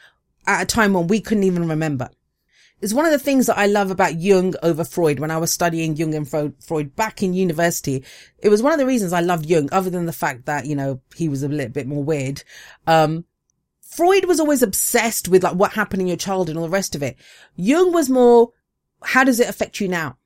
at 0.48 0.64
a 0.64 0.66
time 0.66 0.94
when 0.94 1.08
we 1.08 1.22
couldn't 1.22 1.44
even 1.44 1.68
remember. 1.68 2.10
It's 2.80 2.94
one 2.94 3.06
of 3.06 3.12
the 3.12 3.20
things 3.20 3.48
that 3.48 3.58
I 3.58 3.66
love 3.66 3.90
about 3.90 4.20
Jung 4.20 4.54
over 4.62 4.84
Freud 4.84 5.20
when 5.20 5.32
I 5.32 5.38
was 5.38 5.52
studying 5.52 5.96
Jung 5.96 6.14
and 6.14 6.30
Freud 6.30 6.96
back 6.96 7.24
in 7.24 7.34
university. 7.34 8.04
It 8.38 8.50
was 8.50 8.62
one 8.62 8.72
of 8.72 8.78
the 8.78 8.86
reasons 8.86 9.14
I 9.14 9.22
loved 9.22 9.48
Jung, 9.48 9.68
other 9.72 9.90
than 9.90 10.06
the 10.06 10.14
fact 10.14 10.46
that, 10.46 10.68
you 10.68 10.76
know, 10.76 11.02
he 11.16 11.28
was 11.28 11.42
a 11.42 11.48
little 11.48 11.72
bit 11.72 11.88
more 11.88 12.04
weird. 12.04 12.44
Um, 12.86 13.26
Freud 13.82 14.26
was 14.26 14.40
always 14.40 14.62
obsessed 14.62 15.28
with 15.28 15.44
like 15.44 15.56
what 15.56 15.74
happened 15.74 16.02
in 16.04 16.08
your 16.08 16.18
childhood 16.18 16.50
and 16.50 16.60
all 16.60 16.66
the 16.66 16.70
rest 16.70 16.94
of 16.94 17.02
it. 17.02 17.18
Jung 17.56 17.94
was 17.94 18.12
more, 18.12 18.52
how 19.02 19.24
does 19.24 19.40
it 19.40 19.50
affect 19.50 19.82
you 19.82 19.88
now? 19.88 20.18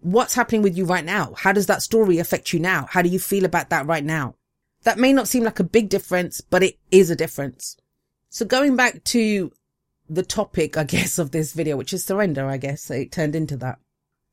What's 0.00 0.34
happening 0.34 0.62
with 0.62 0.78
you 0.78 0.84
right 0.84 1.04
now? 1.04 1.34
How 1.36 1.50
does 1.50 1.66
that 1.66 1.82
story 1.82 2.18
affect 2.18 2.52
you 2.52 2.60
now? 2.60 2.86
How 2.88 3.02
do 3.02 3.08
you 3.08 3.18
feel 3.18 3.44
about 3.44 3.70
that 3.70 3.86
right 3.86 4.04
now? 4.04 4.36
That 4.84 4.98
may 4.98 5.12
not 5.12 5.26
seem 5.26 5.42
like 5.42 5.58
a 5.58 5.64
big 5.64 5.88
difference, 5.88 6.40
but 6.40 6.62
it 6.62 6.78
is 6.92 7.10
a 7.10 7.16
difference. 7.16 7.76
So 8.28 8.46
going 8.46 8.76
back 8.76 9.02
to 9.04 9.50
the 10.08 10.22
topic, 10.22 10.76
I 10.76 10.84
guess, 10.84 11.18
of 11.18 11.30
this 11.30 11.52
video, 11.52 11.76
which 11.76 11.92
is 11.92 12.04
surrender, 12.04 12.46
I 12.46 12.56
guess 12.56 12.90
it 12.90 13.12
turned 13.12 13.36
into 13.36 13.56
that. 13.58 13.78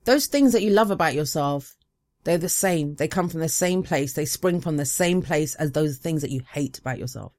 Those 0.06 0.28
things 0.28 0.52
that 0.52 0.64
you 0.64 0.72
love 0.72 0.92
about 0.92 1.16
yourself, 1.16 1.76
they're 2.24 2.38
the 2.38 2.50
same. 2.50 2.96
They 2.96 3.08
come 3.08 3.30
from 3.30 3.40
the 3.40 3.50
same 3.50 3.84
place. 3.84 4.14
They 4.14 4.26
spring 4.26 4.62
from 4.62 4.78
the 4.78 4.86
same 4.86 5.22
place 5.22 5.56
as 5.56 5.72
those 5.72 5.98
things 5.98 6.22
that 6.22 6.32
you 6.32 6.42
hate 6.52 6.80
about 6.80 7.00
yourself. 7.00 7.34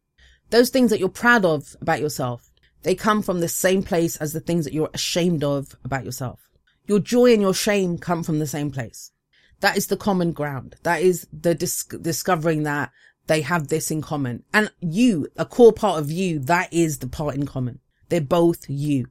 Those 0.50 0.70
things 0.70 0.90
that 0.90 1.00
you're 1.00 1.08
proud 1.08 1.44
of 1.44 1.76
about 1.80 2.00
yourself, 2.00 2.50
they 2.82 2.94
come 2.94 3.22
from 3.22 3.40
the 3.40 3.48
same 3.48 3.82
place 3.82 4.16
as 4.16 4.32
the 4.32 4.40
things 4.40 4.64
that 4.64 4.74
you're 4.74 4.90
ashamed 4.92 5.42
of 5.42 5.74
about 5.84 6.04
yourself. 6.04 6.40
Your 6.86 7.00
joy 7.00 7.32
and 7.32 7.40
your 7.40 7.54
shame 7.54 7.96
come 7.98 8.22
from 8.22 8.38
the 8.38 8.46
same 8.46 8.70
place. 8.70 9.10
That 9.60 9.76
is 9.78 9.86
the 9.86 9.96
common 9.96 10.32
ground. 10.32 10.76
That 10.82 11.00
is 11.00 11.26
the 11.32 11.54
dis- 11.54 11.84
discovering 11.84 12.64
that 12.64 12.90
they 13.26 13.40
have 13.40 13.68
this 13.68 13.90
in 13.90 14.02
common. 14.02 14.44
And 14.52 14.70
you, 14.80 15.28
a 15.36 15.46
core 15.46 15.72
part 15.72 15.98
of 15.98 16.10
you, 16.10 16.38
that 16.40 16.72
is 16.72 16.98
the 16.98 17.08
part 17.08 17.34
in 17.34 17.46
common. 17.46 17.80
They're 18.08 18.20
both 18.20 18.68
you. 18.68 19.06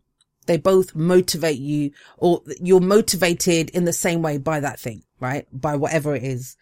They 0.45 0.57
both 0.57 0.95
motivate 0.95 1.59
you 1.59 1.91
or 2.17 2.41
you're 2.61 2.81
motivated 2.81 3.69
in 3.69 3.85
the 3.85 3.93
same 3.93 4.21
way 4.21 4.37
by 4.37 4.59
that 4.59 4.79
thing, 4.79 5.03
right? 5.19 5.47
By 5.51 5.75
whatever 5.75 6.15
it 6.15 6.23
is. 6.23 6.57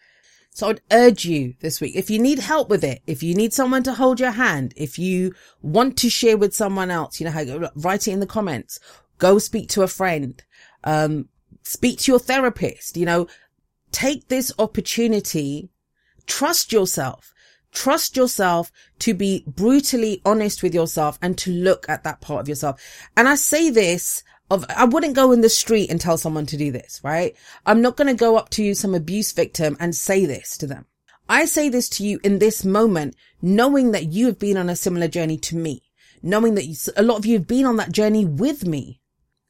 So 0.54 0.68
I'd 0.68 0.82
urge 0.92 1.24
you 1.24 1.54
this 1.60 1.80
week, 1.80 1.96
if 1.96 2.10
you 2.10 2.18
need 2.18 2.38
help 2.38 2.68
with 2.68 2.84
it, 2.84 3.00
if 3.06 3.22
you 3.22 3.34
need 3.34 3.54
someone 3.54 3.82
to 3.84 3.94
hold 3.94 4.20
your 4.20 4.32
hand, 4.32 4.74
if 4.76 4.98
you 4.98 5.34
want 5.62 5.96
to 5.98 6.10
share 6.10 6.36
with 6.36 6.54
someone 6.54 6.90
else, 6.90 7.18
you 7.18 7.24
know, 7.24 7.32
how, 7.32 7.70
write 7.74 8.06
it 8.06 8.12
in 8.12 8.20
the 8.20 8.26
comments, 8.26 8.78
go 9.16 9.38
speak 9.38 9.70
to 9.70 9.82
a 9.82 9.88
friend, 9.88 10.44
um, 10.84 11.28
speak 11.62 12.00
to 12.00 12.12
your 12.12 12.18
therapist, 12.18 12.98
you 12.98 13.06
know, 13.06 13.26
take 13.92 14.28
this 14.28 14.52
opportunity, 14.58 15.70
trust 16.26 16.70
yourself, 16.70 17.32
Trust 17.72 18.16
yourself 18.16 18.70
to 19.00 19.14
be 19.14 19.44
brutally 19.46 20.20
honest 20.24 20.62
with 20.62 20.74
yourself 20.74 21.18
and 21.22 21.36
to 21.38 21.50
look 21.50 21.88
at 21.88 22.04
that 22.04 22.20
part 22.20 22.40
of 22.40 22.48
yourself. 22.48 22.80
And 23.16 23.28
I 23.28 23.34
say 23.34 23.70
this 23.70 24.22
of, 24.50 24.66
I 24.68 24.84
wouldn't 24.84 25.16
go 25.16 25.32
in 25.32 25.40
the 25.40 25.48
street 25.48 25.90
and 25.90 26.00
tell 26.00 26.18
someone 26.18 26.46
to 26.46 26.56
do 26.56 26.70
this, 26.70 27.00
right? 27.02 27.34
I'm 27.64 27.80
not 27.80 27.96
going 27.96 28.08
to 28.08 28.14
go 28.14 28.36
up 28.36 28.50
to 28.50 28.74
some 28.74 28.94
abuse 28.94 29.32
victim 29.32 29.76
and 29.80 29.94
say 29.94 30.26
this 30.26 30.58
to 30.58 30.66
them. 30.66 30.86
I 31.28 31.46
say 31.46 31.70
this 31.70 31.88
to 31.90 32.04
you 32.04 32.20
in 32.22 32.38
this 32.38 32.64
moment, 32.64 33.16
knowing 33.40 33.92
that 33.92 34.12
you 34.12 34.26
have 34.26 34.38
been 34.38 34.58
on 34.58 34.68
a 34.68 34.76
similar 34.76 35.08
journey 35.08 35.38
to 35.38 35.56
me, 35.56 35.82
knowing 36.22 36.54
that 36.56 36.66
you, 36.66 36.76
a 36.96 37.02
lot 37.02 37.16
of 37.16 37.24
you 37.24 37.38
have 37.38 37.46
been 37.46 37.64
on 37.64 37.76
that 37.76 37.92
journey 37.92 38.26
with 38.26 38.66
me. 38.66 39.00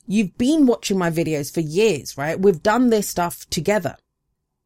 You've 0.06 0.38
been 0.38 0.66
watching 0.66 0.98
my 0.98 1.10
videos 1.10 1.52
for 1.52 1.60
years, 1.60 2.16
right? 2.16 2.38
We've 2.38 2.62
done 2.62 2.90
this 2.90 3.08
stuff 3.08 3.48
together. 3.50 3.96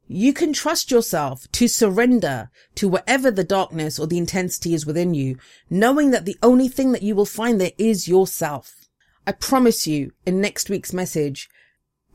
You 0.08 0.32
can 0.32 0.52
trust 0.52 0.90
yourself 0.90 1.50
to 1.52 1.66
surrender 1.66 2.50
to 2.76 2.88
whatever 2.88 3.30
the 3.30 3.42
darkness 3.42 3.98
or 3.98 4.06
the 4.06 4.18
intensity 4.18 4.72
is 4.72 4.86
within 4.86 5.14
you, 5.14 5.36
knowing 5.68 6.12
that 6.12 6.24
the 6.24 6.38
only 6.42 6.68
thing 6.68 6.92
that 6.92 7.02
you 7.02 7.16
will 7.16 7.26
find 7.26 7.60
there 7.60 7.72
is 7.76 8.06
yourself. 8.06 8.86
I 9.26 9.32
promise 9.32 9.86
you 9.86 10.12
in 10.24 10.40
next 10.40 10.70
week's 10.70 10.92
message, 10.92 11.48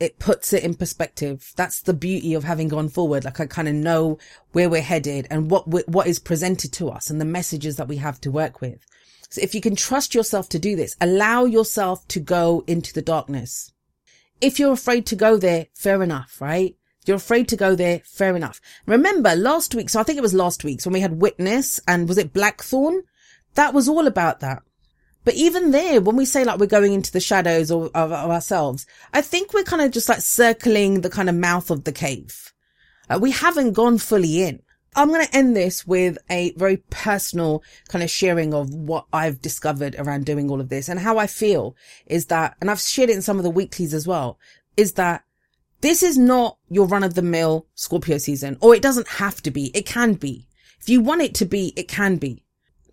it 0.00 0.18
puts 0.18 0.54
it 0.54 0.64
in 0.64 0.74
perspective. 0.74 1.52
That's 1.54 1.82
the 1.82 1.92
beauty 1.92 2.32
of 2.32 2.44
having 2.44 2.68
gone 2.68 2.88
forward. 2.88 3.24
Like 3.24 3.40
I 3.40 3.46
kind 3.46 3.68
of 3.68 3.74
know 3.74 4.18
where 4.52 4.70
we're 4.70 4.80
headed 4.80 5.26
and 5.30 5.50
what, 5.50 5.68
what 5.68 6.06
is 6.06 6.18
presented 6.18 6.72
to 6.72 6.88
us 6.88 7.10
and 7.10 7.20
the 7.20 7.26
messages 7.26 7.76
that 7.76 7.88
we 7.88 7.98
have 7.98 8.20
to 8.22 8.30
work 8.30 8.62
with. 8.62 8.84
So 9.28 9.40
if 9.42 9.54
you 9.54 9.60
can 9.60 9.76
trust 9.76 10.14
yourself 10.14 10.48
to 10.50 10.58
do 10.58 10.76
this, 10.76 10.96
allow 11.00 11.44
yourself 11.44 12.08
to 12.08 12.20
go 12.20 12.64
into 12.66 12.92
the 12.92 13.02
darkness. 13.02 13.70
If 14.40 14.58
you're 14.58 14.72
afraid 14.72 15.06
to 15.06 15.16
go 15.16 15.36
there, 15.36 15.66
fair 15.74 16.02
enough, 16.02 16.40
right? 16.40 16.74
You're 17.06 17.16
afraid 17.16 17.48
to 17.48 17.56
go 17.56 17.74
there. 17.74 18.00
Fair 18.04 18.36
enough. 18.36 18.60
Remember 18.86 19.34
last 19.34 19.74
week. 19.74 19.90
So 19.90 20.00
I 20.00 20.02
think 20.02 20.18
it 20.18 20.22
was 20.22 20.34
last 20.34 20.64
week 20.64 20.84
when 20.84 20.92
we 20.92 21.00
had 21.00 21.20
witness 21.20 21.80
and 21.86 22.08
was 22.08 22.18
it 22.18 22.32
Blackthorn? 22.32 23.02
That 23.54 23.74
was 23.74 23.88
all 23.88 24.06
about 24.06 24.40
that. 24.40 24.62
But 25.24 25.34
even 25.34 25.70
there, 25.70 26.00
when 26.00 26.16
we 26.16 26.24
say 26.24 26.44
like 26.44 26.58
we're 26.58 26.66
going 26.66 26.92
into 26.92 27.12
the 27.12 27.20
shadows 27.20 27.70
of, 27.70 27.84
of, 27.94 28.12
of 28.12 28.30
ourselves, 28.30 28.86
I 29.12 29.20
think 29.20 29.52
we're 29.52 29.62
kind 29.62 29.82
of 29.82 29.92
just 29.92 30.08
like 30.08 30.20
circling 30.20 31.00
the 31.00 31.10
kind 31.10 31.28
of 31.28 31.36
mouth 31.36 31.70
of 31.70 31.84
the 31.84 31.92
cave. 31.92 32.52
Uh, 33.08 33.18
we 33.20 33.30
haven't 33.30 33.72
gone 33.72 33.98
fully 33.98 34.42
in. 34.42 34.62
I'm 34.94 35.08
going 35.08 35.24
to 35.24 35.36
end 35.36 35.56
this 35.56 35.86
with 35.86 36.18
a 36.28 36.52
very 36.56 36.78
personal 36.90 37.62
kind 37.88 38.02
of 38.02 38.10
sharing 38.10 38.52
of 38.52 38.74
what 38.74 39.06
I've 39.12 39.40
discovered 39.40 39.96
around 39.98 40.26
doing 40.26 40.50
all 40.50 40.60
of 40.60 40.68
this 40.68 40.88
and 40.88 41.00
how 41.00 41.18
I 41.18 41.26
feel 41.26 41.74
is 42.06 42.26
that, 42.26 42.56
and 42.60 42.70
I've 42.70 42.80
shared 42.80 43.08
it 43.08 43.16
in 43.16 43.22
some 43.22 43.38
of 43.38 43.42
the 43.42 43.50
weeklies 43.50 43.94
as 43.94 44.06
well, 44.06 44.38
is 44.76 44.92
that 44.94 45.24
this 45.82 46.02
is 46.02 46.16
not 46.16 46.58
your 46.68 46.86
run 46.86 47.04
of 47.04 47.14
the 47.14 47.22
mill 47.22 47.66
Scorpio 47.74 48.18
season, 48.18 48.56
or 48.60 48.74
it 48.74 48.82
doesn't 48.82 49.08
have 49.08 49.42
to 49.42 49.50
be. 49.50 49.70
It 49.74 49.84
can 49.84 50.14
be. 50.14 50.48
If 50.80 50.88
you 50.88 51.00
want 51.00 51.22
it 51.22 51.34
to 51.36 51.44
be, 51.44 51.72
it 51.76 51.88
can 51.88 52.16
be. 52.16 52.44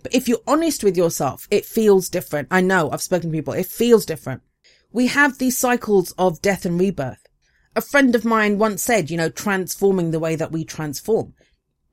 But 0.02 0.14
if 0.14 0.28
you're 0.28 0.42
honest 0.48 0.84
with 0.84 0.98
yourself, 0.98 1.48
it 1.52 1.66
feels 1.66 2.10
different. 2.10 2.48
I 2.52 2.62
know 2.62 2.90
I've 2.90 3.02
spoken 3.02 3.32
to 3.32 3.38
people. 3.38 3.54
It 3.54 3.66
feels 3.68 4.06
different. 4.06 4.42
We 4.92 5.08
have 5.08 5.38
these 5.38 5.58
cycles 5.58 6.12
of 6.18 6.42
death 6.42 6.66
and 6.66 6.80
rebirth. 6.80 7.28
A 7.76 7.82
friend 7.82 8.16
of 8.16 8.26
mine 8.26 8.58
once 8.58 8.82
said, 8.82 9.12
you 9.12 9.18
know, 9.18 9.30
transforming 9.30 10.12
the 10.12 10.20
way 10.20 10.36
that 10.36 10.52
we 10.52 10.66
transform. 10.66 11.34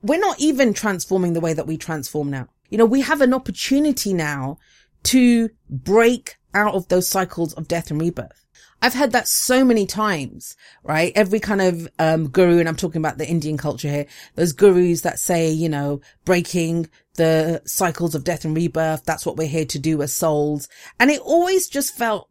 We're 0.02 0.18
not 0.18 0.40
even 0.40 0.72
transforming 0.72 1.34
the 1.34 1.40
way 1.40 1.52
that 1.52 1.66
we 1.66 1.76
transform 1.76 2.30
now. 2.30 2.48
You 2.70 2.78
know, 2.78 2.86
we 2.86 3.02
have 3.02 3.20
an 3.20 3.34
opportunity 3.34 4.14
now 4.14 4.58
to 5.04 5.50
break 5.68 6.36
out 6.54 6.74
of 6.74 6.88
those 6.88 7.06
cycles 7.06 7.52
of 7.54 7.68
death 7.68 7.90
and 7.90 8.00
rebirth. 8.00 8.45
I've 8.82 8.94
heard 8.94 9.12
that 9.12 9.26
so 9.26 9.64
many 9.64 9.86
times, 9.86 10.56
right? 10.82 11.12
Every 11.16 11.40
kind 11.40 11.60
of, 11.60 11.88
um, 11.98 12.28
guru, 12.28 12.58
and 12.58 12.68
I'm 12.68 12.76
talking 12.76 13.00
about 13.00 13.18
the 13.18 13.26
Indian 13.26 13.56
culture 13.56 13.88
here, 13.88 14.06
those 14.34 14.52
gurus 14.52 15.00
that 15.00 15.18
say, 15.18 15.50
you 15.50 15.68
know, 15.68 16.00
breaking 16.24 16.88
the 17.14 17.62
cycles 17.64 18.14
of 18.14 18.24
death 18.24 18.44
and 18.44 18.54
rebirth. 18.54 19.04
That's 19.04 19.24
what 19.24 19.36
we're 19.36 19.48
here 19.48 19.64
to 19.64 19.78
do 19.78 20.02
as 20.02 20.12
souls. 20.12 20.68
And 21.00 21.10
it 21.10 21.20
always 21.20 21.68
just 21.68 21.96
felt 21.96 22.28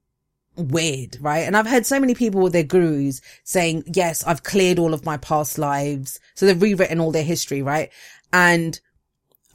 weird, 0.55 1.17
right? 1.19 1.39
And 1.39 1.57
I've 1.57 1.67
heard 1.67 1.85
so 1.85 1.99
many 1.99 2.15
people 2.15 2.41
with 2.41 2.53
their 2.53 2.63
gurus 2.63 3.21
saying, 3.43 3.83
yes, 3.87 4.23
I've 4.23 4.43
cleared 4.43 4.79
all 4.79 4.93
of 4.93 5.05
my 5.05 5.17
past 5.17 5.57
lives. 5.57 6.19
So 6.35 6.45
they've 6.45 6.61
rewritten 6.61 6.99
all 6.99 7.11
their 7.11 7.23
history, 7.23 7.61
right? 7.61 7.91
And 8.31 8.79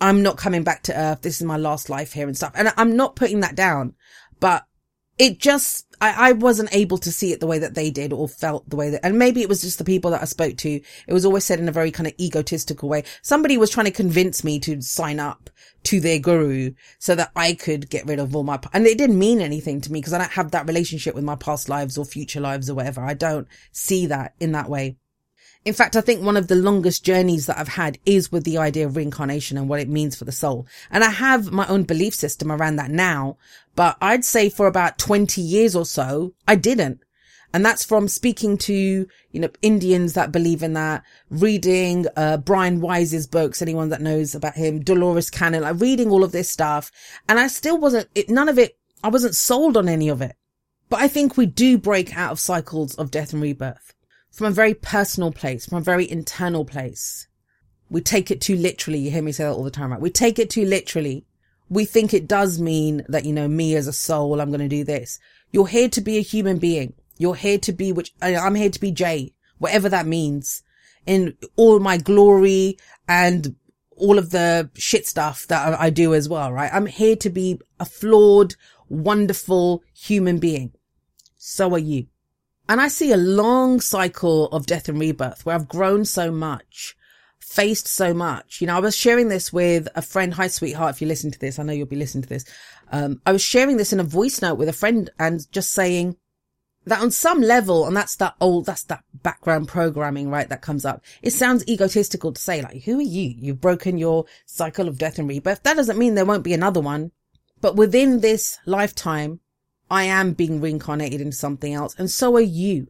I'm 0.01 0.22
not 0.22 0.36
coming 0.38 0.64
back 0.64 0.82
to 0.84 0.99
earth. 0.99 1.22
This 1.22 1.41
is 1.41 1.47
my 1.47 1.57
last 1.57 1.88
life 1.88 2.12
here 2.12 2.26
and 2.26 2.36
stuff. 2.36 2.53
And 2.55 2.72
I'm 2.76 2.97
not 2.97 3.16
putting 3.16 3.41
that 3.41 3.55
down, 3.55 3.95
but 4.41 4.64
it 5.21 5.39
just, 5.39 5.87
I, 6.01 6.31
I 6.31 6.33
wasn't 6.33 6.75
able 6.75 6.97
to 6.97 7.12
see 7.12 7.31
it 7.31 7.41
the 7.41 7.47
way 7.47 7.59
that 7.59 7.75
they 7.75 7.91
did 7.91 8.11
or 8.11 8.27
felt 8.27 8.68
the 8.71 8.77
way 8.77 8.89
that, 8.89 9.05
and 9.05 9.18
maybe 9.18 9.43
it 9.43 9.51
was 9.51 9.61
just 9.61 9.77
the 9.77 9.85
people 9.85 10.11
that 10.12 10.23
I 10.23 10.25
spoke 10.25 10.57
to. 10.57 10.81
It 11.07 11.12
was 11.12 11.27
always 11.27 11.45
said 11.45 11.61
in 11.61 11.68
a 11.68 11.73
very 11.73 11.91
kind 11.91 12.07
of 12.07 12.14
egotistical 12.18 12.89
way. 12.89 13.05
Somebody 13.21 13.59
was 13.59 13.68
trying 13.68 13.85
to 13.85 13.93
convince 13.93 14.43
me 14.43 14.59
to 14.61 14.81
sign 14.81 15.21
up 15.21 15.51
to 15.85 16.01
their 16.01 16.18
guru 16.18 16.73
so 16.99 17.14
that 17.16 17.33
I 17.37 17.53
could 17.53 17.91
get 17.91 18.07
rid 18.07 18.18
of 18.18 18.35
all 18.35 18.45
my, 18.45 18.59
and 18.73 18.87
it 18.87 18.97
didn't 18.97 19.18
mean 19.18 19.43
anything 19.43 19.83
to 19.83 19.93
me 19.93 20.01
because 20.01 20.14
I 20.14 20.18
don't 20.18 20.33
have 20.33 20.53
that 20.53 20.66
relationship 20.66 21.14
with 21.14 21.25
my 21.25 21.37
past 21.37 21.68
lives 21.68 21.99
or 21.99 22.07
future 22.07 22.41
lives 22.41 22.71
or 22.71 22.75
whatever. 22.75 23.03
I 23.03 23.12
don't 23.12 23.47
see 23.73 24.07
that 24.07 24.33
in 24.41 24.53
that 24.53 24.71
way. 24.71 24.97
In 25.66 25.74
fact, 25.74 25.94
I 25.94 26.00
think 26.00 26.22
one 26.22 26.38
of 26.38 26.48
the 26.48 26.54
longest 26.54 27.04
journeys 27.04 27.44
that 27.44 27.58
I've 27.58 27.68
had 27.68 27.98
is 28.06 28.32
with 28.32 28.44
the 28.44 28.56
idea 28.56 28.86
of 28.86 28.96
reincarnation 28.96 29.58
and 29.58 29.68
what 29.68 29.78
it 29.80 29.90
means 29.90 30.16
for 30.16 30.24
the 30.24 30.32
soul. 30.32 30.66
And 30.90 31.04
I 31.04 31.11
have 31.11 31.52
my 31.52 31.66
own 31.66 31.82
belief 31.82 32.14
system 32.14 32.50
around 32.50 32.76
that 32.76 32.90
now, 32.90 33.36
but 33.76 33.98
I'd 34.00 34.24
say 34.24 34.48
for 34.48 34.66
about 34.66 34.96
20 34.96 35.42
years 35.42 35.76
or 35.76 35.84
so, 35.84 36.32
I 36.48 36.54
didn't. 36.54 37.00
And 37.52 37.62
that's 37.64 37.84
from 37.84 38.08
speaking 38.08 38.56
to, 38.58 39.06
you 39.32 39.40
know, 39.40 39.50
Indians 39.61 40.14
that 40.14 40.32
believe 40.32 40.62
in 40.62 40.72
that, 40.74 41.02
reading, 41.28 42.06
uh, 42.16 42.38
Brian 42.38 42.80
Weiss's 42.80 43.26
books, 43.26 43.61
anyone 43.61 43.90
that 43.90 44.00
knows 44.00 44.34
about 44.34 44.54
him, 44.54 44.80
Dolores 44.80 45.28
Cannon, 45.28 45.62
like 45.62 45.80
reading 45.80 46.11
all 46.11 46.24
of 46.24 46.32
this 46.32 46.48
stuff. 46.48 46.90
And 47.28 47.38
I 47.38 47.48
still 47.48 47.76
wasn't, 47.76 48.08
it, 48.14 48.30
none 48.30 48.48
of 48.48 48.58
it, 48.58 48.78
I 49.04 49.08
wasn't 49.08 49.34
sold 49.34 49.76
on 49.76 49.88
any 49.88 50.08
of 50.08 50.22
it. 50.22 50.36
But 50.88 51.00
I 51.00 51.08
think 51.08 51.36
we 51.36 51.44
do 51.44 51.76
break 51.76 52.16
out 52.16 52.32
of 52.32 52.40
cycles 52.40 52.94
of 52.94 53.11
death 53.11 53.34
and 53.34 53.42
rebirth 53.42 53.94
from 54.31 54.47
a 54.47 54.51
very 54.51 54.74
personal 54.74 55.33
place, 55.33 55.66
from 55.66 55.78
a 55.78 55.83
very 55.83 56.11
internal 56.11 56.64
place. 56.64 57.26
We 57.89 58.01
take 58.01 58.31
it 58.31 58.41
too 58.41 58.57
literally. 58.57 59.01
You 59.01 59.11
hear 59.11 59.22
me 59.22 59.33
say 59.33 59.45
that 59.45 59.53
all 59.53 59.64
the 59.64 59.70
time, 59.70 59.91
right? 59.91 60.01
We 60.01 60.11
take 60.11 60.39
it 60.39 60.51
too 60.51 60.64
literally. 60.64 61.24
We 61.68 61.85
think 61.85 62.14
it 62.14 62.28
does 62.28 62.61
mean 62.61 63.05
that, 63.09 63.24
you 63.24 63.33
know, 63.33 63.49
me 63.49 63.74
as 63.74 63.87
a 63.87 63.93
soul, 63.93 64.41
I'm 64.41 64.51
going 64.51 64.61
to 64.61 64.68
do 64.68 64.85
this. 64.85 65.18
You're 65.53 65.66
here 65.66 65.89
to 65.91 66.01
be 66.01 66.16
a 66.16 66.22
human 66.22 66.59
being. 66.59 66.95
You're 67.18 67.35
here 67.35 67.59
to 67.59 67.72
be, 67.72 67.93
which 67.93 68.12
I'm 68.22 68.55
here 68.55 68.70
to 68.70 68.81
be 68.81 68.93
Jay, 68.93 69.35
whatever 69.59 69.89
that 69.89 70.07
means 70.07 70.62
in 71.07 71.37
all 71.57 71.81
my 71.81 71.97
glory 71.97 72.78
and 73.09 73.57
all 73.97 74.18
of 74.18 74.31
the 74.31 74.70
shit 74.74 75.07
stuff 75.07 75.47
that 75.49 75.78
I 75.78 75.91
do 75.91 76.14
as 76.14 76.28
well, 76.28 76.53
right? 76.53 76.70
I'm 76.72 76.87
here 76.87 77.16
to 77.16 77.31
be 77.31 77.61
a 77.78 77.85
flawed, 77.85 78.55
wonderful 78.89 79.83
human 79.93 80.39
being. 80.39 80.72
So 81.37 81.74
are 81.74 81.78
you. 81.78 82.07
And 82.71 82.81
I 82.81 82.87
see 82.87 83.11
a 83.11 83.16
long 83.16 83.81
cycle 83.81 84.47
of 84.51 84.64
death 84.64 84.89
and 84.89 85.01
rebirth 85.01 85.45
where 85.45 85.57
I've 85.57 85.66
grown 85.66 86.05
so 86.05 86.31
much, 86.31 86.95
faced 87.41 87.89
so 87.89 88.14
much. 88.14 88.61
You 88.61 88.68
know, 88.68 88.77
I 88.77 88.79
was 88.79 88.97
sharing 88.97 89.27
this 89.27 89.53
with 89.53 89.89
a 89.97 90.03
friend. 90.03 90.33
Hi, 90.35 90.47
sweetheart. 90.47 90.95
If 90.95 91.03
you 91.03 91.09
listen 91.09 91.33
to 91.33 91.39
this, 91.41 91.59
I 91.59 91.64
know 91.64 91.73
you'll 91.73 91.87
be 91.87 91.97
listening 91.97 92.23
to 92.23 92.29
this. 92.29 92.45
Um, 92.93 93.21
I 93.27 93.33
was 93.33 93.43
sharing 93.43 93.77
this 93.77 93.93
in 93.93 93.99
a 93.99 94.05
voice 94.05 94.41
note 94.41 94.55
with 94.55 94.68
a 94.68 94.73
friend 94.73 95.11
and 95.18 95.51
just 95.51 95.73
saying 95.73 96.16
that 96.87 97.01
on 97.01 97.11
some 97.11 97.41
level, 97.41 97.89
and 97.89 97.97
that's 97.97 98.14
that 98.16 98.37
old, 98.41 98.66
that's 98.66 98.85
that 98.85 99.03
background 99.14 99.66
programming, 99.66 100.31
right? 100.31 100.49
That 100.49 100.62
comes 100.62 100.85
up. 100.85 101.03
It 101.23 101.33
sounds 101.33 101.66
egotistical 101.66 102.33
to 102.33 102.41
say 102.41 102.62
like, 102.62 102.85
who 102.85 103.01
are 103.01 103.03
you? 103.03 103.35
You've 103.37 103.61
broken 103.61 103.99
your 103.99 104.27
cycle 104.47 104.87
of 104.87 104.97
death 104.97 105.18
and 105.18 105.29
rebirth. 105.29 105.64
That 105.64 105.77
doesn't 105.77 105.99
mean 105.99 106.14
there 106.14 106.25
won't 106.25 106.45
be 106.45 106.55
another 106.55 106.81
one. 106.81 107.11
But 107.61 107.75
within 107.75 108.21
this 108.21 108.61
lifetime, 108.64 109.41
I 109.91 110.05
am 110.05 110.32
being 110.32 110.61
reincarnated 110.61 111.20
into 111.20 111.36
something 111.36 111.74
else. 111.74 111.95
And 111.99 112.11
so 112.11 112.36
are 112.36 112.41
you. 112.41 112.86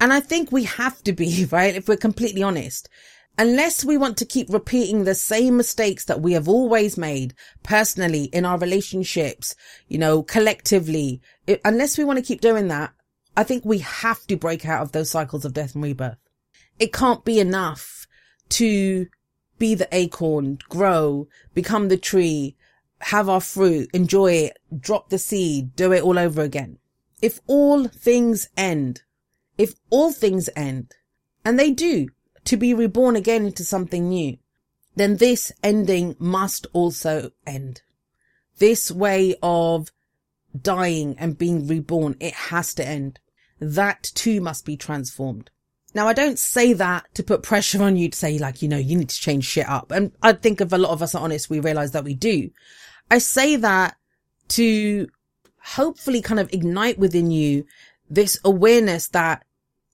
And 0.00 0.12
I 0.12 0.20
think 0.20 0.50
we 0.50 0.64
have 0.64 1.02
to 1.04 1.12
be, 1.12 1.44
right? 1.50 1.74
If 1.74 1.88
we're 1.88 1.96
completely 1.96 2.42
honest, 2.42 2.88
unless 3.38 3.84
we 3.84 3.96
want 3.96 4.16
to 4.18 4.24
keep 4.24 4.48
repeating 4.50 5.04
the 5.04 5.14
same 5.14 5.56
mistakes 5.56 6.04
that 6.06 6.20
we 6.20 6.32
have 6.32 6.48
always 6.48 6.98
made 6.98 7.34
personally 7.62 8.24
in 8.24 8.44
our 8.44 8.58
relationships, 8.58 9.54
you 9.88 9.98
know, 9.98 10.22
collectively, 10.22 11.20
it, 11.46 11.60
unless 11.64 11.96
we 11.96 12.04
want 12.04 12.18
to 12.18 12.24
keep 12.24 12.40
doing 12.40 12.68
that, 12.68 12.92
I 13.36 13.44
think 13.44 13.64
we 13.64 13.78
have 13.78 14.26
to 14.26 14.36
break 14.36 14.66
out 14.66 14.82
of 14.82 14.92
those 14.92 15.10
cycles 15.10 15.44
of 15.44 15.54
death 15.54 15.74
and 15.74 15.84
rebirth. 15.84 16.18
It 16.78 16.92
can't 16.92 17.24
be 17.24 17.38
enough 17.40 18.06
to 18.50 19.06
be 19.58 19.74
the 19.74 19.88
acorn, 19.92 20.58
grow, 20.68 21.28
become 21.54 21.88
the 21.88 21.96
tree, 21.96 22.56
have 23.02 23.28
our 23.28 23.40
fruit, 23.40 23.90
enjoy 23.92 24.32
it, 24.32 24.58
drop 24.78 25.10
the 25.10 25.18
seed, 25.18 25.74
do 25.76 25.92
it 25.92 26.02
all 26.02 26.18
over 26.18 26.42
again. 26.42 26.78
If 27.20 27.40
all 27.46 27.88
things 27.88 28.48
end, 28.56 29.02
if 29.58 29.74
all 29.90 30.12
things 30.12 30.48
end, 30.56 30.94
and 31.44 31.58
they 31.58 31.70
do, 31.70 32.08
to 32.44 32.56
be 32.56 32.74
reborn 32.74 33.16
again 33.16 33.46
into 33.46 33.64
something 33.64 34.08
new, 34.08 34.38
then 34.96 35.16
this 35.16 35.52
ending 35.62 36.16
must 36.18 36.66
also 36.72 37.30
end. 37.46 37.82
This 38.58 38.90
way 38.90 39.34
of 39.42 39.90
dying 40.60 41.16
and 41.18 41.38
being 41.38 41.66
reborn, 41.66 42.16
it 42.20 42.34
has 42.34 42.74
to 42.74 42.86
end. 42.86 43.18
That 43.58 44.02
too 44.14 44.40
must 44.40 44.64
be 44.64 44.76
transformed. 44.76 45.50
Now, 45.94 46.08
I 46.08 46.14
don't 46.14 46.38
say 46.38 46.72
that 46.72 47.06
to 47.14 47.22
put 47.22 47.42
pressure 47.42 47.82
on 47.82 47.96
you 47.96 48.08
to 48.08 48.18
say 48.18 48.38
like, 48.38 48.62
you 48.62 48.68
know, 48.68 48.78
you 48.78 48.96
need 48.96 49.10
to 49.10 49.20
change 49.20 49.44
shit 49.44 49.68
up. 49.68 49.90
And 49.90 50.12
I 50.22 50.32
think 50.32 50.60
if 50.60 50.72
a 50.72 50.78
lot 50.78 50.92
of 50.92 51.02
us 51.02 51.14
are 51.14 51.22
honest, 51.22 51.50
we 51.50 51.60
realize 51.60 51.92
that 51.92 52.04
we 52.04 52.14
do. 52.14 52.50
I 53.12 53.18
say 53.18 53.56
that 53.56 53.96
to 54.48 55.06
hopefully 55.62 56.22
kind 56.22 56.40
of 56.40 56.50
ignite 56.50 56.98
within 56.98 57.30
you 57.30 57.66
this 58.08 58.38
awareness 58.42 59.08
that 59.08 59.44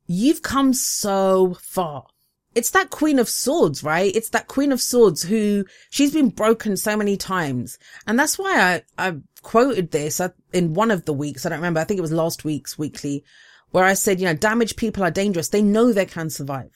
you've 0.07 0.43
come 0.43 0.73
so 0.73 1.55
far. 1.61 2.07
It's 2.55 2.71
that 2.71 2.91
queen 2.91 3.19
of 3.19 3.29
swords, 3.29 3.83
right? 3.83 4.15
It's 4.15 4.29
that 4.29 4.47
queen 4.47 4.71
of 4.71 4.81
swords 4.81 5.25
who 5.25 5.65
she's 5.91 6.13
been 6.13 6.29
broken 6.29 6.77
so 6.77 6.97
many 6.97 7.17
times. 7.17 7.77
And 8.07 8.17
that's 8.17 8.39
why 8.39 8.55
I, 8.57 8.83
I 9.09 9.17
quoted 9.43 9.91
this 9.91 10.21
in 10.53 10.75
one 10.75 10.93
of 10.93 11.05
the 11.05 11.13
weeks. 11.13 11.45
I 11.45 11.49
don't 11.49 11.59
remember. 11.59 11.81
I 11.81 11.85
think 11.85 11.99
it 11.99 12.03
was 12.09 12.13
last 12.13 12.45
week's 12.45 12.79
weekly 12.79 13.25
where 13.73 13.85
I 13.85 13.95
said, 13.95 14.21
you 14.21 14.27
know, 14.27 14.35
damaged 14.35 14.77
people 14.77 15.03
are 15.03 15.11
dangerous. 15.11 15.49
They 15.49 15.61
know 15.61 15.93
they 15.93 16.07
can 16.07 16.31
survive, 16.31 16.71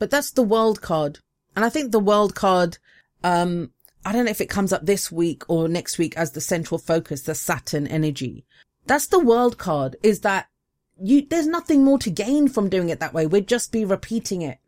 but 0.00 0.10
that's 0.10 0.32
the 0.32 0.42
world 0.42 0.82
card. 0.82 1.20
And 1.54 1.64
I 1.64 1.68
think 1.68 1.92
the 1.92 2.00
world 2.00 2.34
card, 2.34 2.78
um, 3.22 3.70
I 4.04 4.12
don't 4.12 4.26
know 4.26 4.30
if 4.30 4.40
it 4.40 4.50
comes 4.50 4.72
up 4.72 4.84
this 4.84 5.10
week 5.10 5.42
or 5.48 5.68
next 5.68 5.98
week 5.98 6.16
as 6.16 6.32
the 6.32 6.40
central 6.40 6.78
focus, 6.78 7.22
the 7.22 7.34
Saturn 7.34 7.86
energy. 7.86 8.44
That's 8.86 9.06
the 9.06 9.18
world 9.18 9.56
card 9.56 9.96
is 10.02 10.20
that 10.20 10.48
you, 11.00 11.26
there's 11.28 11.46
nothing 11.46 11.84
more 11.84 11.98
to 11.98 12.10
gain 12.10 12.48
from 12.48 12.68
doing 12.68 12.90
it 12.90 13.00
that 13.00 13.14
way. 13.14 13.26
We'd 13.26 13.48
just 13.48 13.72
be 13.72 13.84
repeating 13.84 14.42
it. 14.42 14.58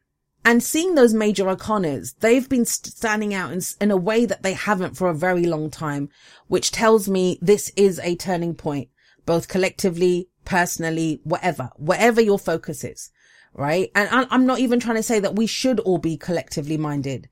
And 0.44 0.62
seeing 0.62 0.94
those 0.94 1.12
major 1.12 1.44
arcanas, 1.44 2.14
they've 2.20 2.48
been 2.48 2.64
standing 2.64 3.34
out 3.34 3.52
in, 3.52 3.60
in 3.80 3.90
a 3.90 3.96
way 3.96 4.26
that 4.26 4.42
they 4.42 4.52
haven't 4.52 4.96
for 4.96 5.08
a 5.08 5.14
very 5.14 5.44
long 5.44 5.70
time, 5.70 6.08
which 6.46 6.70
tells 6.70 7.08
me 7.08 7.38
this 7.42 7.72
is 7.76 7.98
a 8.00 8.14
turning 8.14 8.54
point, 8.54 8.88
both 9.24 9.48
collectively, 9.48 10.28
personally, 10.44 11.20
whatever, 11.24 11.70
whatever 11.76 12.20
your 12.20 12.38
focus 12.38 12.84
is, 12.84 13.10
right? 13.54 13.90
And 13.96 14.08
I'm 14.30 14.46
not 14.46 14.60
even 14.60 14.78
trying 14.78 14.96
to 14.96 15.02
say 15.02 15.18
that 15.18 15.34
we 15.34 15.48
should 15.48 15.80
all 15.80 15.98
be 15.98 16.16
collectively 16.16 16.76
minded. 16.76 17.28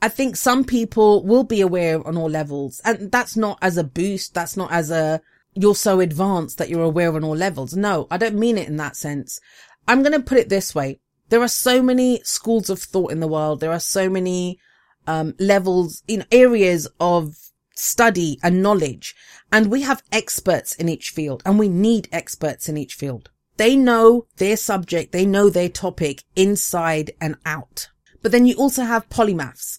I 0.00 0.08
think 0.08 0.36
some 0.36 0.64
people 0.64 1.24
will 1.24 1.44
be 1.44 1.60
aware 1.60 2.06
on 2.06 2.16
all 2.16 2.30
levels. 2.30 2.80
And 2.84 3.10
that's 3.10 3.36
not 3.36 3.58
as 3.60 3.76
a 3.76 3.84
boost. 3.84 4.34
That's 4.34 4.56
not 4.56 4.70
as 4.70 4.90
a, 4.90 5.20
you're 5.54 5.74
so 5.74 6.00
advanced 6.00 6.58
that 6.58 6.68
you're 6.68 6.82
aware 6.82 7.14
on 7.14 7.24
all 7.24 7.36
levels. 7.36 7.74
No, 7.74 8.06
I 8.10 8.16
don't 8.16 8.38
mean 8.38 8.58
it 8.58 8.68
in 8.68 8.76
that 8.76 8.96
sense. 8.96 9.40
I'm 9.88 10.02
going 10.02 10.12
to 10.12 10.20
put 10.20 10.38
it 10.38 10.48
this 10.48 10.74
way. 10.74 11.00
There 11.30 11.42
are 11.42 11.48
so 11.48 11.82
many 11.82 12.20
schools 12.24 12.70
of 12.70 12.80
thought 12.80 13.12
in 13.12 13.20
the 13.20 13.28
world. 13.28 13.60
There 13.60 13.72
are 13.72 13.80
so 13.80 14.08
many, 14.08 14.58
um, 15.06 15.34
levels 15.38 16.02
in 16.06 16.24
areas 16.30 16.86
of 17.00 17.36
study 17.74 18.38
and 18.42 18.62
knowledge. 18.62 19.16
And 19.50 19.70
we 19.70 19.82
have 19.82 20.02
experts 20.12 20.74
in 20.74 20.88
each 20.88 21.10
field 21.10 21.42
and 21.44 21.58
we 21.58 21.68
need 21.68 22.08
experts 22.12 22.68
in 22.68 22.76
each 22.76 22.94
field. 22.94 23.30
They 23.56 23.74
know 23.74 24.26
their 24.36 24.56
subject. 24.56 25.10
They 25.10 25.26
know 25.26 25.50
their 25.50 25.68
topic 25.68 26.22
inside 26.36 27.10
and 27.20 27.36
out. 27.44 27.88
But 28.22 28.30
then 28.32 28.46
you 28.46 28.54
also 28.54 28.84
have 28.84 29.08
polymaths 29.08 29.78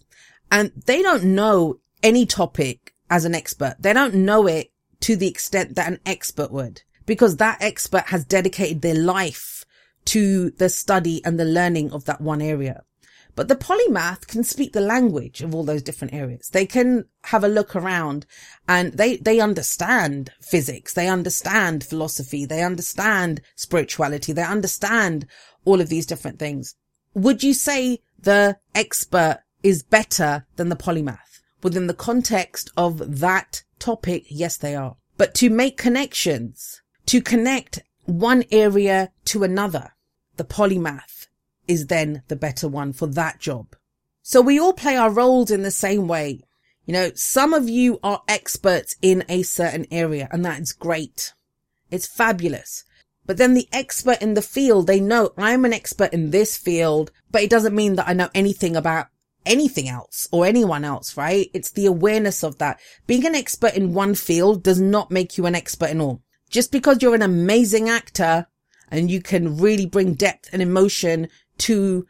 and 0.51 0.71
they 0.85 1.01
don't 1.01 1.23
know 1.23 1.79
any 2.03 2.25
topic 2.25 2.93
as 3.09 3.25
an 3.25 3.35
expert. 3.35 3.75
They 3.79 3.93
don't 3.93 4.13
know 4.13 4.47
it 4.47 4.71
to 5.01 5.15
the 5.15 5.27
extent 5.27 5.75
that 5.75 5.87
an 5.87 5.99
expert 6.05 6.51
would 6.51 6.81
because 7.05 7.37
that 7.37 7.61
expert 7.61 8.05
has 8.07 8.25
dedicated 8.25 8.81
their 8.81 8.95
life 8.95 9.65
to 10.05 10.51
the 10.51 10.69
study 10.69 11.23
and 11.25 11.39
the 11.39 11.45
learning 11.45 11.91
of 11.91 12.05
that 12.05 12.21
one 12.21 12.41
area. 12.41 12.83
But 13.35 13.47
the 13.47 13.55
polymath 13.55 14.27
can 14.27 14.43
speak 14.43 14.73
the 14.73 14.81
language 14.81 15.41
of 15.41 15.55
all 15.55 15.63
those 15.63 15.81
different 15.81 16.13
areas. 16.13 16.49
They 16.49 16.65
can 16.65 17.05
have 17.25 17.43
a 17.43 17.47
look 17.47 17.75
around 17.75 18.25
and 18.67 18.93
they, 18.93 19.17
they 19.17 19.39
understand 19.39 20.31
physics. 20.41 20.93
They 20.93 21.07
understand 21.07 21.83
philosophy. 21.83 22.45
They 22.45 22.63
understand 22.63 23.41
spirituality. 23.55 24.33
They 24.33 24.43
understand 24.43 25.25
all 25.63 25.79
of 25.79 25.89
these 25.89 26.05
different 26.05 26.37
things. 26.37 26.75
Would 27.13 27.41
you 27.43 27.53
say 27.53 27.99
the 28.19 28.57
expert 28.75 29.39
is 29.63 29.83
better 29.83 30.45
than 30.55 30.69
the 30.69 30.75
polymath. 30.75 31.41
Within 31.61 31.87
the 31.87 31.93
context 31.93 32.71
of 32.77 33.19
that 33.19 33.63
topic, 33.79 34.25
yes, 34.29 34.57
they 34.57 34.75
are. 34.75 34.95
But 35.17 35.33
to 35.35 35.49
make 35.49 35.77
connections, 35.77 36.81
to 37.07 37.21
connect 37.21 37.81
one 38.05 38.43
area 38.51 39.11
to 39.25 39.43
another, 39.43 39.91
the 40.37 40.45
polymath 40.45 41.27
is 41.67 41.87
then 41.87 42.23
the 42.27 42.35
better 42.35 42.67
one 42.67 42.93
for 42.93 43.07
that 43.07 43.39
job. 43.39 43.75
So 44.23 44.41
we 44.41 44.59
all 44.59 44.73
play 44.73 44.95
our 44.95 45.11
roles 45.11 45.51
in 45.51 45.63
the 45.63 45.71
same 45.71 46.07
way. 46.07 46.41
You 46.85 46.93
know, 46.93 47.11
some 47.15 47.53
of 47.53 47.69
you 47.69 47.99
are 48.01 48.23
experts 48.27 48.95
in 49.01 49.23
a 49.29 49.43
certain 49.43 49.85
area 49.91 50.27
and 50.31 50.43
that 50.45 50.59
is 50.59 50.71
great. 50.71 51.33
It's 51.91 52.07
fabulous. 52.07 52.83
But 53.25 53.37
then 53.37 53.53
the 53.53 53.67
expert 53.71 54.21
in 54.21 54.33
the 54.33 54.41
field, 54.41 54.87
they 54.87 54.99
know 54.99 55.31
I'm 55.37 55.65
an 55.65 55.73
expert 55.73 56.13
in 56.13 56.31
this 56.31 56.57
field, 56.57 57.11
but 57.29 57.43
it 57.43 57.49
doesn't 57.49 57.75
mean 57.75 57.95
that 57.95 58.07
I 58.07 58.13
know 58.13 58.29
anything 58.33 58.75
about 58.75 59.07
anything 59.45 59.87
else 59.87 60.27
or 60.31 60.45
anyone 60.45 60.83
else, 60.83 61.17
right? 61.17 61.49
It's 61.53 61.71
the 61.71 61.85
awareness 61.85 62.43
of 62.43 62.57
that. 62.57 62.79
Being 63.07 63.25
an 63.25 63.35
expert 63.35 63.73
in 63.73 63.93
one 63.93 64.15
field 64.15 64.63
does 64.63 64.79
not 64.79 65.11
make 65.11 65.37
you 65.37 65.45
an 65.45 65.55
expert 65.55 65.89
in 65.89 66.01
all. 66.01 66.21
Just 66.49 66.71
because 66.71 67.01
you're 67.01 67.15
an 67.15 67.21
amazing 67.21 67.89
actor 67.89 68.47
and 68.89 69.09
you 69.11 69.21
can 69.21 69.57
really 69.57 69.85
bring 69.85 70.13
depth 70.13 70.49
and 70.51 70.61
emotion 70.61 71.27
to 71.59 72.05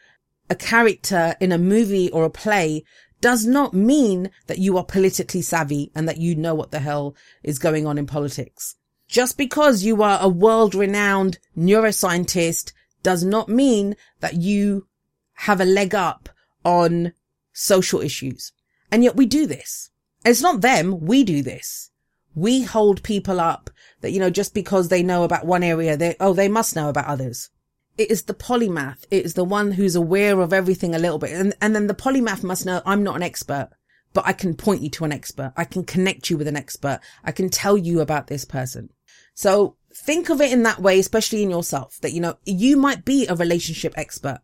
a 0.50 0.56
character 0.56 1.36
in 1.40 1.52
a 1.52 1.58
movie 1.58 2.10
or 2.12 2.24
a 2.24 2.30
play 2.30 2.84
does 3.22 3.46
not 3.46 3.74
mean 3.74 4.32
that 4.48 4.60
you 4.60 4.78
are 4.78 4.86
politically 4.86 5.42
savvy 5.42 5.92
and 5.94 6.08
that 6.08 6.18
you 6.18 6.36
know 6.36 6.56
what 6.56 6.72
the 6.72 6.80
hell 6.80 7.16
is 7.44 7.60
going 7.60 7.86
on 7.86 7.98
in 7.98 8.08
politics. 8.08 8.76
Just 9.08 9.38
because 9.38 9.84
you 9.84 10.02
are 10.02 10.20
a 10.22 10.30
world 10.30 10.74
renowned 10.74 11.40
neuroscientist 11.58 12.72
does 13.04 13.24
not 13.24 13.50
mean 13.50 13.96
that 14.20 14.36
you 14.36 14.88
have 15.34 15.60
a 15.60 15.66
leg 15.66 15.96
up 15.96 16.30
on 16.64 17.14
social 17.60 18.01
issues. 18.01 18.51
And 18.91 19.03
yet 19.03 19.16
we 19.16 19.26
do 19.26 19.45
this. 19.45 19.89
It's 20.26 20.41
not 20.41 20.62
them. 20.62 20.99
We 20.99 21.24
do 21.24 21.41
this. 21.41 21.91
We 22.36 22.64
hold 22.64 23.03
people 23.03 23.39
up 23.39 23.70
that, 24.01 24.12
you 24.12 24.20
know, 24.20 24.30
just 24.30 24.53
because 24.53 24.88
they 24.88 25.03
know 25.03 25.24
about 25.24 25.45
one 25.45 25.64
area, 25.64 25.97
they, 25.97 26.16
oh, 26.20 26.34
they 26.34 26.47
must 26.47 26.76
know 26.76 26.89
about 26.89 27.05
others. 27.05 27.49
It 27.97 28.10
is 28.10 28.24
the 28.24 28.34
polymath. 28.34 29.03
It 29.12 29.26
is 29.26 29.34
the 29.34 29.43
one 29.43 29.72
who's 29.72 29.95
aware 29.95 30.39
of 30.39 30.53
everything 30.53 30.95
a 30.95 30.99
little 30.99 31.20
bit. 31.20 31.32
And, 31.32 31.53
and 31.62 31.76
then 31.76 31.88
the 31.88 31.93
polymath 31.93 32.43
must 32.43 32.66
know 32.66 32.82
I'm 32.86 33.03
not 33.03 33.18
an 33.18 33.24
expert, 33.24 33.70
but 34.14 34.26
I 34.26 34.34
can 34.34 34.55
point 34.55 34.82
you 34.82 34.89
to 34.91 35.05
an 35.05 35.12
expert. 35.12 35.53
I 35.57 35.66
can 35.66 35.84
connect 35.84 36.30
you 36.30 36.38
with 36.38 36.47
an 36.47 36.55
expert. 36.55 37.01
I 37.24 37.32
can 37.32 37.49
tell 37.49 37.78
you 37.78 37.99
about 37.99 38.28
this 38.28 38.45
person. 38.45 38.89
So 39.34 39.76
think 39.93 40.30
of 40.30 40.39
it 40.39 40.51
in 40.51 40.64
that 40.64 40.80
way, 40.80 40.99
especially 40.99 41.43
in 41.43 41.49
yourself 41.49 41.97
that, 42.01 42.14
you 42.14 42.22
know, 42.22 42.38
you 42.45 42.78
might 42.78 43.03
be 43.03 43.28
a 43.28 43.36
relationship 43.36 43.93
expert 43.97 44.39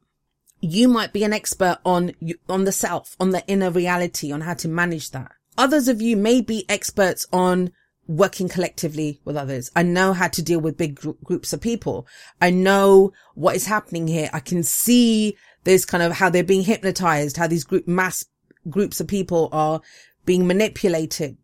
you 0.66 0.88
might 0.88 1.14
be 1.14 1.24
an 1.24 1.34
expert 1.34 1.80
on, 1.86 2.14
on 2.50 2.64
the 2.64 2.72
self, 2.72 3.16
on 3.20 3.30
the 3.30 3.46
inner 3.48 3.70
reality, 3.70 4.32
on 4.32 4.42
how 4.42 4.54
to 4.56 4.68
manage 4.68 5.12
that. 5.12 5.32
Others 5.58 5.88
of 5.88 6.02
you 6.02 6.18
may 6.18 6.42
be 6.42 6.70
experts 6.70 7.26
on 7.32 7.72
working 8.08 8.50
collectively 8.50 9.20
with 9.26 9.38
others. 9.38 9.72
I 9.76 9.84
know 9.84 10.14
how 10.14 10.28
to 10.28 10.42
deal 10.42 10.60
with 10.60 10.78
big 10.78 10.96
gr- 10.96 11.12
groups 11.24 11.54
of 11.54 11.62
people. 11.62 12.08
I 12.42 12.50
know 12.50 13.14
what 13.34 13.56
is 13.56 13.66
happening 13.66 14.08
here. 14.08 14.30
I 14.34 14.40
can 14.40 14.64
see 14.64 15.38
this 15.64 15.86
kind 15.86 16.04
of 16.04 16.14
how 16.14 16.30
they're 16.30 16.44
being 16.44 16.64
hypnotized, 16.64 17.38
how 17.38 17.48
these 17.48 17.64
group 17.64 17.88
mass 17.88 18.26
groups 18.70 19.00
of 19.00 19.08
people 19.08 19.50
are 19.52 19.82
being 20.26 20.46
manipulated. 20.48 21.38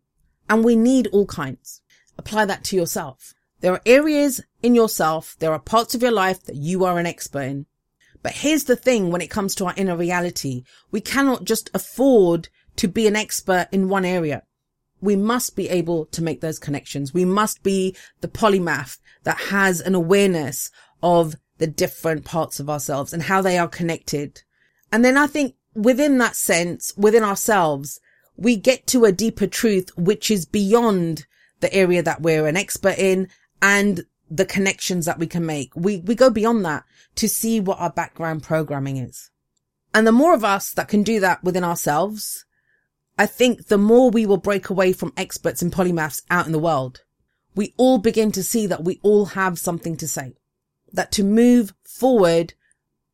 And 0.48 0.64
we 0.64 0.76
need 0.76 1.08
all 1.08 1.26
kinds. 1.26 1.80
Apply 2.18 2.44
that 2.44 2.64
to 2.64 2.76
yourself. 2.76 3.34
There 3.60 3.72
are 3.72 3.80
areas 3.86 4.40
in 4.62 4.74
yourself. 4.74 5.36
There 5.38 5.52
are 5.52 5.58
parts 5.58 5.94
of 5.94 6.02
your 6.02 6.10
life 6.12 6.42
that 6.44 6.56
you 6.56 6.84
are 6.84 6.98
an 6.98 7.06
expert 7.06 7.42
in. 7.42 7.66
But 8.22 8.32
here's 8.32 8.64
the 8.64 8.76
thing 8.76 9.10
when 9.10 9.20
it 9.20 9.30
comes 9.30 9.54
to 9.56 9.66
our 9.66 9.74
inner 9.76 9.96
reality, 9.96 10.64
we 10.90 11.00
cannot 11.00 11.44
just 11.44 11.70
afford 11.74 12.48
to 12.76 12.88
be 12.88 13.06
an 13.06 13.16
expert 13.16 13.68
in 13.72 13.88
one 13.88 14.04
area. 14.04 14.42
We 15.00 15.16
must 15.16 15.56
be 15.56 15.68
able 15.68 16.06
to 16.06 16.22
make 16.22 16.40
those 16.40 16.60
connections. 16.60 17.12
We 17.12 17.24
must 17.24 17.62
be 17.62 17.96
the 18.20 18.28
polymath 18.28 18.98
that 19.24 19.38
has 19.38 19.80
an 19.80 19.94
awareness 19.94 20.70
of 21.02 21.34
the 21.58 21.66
different 21.66 22.24
parts 22.24 22.60
of 22.60 22.70
ourselves 22.70 23.12
and 23.12 23.24
how 23.24 23.42
they 23.42 23.58
are 23.58 23.68
connected. 23.68 24.42
And 24.92 25.04
then 25.04 25.16
I 25.16 25.26
think 25.26 25.56
within 25.74 26.18
that 26.18 26.36
sense, 26.36 26.92
within 26.96 27.24
ourselves, 27.24 28.00
we 28.36 28.56
get 28.56 28.86
to 28.88 29.04
a 29.04 29.12
deeper 29.12 29.46
truth, 29.46 29.90
which 29.96 30.30
is 30.30 30.46
beyond 30.46 31.26
the 31.60 31.72
area 31.74 32.02
that 32.02 32.22
we're 32.22 32.46
an 32.46 32.56
expert 32.56 32.98
in 32.98 33.28
and 33.60 34.04
the 34.34 34.46
connections 34.46 35.04
that 35.04 35.18
we 35.18 35.26
can 35.26 35.44
make. 35.44 35.76
We, 35.76 35.98
we 35.98 36.14
go 36.14 36.30
beyond 36.30 36.64
that 36.64 36.84
to 37.16 37.28
see 37.28 37.60
what 37.60 37.78
our 37.78 37.90
background 37.90 38.42
programming 38.42 38.96
is. 38.96 39.30
And 39.92 40.06
the 40.06 40.12
more 40.12 40.32
of 40.32 40.42
us 40.42 40.72
that 40.72 40.88
can 40.88 41.02
do 41.02 41.20
that 41.20 41.44
within 41.44 41.64
ourselves, 41.64 42.46
I 43.18 43.26
think 43.26 43.66
the 43.66 43.76
more 43.76 44.10
we 44.10 44.24
will 44.24 44.38
break 44.38 44.70
away 44.70 44.94
from 44.94 45.12
experts 45.18 45.60
and 45.60 45.70
polymaths 45.70 46.22
out 46.30 46.46
in 46.46 46.52
the 46.52 46.58
world. 46.58 47.02
We 47.54 47.74
all 47.76 47.98
begin 47.98 48.32
to 48.32 48.42
see 48.42 48.66
that 48.66 48.84
we 48.84 48.98
all 49.02 49.26
have 49.26 49.58
something 49.58 49.98
to 49.98 50.08
say. 50.08 50.34
That 50.92 51.12
to 51.12 51.24
move 51.24 51.74
forward, 51.84 52.54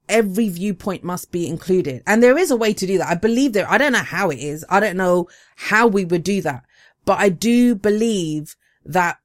every 0.08 0.48
viewpoint 0.48 1.02
must 1.02 1.32
be 1.32 1.48
included. 1.48 2.04
And 2.06 2.22
there 2.22 2.38
is 2.38 2.52
a 2.52 2.56
way 2.56 2.72
to 2.74 2.86
do 2.86 2.98
that. 2.98 3.08
I 3.08 3.16
believe 3.16 3.54
there, 3.54 3.68
I 3.68 3.76
don't 3.76 3.92
know 3.92 3.98
how 3.98 4.30
it 4.30 4.38
is. 4.38 4.64
I 4.70 4.78
don't 4.78 4.96
know 4.96 5.26
how 5.56 5.88
we 5.88 6.04
would 6.04 6.22
do 6.22 6.42
that, 6.42 6.64
but 7.04 7.18
I 7.18 7.28
do 7.28 7.74
believe 7.74 8.54
that 8.84 9.18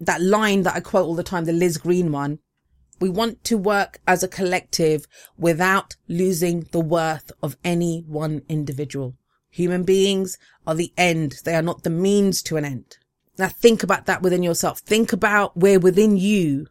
that 0.00 0.22
line 0.22 0.62
that 0.62 0.74
I 0.74 0.80
quote 0.80 1.06
all 1.06 1.14
the 1.14 1.22
time, 1.22 1.44
the 1.44 1.52
Liz 1.52 1.78
Greene 1.78 2.10
one. 2.10 2.38
We 3.00 3.08
want 3.08 3.44
to 3.44 3.56
work 3.56 4.00
as 4.06 4.22
a 4.22 4.28
collective 4.28 5.06
without 5.38 5.96
losing 6.08 6.66
the 6.72 6.80
worth 6.80 7.32
of 7.42 7.56
any 7.64 8.04
one 8.06 8.42
individual. 8.48 9.16
Human 9.50 9.84
beings 9.84 10.38
are 10.66 10.74
the 10.74 10.92
end. 10.96 11.40
They 11.44 11.54
are 11.54 11.62
not 11.62 11.82
the 11.82 11.90
means 11.90 12.42
to 12.44 12.56
an 12.56 12.64
end. 12.64 12.98
Now 13.38 13.48
think 13.48 13.82
about 13.82 14.06
that 14.06 14.22
within 14.22 14.42
yourself. 14.42 14.80
Think 14.80 15.12
about 15.12 15.56
where 15.56 15.80
within 15.80 16.16
you, 16.16 16.66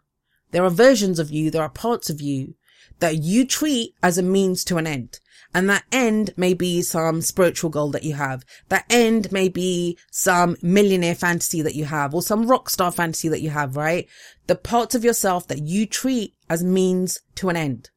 there 0.52 0.64
are 0.64 0.70
versions 0.70 1.20
of 1.20 1.32
you, 1.32 1.50
there 1.50 1.64
are 1.64 1.70
parts 1.70 2.10
of 2.10 2.22
you 2.22 2.56
that 3.00 3.24
you 3.24 3.46
treat 3.46 3.94
as 4.04 4.18
a 4.18 4.24
means 4.24 4.64
to 4.66 4.78
an 4.78 4.88
end. 4.88 5.20
And 5.54 5.68
that 5.70 5.84
end 5.92 6.32
may 6.38 6.54
be 6.54 6.82
some 6.84 7.22
spiritual 7.22 7.72
goal 7.72 7.90
that 7.92 8.04
you 8.04 8.14
have. 8.14 8.46
That 8.70 8.86
end 8.90 9.32
may 9.32 9.50
be 9.50 9.98
some 10.12 10.56
millionaire 10.62 11.16
fantasy 11.16 11.62
that 11.64 11.74
you 11.74 11.86
have 11.86 12.14
or 12.14 12.22
some 12.22 12.46
rock 12.46 12.70
star 12.70 12.92
fantasy 12.92 13.30
that 13.30 13.42
you 13.42 13.50
have, 13.50 13.76
right? 13.76 14.08
The 14.46 14.56
parts 14.56 14.94
of 14.94 15.04
yourself 15.04 15.48
that 15.48 15.64
you 15.64 15.88
treat 15.88 16.36
as 16.50 16.64
means 16.64 17.20
to 17.36 17.50
an 17.50 17.56
end. 17.56 17.90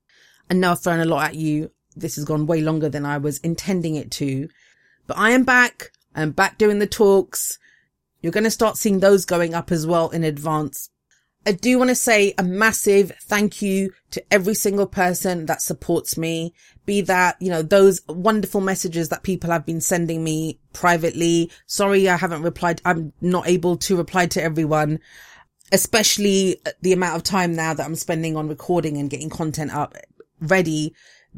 And 0.49 0.61
now 0.61 0.73
I've 0.73 0.81
thrown 0.81 1.01
a 1.01 1.05
lot 1.05 1.25
at 1.25 1.35
you. 1.35 1.71
This 1.95 2.17
has 2.17 2.25
gone 2.25 2.47
way 2.47 2.63
longer 2.63 2.89
than 2.89 3.05
I 3.05 3.19
was 3.19 3.39
intending 3.39 3.97
it 3.97 4.11
to, 4.13 4.49
but 5.07 5.19
I 5.19 5.31
am 5.31 5.45
back. 5.45 5.91
I'm 6.15 6.31
back 6.31 6.57
doing 6.57 6.79
the 6.79 6.87
talks. 6.87 7.59
You're 8.23 8.33
going 8.33 8.45
to 8.45 8.51
start 8.51 8.79
seeing 8.79 9.01
those 9.01 9.27
going 9.27 9.53
up 9.53 9.71
as 9.71 9.87
well 9.87 10.09
in 10.09 10.25
advance 10.25 10.89
I 11.45 11.53
do 11.53 11.77
want 11.79 11.89
to 11.89 11.97
say 11.97 12.35
a 12.39 12.43
massive 12.45 13.13
thank 13.23 13.61
you 13.63 13.93
to 14.13 14.23
every 14.33 14.55
single 14.55 14.87
person 14.87 15.47
that 15.47 15.61
supports 15.61 16.17
me. 16.17 16.55
Be 16.87 17.01
that, 17.03 17.37
you 17.41 17.51
know, 17.51 17.63
those 17.63 18.01
wonderful 18.09 18.61
messages 18.61 19.09
that 19.09 19.25
people 19.25 19.51
have 19.51 19.67
been 19.67 19.81
sending 19.81 20.23
me 20.23 20.61
privately. 20.73 21.51
Sorry, 21.67 22.09
I 22.09 22.17
haven't 22.17 22.43
replied. 22.43 22.81
I'm 22.85 23.13
not 23.21 23.49
able 23.49 23.77
to 23.79 23.97
reply 23.97 24.27
to 24.27 24.43
everyone, 24.43 25.01
especially 25.73 26.61
the 26.81 26.93
amount 26.93 27.17
of 27.17 27.25
time 27.25 27.57
now 27.57 27.75
that 27.75 27.85
I'm 27.85 27.97
spending 27.97 28.37
on 28.37 28.49
recording 28.49 28.97
and 28.97 29.11
getting 29.11 29.31
content 29.31 29.75
up 29.75 29.97
ready, 30.41 30.95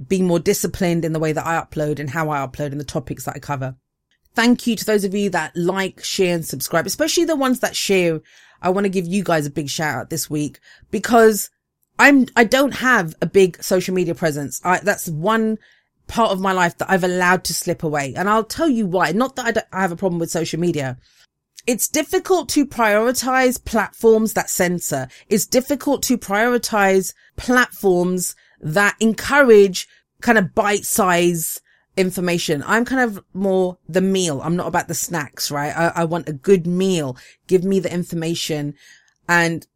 being 0.08 0.26
more 0.26 0.40
disciplined 0.40 1.06
in 1.06 1.14
the 1.14 1.20
way 1.20 1.32
that 1.32 1.46
I 1.46 1.60
upload 1.60 1.98
and 1.98 2.10
how 2.10 2.28
I 2.28 2.46
upload 2.46 2.72
and 2.72 2.80
the 2.80 2.84
topics 2.84 3.24
that 3.24 3.36
I 3.36 3.38
cover. 3.38 3.76
Thank 4.34 4.66
you 4.66 4.76
to 4.76 4.84
those 4.84 5.04
of 5.04 5.14
you 5.14 5.30
that 5.30 5.56
like, 5.56 6.02
share 6.04 6.34
and 6.34 6.44
subscribe, 6.44 6.86
especially 6.86 7.24
the 7.24 7.36
ones 7.36 7.60
that 7.60 7.76
share 7.76 8.20
I 8.64 8.70
want 8.70 8.86
to 8.86 8.90
give 8.90 9.06
you 9.06 9.22
guys 9.22 9.46
a 9.46 9.50
big 9.50 9.68
shout 9.68 9.94
out 9.94 10.10
this 10.10 10.28
week 10.30 10.58
because 10.90 11.50
I'm, 11.98 12.26
I 12.34 12.44
don't 12.44 12.74
have 12.74 13.14
a 13.20 13.26
big 13.26 13.62
social 13.62 13.94
media 13.94 14.14
presence. 14.14 14.60
I, 14.64 14.80
that's 14.80 15.06
one 15.08 15.58
part 16.06 16.32
of 16.32 16.40
my 16.40 16.52
life 16.52 16.78
that 16.78 16.90
I've 16.90 17.04
allowed 17.04 17.44
to 17.44 17.54
slip 17.54 17.82
away. 17.82 18.14
And 18.16 18.28
I'll 18.28 18.42
tell 18.42 18.68
you 18.68 18.86
why. 18.86 19.12
Not 19.12 19.36
that 19.36 19.58
I, 19.72 19.78
I 19.78 19.82
have 19.82 19.92
a 19.92 19.96
problem 19.96 20.18
with 20.18 20.30
social 20.30 20.58
media. 20.58 20.96
It's 21.66 21.88
difficult 21.88 22.48
to 22.50 22.66
prioritize 22.66 23.62
platforms 23.62 24.32
that 24.32 24.50
censor. 24.50 25.08
It's 25.28 25.46
difficult 25.46 26.02
to 26.04 26.18
prioritize 26.18 27.14
platforms 27.36 28.34
that 28.60 28.96
encourage 28.98 29.86
kind 30.20 30.38
of 30.38 30.54
bite 30.54 30.84
size 30.84 31.60
information. 31.96 32.62
I'm 32.66 32.84
kind 32.84 33.02
of 33.02 33.24
more 33.32 33.78
the 33.88 34.00
meal. 34.00 34.40
I'm 34.42 34.56
not 34.56 34.66
about 34.66 34.88
the 34.88 34.94
snacks, 34.94 35.50
right? 35.50 35.76
I, 35.76 36.02
I 36.02 36.04
want 36.04 36.28
a 36.28 36.32
good 36.32 36.66
meal. 36.66 37.16
Give 37.46 37.64
me 37.64 37.80
the 37.80 37.92
information 37.92 38.74
and 39.28 39.66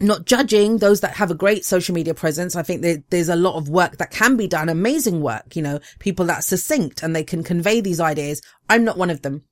not 0.00 0.24
judging 0.26 0.78
those 0.78 1.00
that 1.00 1.14
have 1.14 1.30
a 1.30 1.34
great 1.34 1.64
social 1.64 1.94
media 1.94 2.14
presence. 2.14 2.56
I 2.56 2.62
think 2.62 2.82
that 2.82 3.04
there's 3.10 3.28
a 3.28 3.36
lot 3.36 3.56
of 3.56 3.68
work 3.68 3.98
that 3.98 4.10
can 4.10 4.36
be 4.36 4.48
done, 4.48 4.68
amazing 4.68 5.20
work, 5.20 5.54
you 5.54 5.62
know, 5.62 5.80
people 5.98 6.26
that 6.26 6.44
succinct 6.44 7.02
and 7.02 7.14
they 7.14 7.24
can 7.24 7.42
convey 7.42 7.80
these 7.80 8.00
ideas. 8.00 8.42
I'm 8.68 8.84
not 8.84 8.98
one 8.98 9.10
of 9.10 9.22
them. 9.22 9.44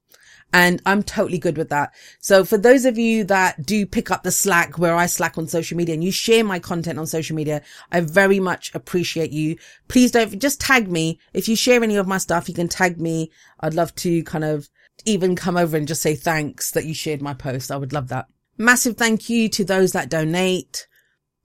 And 0.52 0.82
I'm 0.84 1.02
totally 1.02 1.38
good 1.38 1.56
with 1.56 1.68
that. 1.68 1.94
So 2.18 2.44
for 2.44 2.58
those 2.58 2.84
of 2.84 2.98
you 2.98 3.22
that 3.24 3.64
do 3.64 3.86
pick 3.86 4.10
up 4.10 4.24
the 4.24 4.32
slack 4.32 4.78
where 4.78 4.96
I 4.96 5.06
slack 5.06 5.38
on 5.38 5.46
social 5.46 5.76
media 5.76 5.94
and 5.94 6.02
you 6.02 6.10
share 6.10 6.42
my 6.42 6.58
content 6.58 6.98
on 6.98 7.06
social 7.06 7.36
media, 7.36 7.62
I 7.92 8.00
very 8.00 8.40
much 8.40 8.74
appreciate 8.74 9.30
you. 9.30 9.56
Please 9.86 10.10
don't 10.10 10.40
just 10.40 10.60
tag 10.60 10.90
me. 10.90 11.20
If 11.32 11.48
you 11.48 11.54
share 11.54 11.84
any 11.84 11.96
of 11.96 12.08
my 12.08 12.18
stuff, 12.18 12.48
you 12.48 12.54
can 12.54 12.68
tag 12.68 13.00
me. 13.00 13.30
I'd 13.60 13.74
love 13.74 13.94
to 13.96 14.24
kind 14.24 14.44
of 14.44 14.68
even 15.04 15.36
come 15.36 15.56
over 15.56 15.76
and 15.76 15.86
just 15.86 16.02
say 16.02 16.16
thanks 16.16 16.72
that 16.72 16.84
you 16.84 16.94
shared 16.94 17.22
my 17.22 17.34
post. 17.34 17.70
I 17.70 17.76
would 17.76 17.92
love 17.92 18.08
that. 18.08 18.26
Massive 18.58 18.96
thank 18.96 19.30
you 19.30 19.48
to 19.50 19.64
those 19.64 19.92
that 19.92 20.10
donate. 20.10 20.88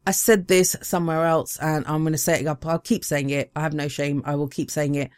I 0.07 0.11
said 0.11 0.47
this 0.47 0.75
somewhere 0.81 1.25
else 1.25 1.57
and 1.57 1.85
I'm 1.87 2.01
going 2.01 2.13
to 2.13 2.17
say 2.17 2.41
it 2.41 2.47
up. 2.47 2.65
I'll 2.65 2.79
keep 2.79 3.05
saying 3.05 3.29
it. 3.29 3.51
I 3.55 3.61
have 3.61 3.73
no 3.73 3.87
shame. 3.87 4.23
I 4.25 4.35
will 4.35 4.47
keep 4.47 4.69
saying 4.69 4.95
it. 4.95 5.11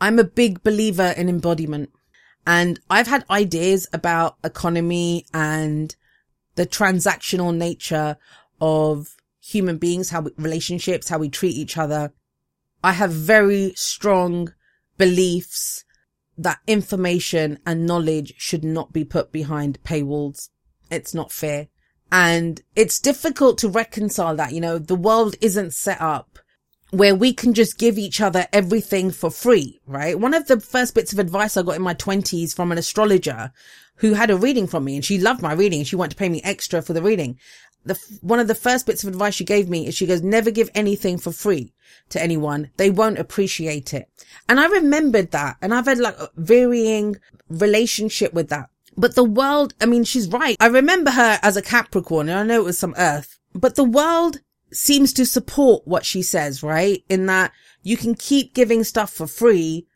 I'm 0.00 0.18
a 0.18 0.24
big 0.24 0.62
believer 0.62 1.14
in 1.16 1.28
embodiment. 1.28 1.90
And 2.46 2.78
I've 2.88 3.08
had 3.08 3.24
ideas 3.28 3.88
about 3.92 4.36
economy 4.44 5.26
and 5.34 5.94
the 6.54 6.66
transactional 6.66 7.54
nature 7.54 8.16
of 8.60 9.16
human 9.40 9.78
beings, 9.78 10.10
how 10.10 10.22
we, 10.22 10.30
relationships, 10.38 11.08
how 11.08 11.18
we 11.18 11.28
treat 11.28 11.56
each 11.56 11.76
other. 11.76 12.12
I 12.82 12.92
have 12.92 13.12
very 13.12 13.72
strong 13.74 14.52
beliefs 14.96 15.84
that 16.38 16.58
information 16.66 17.58
and 17.66 17.86
knowledge 17.86 18.34
should 18.36 18.64
not 18.64 18.92
be 18.92 19.04
put 19.04 19.32
behind 19.32 19.82
paywalls. 19.82 20.50
It's 20.90 21.14
not 21.14 21.32
fair. 21.32 21.68
And 22.12 22.62
it's 22.76 23.00
difficult 23.00 23.58
to 23.58 23.68
reconcile 23.68 24.36
that. 24.36 24.52
You 24.52 24.60
know, 24.60 24.78
the 24.78 24.94
world 24.94 25.34
isn't 25.40 25.74
set 25.74 26.00
up 26.00 26.38
where 26.90 27.14
we 27.14 27.32
can 27.32 27.52
just 27.52 27.78
give 27.78 27.98
each 27.98 28.20
other 28.20 28.46
everything 28.52 29.10
for 29.10 29.30
free, 29.30 29.80
right? 29.86 30.18
One 30.18 30.34
of 30.34 30.46
the 30.46 30.60
first 30.60 30.94
bits 30.94 31.12
of 31.12 31.18
advice 31.18 31.56
I 31.56 31.62
got 31.62 31.76
in 31.76 31.82
my 31.82 31.94
twenties 31.94 32.54
from 32.54 32.70
an 32.70 32.78
astrologer 32.78 33.52
who 33.96 34.14
had 34.14 34.30
a 34.30 34.36
reading 34.36 34.66
from 34.66 34.84
me 34.84 34.96
and 34.96 35.04
she 35.04 35.18
loved 35.18 35.42
my 35.42 35.52
reading 35.52 35.80
and 35.80 35.88
she 35.88 35.96
wanted 35.96 36.10
to 36.10 36.16
pay 36.16 36.28
me 36.28 36.42
extra 36.44 36.82
for 36.82 36.92
the 36.92 37.02
reading. 37.02 37.38
The, 37.84 37.98
one 38.20 38.40
of 38.40 38.48
the 38.48 38.54
first 38.54 38.86
bits 38.86 39.04
of 39.04 39.08
advice 39.08 39.34
she 39.34 39.44
gave 39.44 39.68
me 39.68 39.86
is 39.86 39.94
she 39.94 40.06
goes, 40.06 40.22
never 40.22 40.50
give 40.50 40.70
anything 40.74 41.18
for 41.18 41.32
free 41.32 41.72
to 42.10 42.22
anyone. 42.22 42.70
They 42.76 42.90
won't 42.90 43.18
appreciate 43.18 43.94
it. 43.94 44.08
And 44.48 44.60
I 44.60 44.66
remembered 44.66 45.30
that 45.32 45.56
and 45.62 45.72
I've 45.72 45.86
had 45.86 45.98
like 45.98 46.18
a 46.18 46.30
varying 46.36 47.16
relationship 47.48 48.32
with 48.32 48.48
that. 48.50 48.70
But 48.96 49.14
the 49.14 49.24
world, 49.24 49.74
I 49.80 49.86
mean, 49.86 50.04
she's 50.04 50.28
right. 50.28 50.56
I 50.58 50.66
remember 50.66 51.10
her 51.10 51.38
as 51.42 51.56
a 51.56 51.62
Capricorn 51.62 52.28
and 52.28 52.38
I 52.38 52.42
know 52.42 52.60
it 52.60 52.64
was 52.64 52.78
some 52.78 52.94
earth, 52.96 53.38
but 53.54 53.76
the 53.76 53.84
world 53.84 54.40
seems 54.76 55.12
to 55.14 55.24
support 55.24 55.86
what 55.86 56.04
she 56.04 56.22
says, 56.22 56.62
right? 56.62 57.02
In 57.08 57.26
that 57.26 57.52
you 57.82 57.96
can 57.96 58.14
keep 58.14 58.54
giving 58.54 58.84
stuff 58.84 59.10
for 59.10 59.26
free 59.26 59.86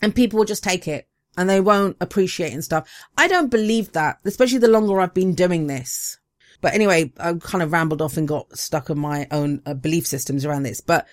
and 0.00 0.14
people 0.14 0.38
will 0.38 0.46
just 0.46 0.64
take 0.64 0.88
it 0.88 1.06
and 1.36 1.48
they 1.48 1.60
won't 1.60 1.96
appreciate 2.00 2.52
and 2.52 2.64
stuff. 2.64 2.88
I 3.16 3.28
don't 3.28 3.50
believe 3.50 3.92
that, 3.92 4.18
especially 4.24 4.58
the 4.58 4.68
longer 4.68 5.00
I've 5.00 5.14
been 5.14 5.34
doing 5.34 5.66
this. 5.66 6.18
But 6.62 6.74
anyway, 6.74 7.12
I 7.18 7.34
kind 7.34 7.62
of 7.62 7.72
rambled 7.72 8.00
off 8.00 8.16
and 8.16 8.26
got 8.26 8.56
stuck 8.56 8.88
on 8.88 8.98
my 8.98 9.26
own 9.30 9.60
uh, 9.66 9.74
belief 9.74 10.06
systems 10.06 10.44
around 10.44 10.62
this, 10.62 10.80
but 10.80 11.06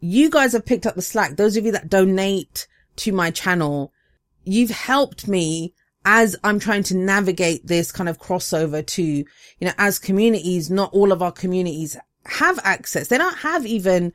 you 0.00 0.28
guys 0.28 0.52
have 0.52 0.66
picked 0.66 0.86
up 0.86 0.94
the 0.96 1.02
slack. 1.02 1.36
Those 1.36 1.56
of 1.56 1.64
you 1.64 1.72
that 1.72 1.88
donate 1.88 2.66
to 2.96 3.12
my 3.12 3.30
channel, 3.30 3.92
you've 4.44 4.70
helped 4.70 5.28
me 5.28 5.74
as 6.04 6.36
I'm 6.44 6.58
trying 6.58 6.82
to 6.84 6.96
navigate 6.96 7.66
this 7.66 7.92
kind 7.92 8.08
of 8.08 8.18
crossover 8.18 8.84
to, 8.84 9.02
you 9.02 9.24
know, 9.60 9.72
as 9.78 9.98
communities, 9.98 10.70
not 10.70 10.92
all 10.92 11.12
of 11.12 11.22
our 11.22 11.32
communities 11.32 11.96
have 12.26 12.58
access. 12.62 13.08
They 13.08 13.18
don't 13.18 13.38
have 13.38 13.66
even 13.66 14.12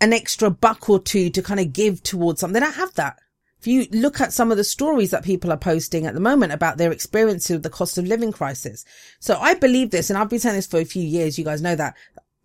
an 0.00 0.12
extra 0.12 0.50
buck 0.50 0.90
or 0.90 1.00
two 1.00 1.30
to 1.30 1.42
kind 1.42 1.60
of 1.60 1.72
give 1.72 2.02
towards 2.02 2.40
something. 2.40 2.54
They 2.54 2.66
don't 2.66 2.74
have 2.74 2.94
that. 2.94 3.18
If 3.58 3.66
you 3.66 3.86
look 3.90 4.20
at 4.20 4.32
some 4.32 4.50
of 4.50 4.58
the 4.58 4.64
stories 4.64 5.10
that 5.10 5.24
people 5.24 5.50
are 5.50 5.56
posting 5.56 6.06
at 6.06 6.14
the 6.14 6.20
moment 6.20 6.52
about 6.52 6.76
their 6.76 6.92
experience 6.92 7.48
of 7.50 7.62
the 7.62 7.70
cost 7.70 7.96
of 7.96 8.06
living 8.06 8.30
crisis. 8.32 8.84
So 9.18 9.38
I 9.40 9.54
believe 9.54 9.90
this 9.90 10.10
and 10.10 10.18
I've 10.18 10.28
been 10.28 10.38
saying 10.38 10.56
this 10.56 10.66
for 10.66 10.78
a 10.78 10.84
few 10.84 11.02
years. 11.02 11.38
You 11.38 11.44
guys 11.44 11.62
know 11.62 11.74
that. 11.74 11.94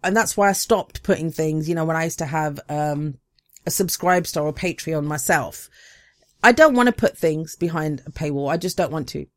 And 0.03 0.15
that's 0.15 0.35
why 0.35 0.49
I 0.49 0.53
stopped 0.53 1.03
putting 1.03 1.29
things, 1.29 1.67
you 1.69 1.75
know, 1.75 1.85
when 1.85 1.97
I 1.97 2.05
used 2.05 2.19
to 2.19 2.25
have, 2.25 2.59
um, 2.69 3.17
a 3.65 3.69
Subscribestar 3.69 4.43
or 4.43 4.53
Patreon 4.53 5.05
myself. 5.05 5.69
I 6.43 6.51
don't 6.51 6.75
want 6.75 6.87
to 6.87 6.93
put 6.93 7.17
things 7.17 7.55
behind 7.55 8.01
a 8.07 8.11
paywall. 8.11 8.51
I 8.51 8.57
just 8.57 8.77
don't 8.77 8.91
want 8.91 9.07
to. 9.09 9.27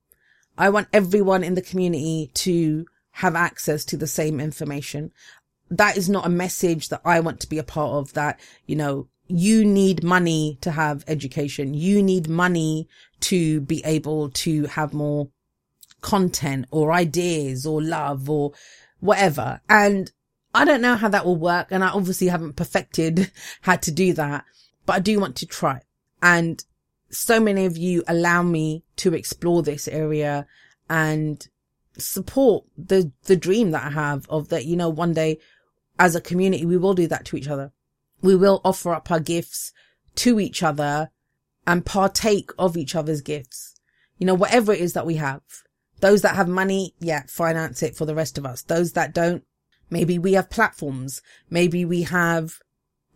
I 0.57 0.71
want 0.71 0.89
everyone 0.93 1.45
in 1.45 1.55
the 1.55 1.62
community 1.62 2.31
to 2.35 2.87
have 3.11 3.37
access 3.37 3.85
to 3.85 3.97
the 3.97 4.07
same 4.07 4.41
information 4.41 5.12
that 5.71 5.97
is 5.97 6.09
not 6.09 6.27
a 6.27 6.31
message 6.31 6.89
that 6.89 7.01
I 7.05 7.21
want 7.21 7.41
to 7.41 7.49
be 7.49 7.59
a 7.59 7.65
part 7.65 7.93
of 7.93 8.12
that, 8.15 8.39
you 8.67 8.77
know, 8.77 9.09
you 9.27 9.65
need 9.65 10.05
money 10.05 10.59
to 10.61 10.71
have 10.71 11.05
education. 11.09 11.75
You 11.75 12.03
need 12.03 12.29
money 12.29 12.89
to 13.21 13.61
be 13.62 13.83
able 13.85 14.31
to 14.31 14.67
have 14.67 14.93
more 14.93 15.29
content 16.03 16.67
or 16.71 16.93
ideas 16.93 17.65
or 17.65 17.83
love 17.83 18.29
or 18.29 18.53
whatever. 19.01 19.61
And 19.69 20.12
I 20.55 20.65
don't 20.65 20.83
know 20.83 20.97
how 20.97 21.09
that 21.09 21.25
will 21.25 21.37
work. 21.37 21.69
And 21.71 21.83
I 21.83 21.89
obviously 21.89 22.29
haven't 22.29 22.57
perfected 22.57 23.31
how 23.62 23.77
to 23.77 23.91
do 23.91 24.12
that, 24.12 24.45
but 24.85 24.97
I 24.97 24.99
do 25.01 25.19
want 25.19 25.37
to 25.37 25.47
try. 25.47 25.81
And 26.23 26.62
so 27.11 27.41
many 27.41 27.65
of 27.65 27.77
you 27.77 28.03
allow 28.07 28.43
me 28.43 28.85
to 28.97 29.15
explore 29.15 29.62
this 29.62 29.89
area 29.89 30.47
and 30.91 31.47
support 31.97 32.65
the, 32.77 33.12
the 33.25 33.37
dream 33.37 33.71
that 33.71 33.85
I 33.85 33.91
have 33.91 34.27
of 34.29 34.49
that, 34.49 34.67
you 34.67 34.77
know, 34.77 34.89
one 34.89 35.15
day 35.15 35.39
as 35.99 36.14
a 36.14 36.20
community, 36.20 36.66
we 36.66 36.76
will 36.76 36.95
do 36.95 37.07
that 37.07 37.24
to 37.26 37.36
each 37.36 37.49
other. 37.49 37.72
We 38.22 38.36
will 38.36 38.61
offer 38.64 38.95
up 38.95 39.11
our 39.11 39.20
gifts 39.20 39.72
to 40.16 40.40
each 40.40 40.62
other 40.62 41.11
and 41.66 41.84
partake 41.84 42.51
of 42.59 42.76
each 42.76 42.95
other's 42.95 43.20
gifts. 43.20 43.74
You 44.18 44.26
know, 44.26 44.34
whatever 44.34 44.72
it 44.72 44.80
is 44.80 44.92
that 44.95 45.07
we 45.07 45.16
have. 45.16 45.42
Those 46.01 46.22
that 46.22 46.36
have 46.36 46.49
money, 46.49 46.95
yeah, 47.01 47.24
finance 47.26 47.82
it 47.82 47.97
for 47.97 48.05
the 48.05 48.14
rest 48.14 48.38
of 48.38 48.47
us. 48.47 48.62
Those 48.62 48.92
that 48.92 49.14
don't, 49.14 49.45
maybe 49.90 50.18
we 50.18 50.34
have 50.34 50.51
platforms. 50.51 51.22
Maybe 51.51 51.84
we 51.84 52.03
have 52.03 52.59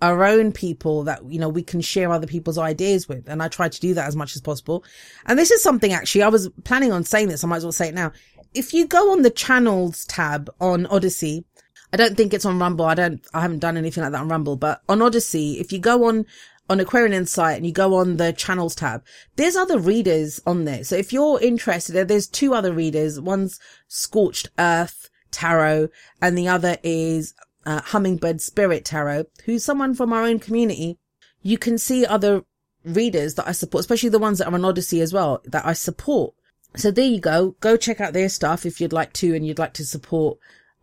our 0.01 0.25
own 0.25 0.53
people 0.53 1.05
that, 1.05 1.25
you 1.31 1.39
know, 1.39 1.49
we 1.49 1.63
can 1.63 1.81
share 1.81 2.13
other 2.13 2.27
people's 2.27 2.59
ideas 2.59 3.09
with. 3.09 3.29
And 3.29 3.43
I 3.43 3.49
try 3.49 3.69
to 3.69 3.81
do 3.81 3.95
that 3.95 4.07
as 4.07 4.17
much 4.17 4.37
as 4.37 4.43
possible. 4.43 4.85
And 5.27 5.39
this 5.39 5.51
is 5.51 5.63
something 5.63 5.93
actually, 5.93 6.23
I 6.23 6.29
was 6.29 6.49
planning 6.65 6.93
on 6.93 7.05
saying 7.05 7.29
this. 7.29 7.43
I 7.43 7.49
might 7.49 7.57
as 7.57 7.65
well 7.65 7.73
say 7.73 7.89
it 7.89 7.95
now. 7.95 8.13
If 8.55 8.73
you 8.73 8.87
go 8.87 9.13
on 9.13 9.23
the 9.23 9.31
channels 9.31 10.05
tab 10.07 10.51
on 10.61 10.87
Odysee, 10.87 11.45
I 11.93 11.97
don't 11.97 12.17
think 12.17 12.35
it's 12.35 12.45
on 12.45 12.59
Rumble. 12.59 12.85
I 12.85 12.95
don't, 12.95 13.25
I 13.33 13.41
haven't 13.41 13.61
done 13.61 13.77
anything 13.77 14.03
like 14.03 14.13
that 14.13 14.21
on 14.21 14.29
Rumble, 14.29 14.57
but 14.57 14.83
on 14.89 15.01
Odysee, 15.01 15.59
if 15.59 15.73
you 15.73 15.79
go 15.79 16.05
on, 16.05 16.27
on 16.69 16.81
Aquarian 16.81 17.15
Insight 17.15 17.57
and 17.57 17.67
you 17.67 17.73
go 17.73 17.95
on 17.95 18.19
the 18.19 18.33
channels 18.33 18.75
tab, 18.75 19.03
there's 19.37 19.57
other 19.57 19.79
readers 19.79 20.41
on 20.47 20.65
there. 20.65 20.85
So 20.85 20.97
if 20.97 21.13
you're 21.13 21.41
interested, 21.41 22.09
there's 22.09 22.27
two 22.27 22.53
other 22.53 22.73
readers. 22.73 23.19
One's 23.19 23.59
Scorched 23.87 24.51
Earth 24.59 25.09
Tarot 25.31 25.89
and 26.21 26.37
the 26.37 26.49
other 26.49 26.77
is 26.83 27.35
uh, 27.65 27.81
Hummingbird 27.81 28.41
Spirit 28.41 28.85
Tarot, 28.85 29.25
who's 29.45 29.65
someone 29.65 29.95
from 29.95 30.13
our 30.13 30.25
own 30.25 30.39
community. 30.39 30.99
You 31.43 31.57
can 31.57 31.79
see 31.79 32.05
other 32.05 32.45
readers 32.85 33.35
that 33.35 33.49
I 33.49 33.53
support, 33.53 33.81
especially 33.81 34.09
the 34.11 34.19
ones 34.19 34.39
that 34.39 34.49
are 34.49 34.55
on 34.55 34.65
Odysee 34.65 35.01
as 35.01 35.13
well, 35.13 35.41
that 35.45 35.67
I 35.67 35.73
support. 35.73 36.35
So 36.77 36.91
there 36.91 37.07
you 37.07 37.21
go. 37.21 37.57
Go 37.61 37.77
check 37.77 38.01
out 38.01 38.13
their 38.13 38.29
stuff 38.29 38.67
if 38.67 38.81
you'd 38.81 38.93
like 38.93 39.13
to 39.15 39.35
and 39.35 39.47
you'd 39.47 39.59
like 39.59 39.73
to 39.75 39.85
support 39.85 40.39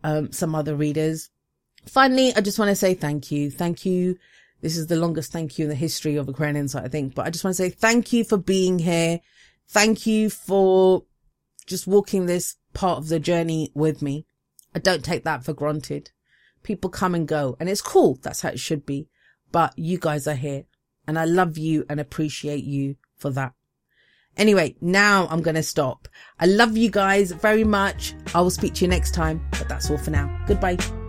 um, 0.06 0.30
some 0.30 0.54
other 0.54 0.76
readers. 0.76 1.30
Finally, 1.84 2.32
I 2.34 2.40
just 2.40 2.60
want 2.60 2.68
to 2.68 2.76
say 2.76 2.94
thank 2.94 3.32
you. 3.32 3.50
Thank 3.50 3.84
you. 3.84 4.18
This 4.62 4.76
is 4.76 4.86
the 4.86 4.96
longest 4.96 5.32
thank 5.32 5.58
you 5.58 5.64
in 5.64 5.68
the 5.68 5.74
history 5.74 6.14
of 6.16 6.28
Aquarian 6.28 6.56
Insight, 6.56 6.84
I 6.84 6.88
think, 6.88 7.14
but 7.14 7.26
I 7.26 7.30
just 7.30 7.44
want 7.44 7.56
to 7.56 7.62
say 7.62 7.70
thank 7.70 8.12
you 8.12 8.24
for 8.24 8.38
being 8.38 8.78
here. 8.78 9.20
Thank 9.68 10.06
you 10.06 10.30
for 10.30 11.02
just 11.66 11.88
walking 11.88 12.26
this 12.26 12.54
part 12.72 12.98
of 12.98 13.08
the 13.08 13.18
journey 13.18 13.72
with 13.74 14.00
me. 14.00 14.26
I 14.76 14.78
don't 14.78 15.04
take 15.04 15.24
that 15.24 15.44
for 15.44 15.52
granted. 15.52 16.12
People 16.62 16.88
come 16.88 17.14
and 17.14 17.26
go 17.26 17.56
and 17.58 17.68
it's 17.68 17.82
cool. 17.82 18.16
That's 18.22 18.42
how 18.42 18.50
it 18.50 18.60
should 18.60 18.86
be. 18.86 19.08
But 19.50 19.76
you 19.76 19.98
guys 19.98 20.28
are 20.28 20.34
here 20.34 20.66
and 21.08 21.18
I 21.18 21.24
love 21.24 21.58
you 21.58 21.84
and 21.88 21.98
appreciate 21.98 22.64
you 22.64 22.94
for 23.16 23.30
that. 23.30 23.54
Anyway, 24.36 24.76
now 24.80 25.26
I'm 25.30 25.42
going 25.42 25.54
to 25.54 25.62
stop. 25.62 26.08
I 26.38 26.46
love 26.46 26.76
you 26.76 26.90
guys 26.90 27.32
very 27.32 27.64
much. 27.64 28.14
I 28.34 28.40
will 28.40 28.50
speak 28.50 28.74
to 28.74 28.84
you 28.84 28.88
next 28.88 29.14
time, 29.14 29.46
but 29.52 29.68
that's 29.68 29.90
all 29.90 29.98
for 29.98 30.10
now. 30.10 30.44
Goodbye. 30.46 31.05